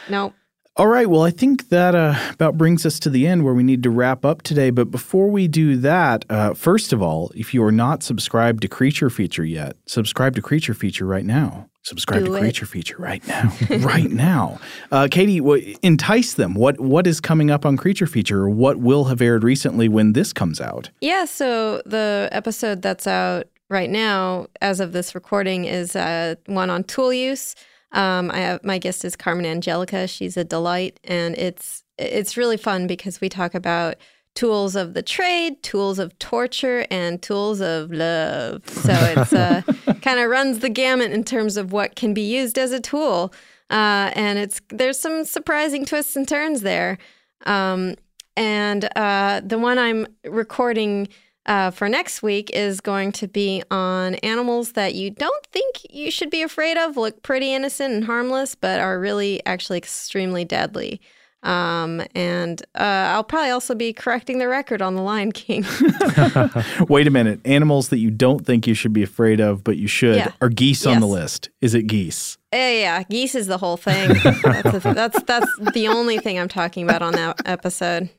Nope. 0.10 0.34
All 0.78 0.88
right. 0.88 1.10
Well, 1.10 1.24
I 1.24 1.32
think 1.32 1.70
that 1.70 1.96
uh, 1.96 2.14
about 2.34 2.56
brings 2.56 2.86
us 2.86 3.00
to 3.00 3.10
the 3.10 3.26
end 3.26 3.44
where 3.44 3.56
we 3.56 3.64
need 3.64 3.82
to 3.82 3.90
wrap 3.90 4.24
up 4.24 4.44
today. 4.44 4.70
But 4.70 4.92
before 4.92 5.28
we 5.28 5.48
do 5.48 5.76
that, 5.78 6.24
uh, 6.30 6.54
first 6.54 6.94
of 6.94 7.02
all, 7.02 7.32
if 7.36 7.52
you 7.52 7.64
are 7.64 7.72
not 7.72 8.04
subscribed 8.04 8.62
to 8.62 8.68
Creature 8.68 9.10
Feature 9.10 9.44
yet, 9.44 9.76
subscribe 9.88 10.36
to 10.36 10.42
Creature 10.42 10.76
Feature 10.76 11.08
right 11.08 11.26
now. 11.26 11.68
Subscribe 11.82 12.20
Do 12.20 12.26
to 12.28 12.36
it. 12.36 12.40
Creature 12.42 12.68
Feature 12.68 12.98
right 13.00 13.28
now. 13.28 13.52
right 13.80 14.12
now. 14.12 14.60
Uh, 14.92 15.08
Katie, 15.10 15.40
wh- 15.40 15.76
entice 15.82 16.36
them. 16.36 16.54
What 16.54 16.80
What 16.80 17.08
is 17.08 17.20
coming 17.20 17.50
up 17.50 17.66
on 17.66 17.76
Creature 17.76 18.08
Feature 18.08 18.44
or 18.44 18.50
what 18.50 18.78
will 18.78 19.06
have 19.06 19.20
aired 19.20 19.44
recently 19.44 19.90
when 19.90 20.14
this 20.14 20.32
comes 20.32 20.62
out? 20.62 20.92
Yeah, 21.02 21.26
so 21.26 21.82
the 21.88 22.30
episode 22.32 22.84
that's 22.84 23.08
out 23.08 23.48
right 23.70 23.90
now, 23.90 24.48
as 24.62 24.80
of 24.80 24.92
this 24.92 25.16
recording, 25.16 25.66
is 25.66 25.96
uh, 25.96 26.36
one 26.46 26.70
on 26.70 26.84
tool 26.84 27.14
use. 27.14 27.56
Um, 27.92 28.32
I 28.32 28.38
have 28.40 28.64
my 28.64 28.78
guest 28.78 29.06
is 29.06 29.16
Carmen 29.16 29.46
Angelica. 29.46 30.08
She's 30.08 30.38
a 30.38 30.44
delight, 30.44 31.00
and 31.04 31.36
it's 31.36 31.84
it's 31.98 32.38
really 32.38 32.58
fun 32.58 32.88
because 32.88 33.22
we 33.22 33.30
talk 33.30 33.56
about 33.56 33.96
tools 34.36 34.76
of 34.76 34.94
the 34.94 35.02
trade, 35.02 35.64
tools 35.64 35.98
of 35.98 36.18
torture, 36.20 36.86
and 36.92 37.22
tools 37.22 37.62
of 37.62 37.92
love. 37.92 38.68
So 38.68 38.94
it's 38.94 39.34
uh, 39.34 39.62
kind 40.02 40.20
of 40.20 40.30
runs 40.30 40.60
the 40.60 40.70
gamut 40.70 41.12
in 41.12 41.24
terms 41.24 41.58
of 41.58 41.72
what 41.72 41.96
can 41.96 42.14
be 42.14 42.22
used 42.22 42.58
as 42.58 42.72
a 42.72 42.80
tool, 42.80 43.34
uh, 43.70 44.12
and 44.14 44.38
it's 44.38 44.62
there's 44.70 45.00
some 45.00 45.24
surprising 45.24 45.86
twists 45.86 46.16
and 46.16 46.28
turns 46.28 46.62
there. 46.62 46.98
Um, 47.46 47.96
and 48.36 48.88
uh, 48.96 49.42
the 49.44 49.58
one 49.58 49.80
I'm 49.80 50.06
recording 50.24 51.08
uh, 51.48 51.72
for 51.72 51.88
next 51.90 52.22
week 52.22 52.50
is 52.54 52.82
going 52.82 53.12
to 53.14 53.28
be 53.28 53.64
on 53.72 54.16
animals 54.16 54.74
that 54.74 54.94
you 54.96 55.10
don't 55.10 55.46
think 55.48 55.82
you 55.90 56.12
should 56.12 56.30
be 56.30 56.42
afraid 56.42 56.78
of, 56.78 56.98
look 56.98 57.24
pretty 57.24 57.54
innocent 57.54 57.94
and 57.94 58.04
harmless, 58.04 58.54
but 58.56 58.80
are 58.80 59.00
really 59.00 59.46
actually 59.46 59.78
extremely 59.78 60.44
deadly. 60.46 61.00
Um, 61.44 62.02
and 62.16 62.62
uh, 62.76 63.14
I'll 63.14 63.24
probably 63.24 63.52
also 63.52 63.76
be 63.76 63.94
correcting 63.94 64.40
the 64.40 64.48
record 64.48 64.82
on 64.82 64.96
The 64.96 65.02
Lion 65.02 65.32
King. 65.32 65.64
Wait 66.90 67.08
a 67.08 67.12
minute. 67.12 67.40
Animals 67.46 67.90
that 67.90 68.00
you 68.00 68.10
don't 68.12 68.46
think 68.46 68.68
you 68.68 68.74
should 68.74 68.92
be 68.92 69.04
afraid 69.04 69.40
of, 69.40 69.64
but 69.64 69.78
you 69.78 69.88
should 69.88 70.16
Yeah. 70.18 70.32
are 70.42 70.50
geese 70.50 70.86
on 70.86 71.00
the 71.00 71.08
list. 71.08 71.50
Is 71.62 71.74
it 71.76 71.84
geese? 71.84 72.38
yeah, 72.52 72.72
yeah, 72.72 73.04
geese 73.04 73.36
is 73.36 73.48
the 73.48 73.58
whole 73.60 73.78
thing. 73.78 74.10
That's, 74.44 74.84
that's 74.84 75.24
that's 75.24 75.60
the 75.74 75.88
only 75.88 76.18
thing 76.18 76.40
I'm 76.40 76.48
talking 76.50 76.84
about 76.84 77.02
on 77.04 77.14
that 77.14 77.40
episode. 77.46 78.10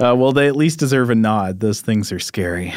Uh, 0.00 0.14
well, 0.16 0.32
they 0.32 0.46
at 0.48 0.56
least 0.56 0.78
deserve 0.78 1.10
a 1.10 1.14
nod. 1.14 1.60
Those 1.60 1.80
things 1.80 2.10
are 2.12 2.18
scary. 2.18 2.72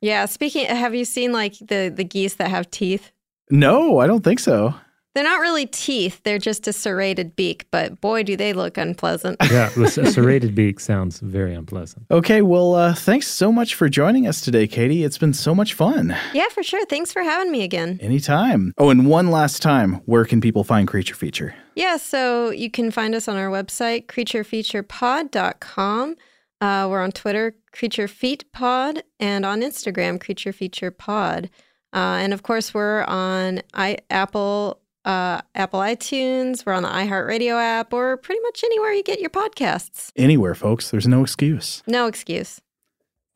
Yeah. 0.00 0.26
Speaking, 0.26 0.66
have 0.66 0.94
you 0.94 1.04
seen 1.04 1.32
like 1.32 1.54
the 1.58 1.92
the 1.94 2.04
geese 2.04 2.34
that 2.34 2.50
have 2.50 2.70
teeth? 2.70 3.10
No, 3.50 3.98
I 3.98 4.06
don't 4.06 4.24
think 4.24 4.38
so. 4.38 4.74
They're 5.14 5.22
not 5.22 5.40
really 5.40 5.66
teeth. 5.66 6.22
They're 6.24 6.38
just 6.40 6.66
a 6.66 6.72
serrated 6.72 7.36
beak, 7.36 7.66
but 7.70 8.00
boy, 8.00 8.24
do 8.24 8.36
they 8.36 8.52
look 8.52 8.76
unpleasant. 8.76 9.36
Yeah, 9.48 9.68
the 9.76 9.84
s- 9.84 10.12
serrated 10.12 10.56
beak 10.56 10.80
sounds 10.80 11.20
very 11.20 11.54
unpleasant. 11.54 12.06
Okay, 12.10 12.42
well, 12.42 12.74
uh, 12.74 12.94
thanks 12.94 13.28
so 13.28 13.52
much 13.52 13.76
for 13.76 13.88
joining 13.88 14.26
us 14.26 14.40
today, 14.40 14.66
Katie. 14.66 15.04
It's 15.04 15.16
been 15.16 15.32
so 15.32 15.54
much 15.54 15.72
fun. 15.72 16.16
yeah, 16.32 16.48
for 16.50 16.64
sure. 16.64 16.84
Thanks 16.86 17.12
for 17.12 17.22
having 17.22 17.52
me 17.52 17.62
again. 17.62 18.00
Anytime. 18.02 18.72
Oh, 18.76 18.90
and 18.90 19.06
one 19.06 19.30
last 19.30 19.62
time, 19.62 20.00
where 20.06 20.24
can 20.24 20.40
people 20.40 20.64
find 20.64 20.88
Creature 20.88 21.14
Feature? 21.14 21.54
Yeah, 21.76 21.96
so 21.96 22.50
you 22.50 22.68
can 22.68 22.90
find 22.90 23.14
us 23.14 23.28
on 23.28 23.36
our 23.36 23.50
website, 23.50 24.06
creaturefeaturepod.com. 24.06 26.16
Uh, 26.60 26.86
we're 26.90 27.02
on 27.02 27.12
Twitter, 27.12 27.54
Creature 27.72 28.08
Feet 28.08 28.50
Pod, 28.52 29.02
and 29.20 29.44
on 29.44 29.60
Instagram, 29.60 30.18
creaturefeaturepod. 30.18 31.46
Uh, 31.92 32.18
and 32.20 32.32
of 32.32 32.42
course, 32.42 32.72
we're 32.74 33.04
on 33.04 33.60
I- 33.74 33.98
Apple 34.10 34.80
uh, 35.04 35.42
Apple 35.54 35.80
iTunes. 35.80 36.64
We're 36.64 36.72
on 36.72 36.82
the 36.82 36.88
iHeartRadio 36.88 37.60
app, 37.60 37.92
or 37.92 38.16
pretty 38.16 38.40
much 38.40 38.64
anywhere 38.64 38.92
you 38.92 39.02
get 39.02 39.20
your 39.20 39.28
podcasts. 39.30 40.10
Anywhere, 40.16 40.54
folks. 40.54 40.90
There's 40.90 41.06
no 41.06 41.22
excuse. 41.22 41.82
No 41.86 42.06
excuse. 42.06 42.60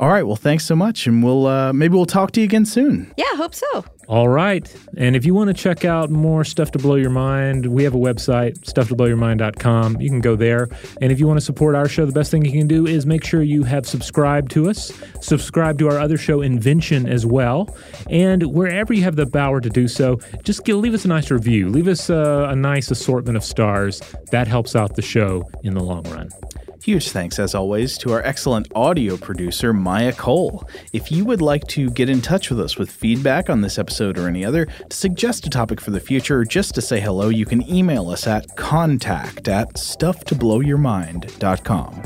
All 0.01 0.09
right, 0.09 0.23
well, 0.23 0.37
thanks 0.37 0.65
so 0.65 0.77
much, 0.77 1.09
and 1.09 1.25
we'll 1.25 1.47
uh, 1.47 1.73
maybe 1.73 1.95
we'll 1.95 2.07
talk 2.07 2.31
to 2.33 2.41
you 2.41 2.45
again 2.45 2.65
soon. 2.65 3.13
Yeah, 3.17 3.35
hope 3.35 3.53
so. 3.53 3.85
All 4.09 4.29
right. 4.29 4.75
And 4.97 5.15
if 5.15 5.27
you 5.27 5.35
want 5.35 5.49
to 5.49 5.55
check 5.55 5.85
out 5.85 6.09
more 6.09 6.43
stuff 6.43 6.71
to 6.71 6.79
blow 6.79 6.95
your 6.95 7.11
mind, 7.11 7.67
we 7.67 7.85
have 7.85 7.95
a 7.95 7.99
website, 7.99 8.59
stufftoblowyourmind.com. 8.61 10.01
You 10.01 10.09
can 10.09 10.23
go 10.23 10.35
there. 10.35 10.69
And 11.03 11.13
if 11.13 11.21
you 11.21 11.27
want 11.27 11.39
to 11.39 11.45
support 11.45 11.75
our 11.75 11.89
show, 11.89 12.07
the 12.07 12.13
best 12.13 12.31
thing 12.31 12.43
you 12.43 12.53
can 12.53 12.67
do 12.67 12.87
is 12.87 13.05
make 13.05 13.23
sure 13.23 13.43
you 13.43 13.65
have 13.65 13.87
subscribed 13.87 14.51
to 14.53 14.71
us, 14.71 14.93
subscribe 15.21 15.79
to 15.81 15.89
our 15.89 15.99
other 15.99 16.17
show, 16.17 16.41
Invention, 16.41 17.07
as 17.07 17.27
well. 17.27 17.77
And 18.09 18.43
wherever 18.55 18.95
you 18.95 19.03
have 19.03 19.17
the 19.17 19.27
power 19.27 19.61
to 19.61 19.69
do 19.69 19.89
so, 19.89 20.21
just 20.43 20.65
give, 20.65 20.77
leave 20.77 20.95
us 20.95 21.05
a 21.05 21.09
nice 21.09 21.31
review. 21.31 21.69
Leave 21.69 21.89
us 21.89 22.09
a, 22.09 22.47
a 22.49 22.57
nice 22.57 22.91
assortment 22.91 23.37
of 23.37 23.45
stars. 23.45 24.01
That 24.31 24.49
helps 24.49 24.75
out 24.75 24.97
the 24.97 25.03
show 25.03 25.43
in 25.65 25.75
the 25.75 25.83
long 25.83 26.05
run. 26.05 26.31
Huge 26.89 27.11
thanks, 27.11 27.39
as 27.39 27.55
always, 27.55 27.99
to 27.99 28.13
our 28.13 28.23
excellent 28.23 28.67
audio 28.75 29.19
producer, 29.19 29.75
Maya 29.75 30.11
Cole. 30.11 30.67
If 30.95 31.13
you 31.13 31.27
would 31.27 31.43
like 31.43 31.69
to 31.69 31.91
get 31.91 32.09
in 32.09 32.23
touch 32.23 32.49
with 32.49 32.59
us 32.59 32.79
with 32.79 32.91
feedback 32.91 33.51
on 33.51 33.61
this 33.61 33.79
episode 33.79 34.17
or 34.17 34.27
any 34.27 34.43
other, 34.43 34.65
to 34.65 34.97
suggest 34.97 35.47
a 35.47 35.51
topic 35.51 35.83
for 35.83 35.91
the 35.91 36.01
future, 36.01 36.39
or 36.39 36.47
just 36.47 36.75
to 36.77 36.81
say 36.81 36.99
hello, 36.99 37.29
you 37.29 37.45
can 37.45 37.69
email 37.69 38.09
us 38.09 38.27
at 38.27 38.57
contact 38.57 39.49
at 39.49 39.75
stufftoblowyourmind.com. 39.75 42.03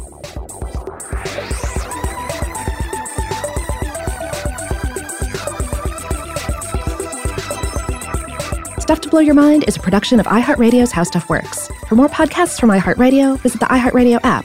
Stuff 8.81 9.01
to 9.03 9.09
Blow 9.09 9.21
Your 9.21 9.35
Mind 9.35 9.63
is 9.69 9.77
a 9.77 9.81
production 9.81 10.19
of 10.19 10.27
iHeartRadio's 10.27 10.91
How 10.91 11.05
Stuff 11.05 11.31
Works. 11.31 11.69
For 11.89 11.95
more 11.95 12.09
podcasts 12.09 12.59
from 12.59 12.71
iHeartRadio, 12.71 13.39
visit 13.39 13.61
the 13.61 13.67
iHeartRadio 13.67 14.19
app, 14.25 14.45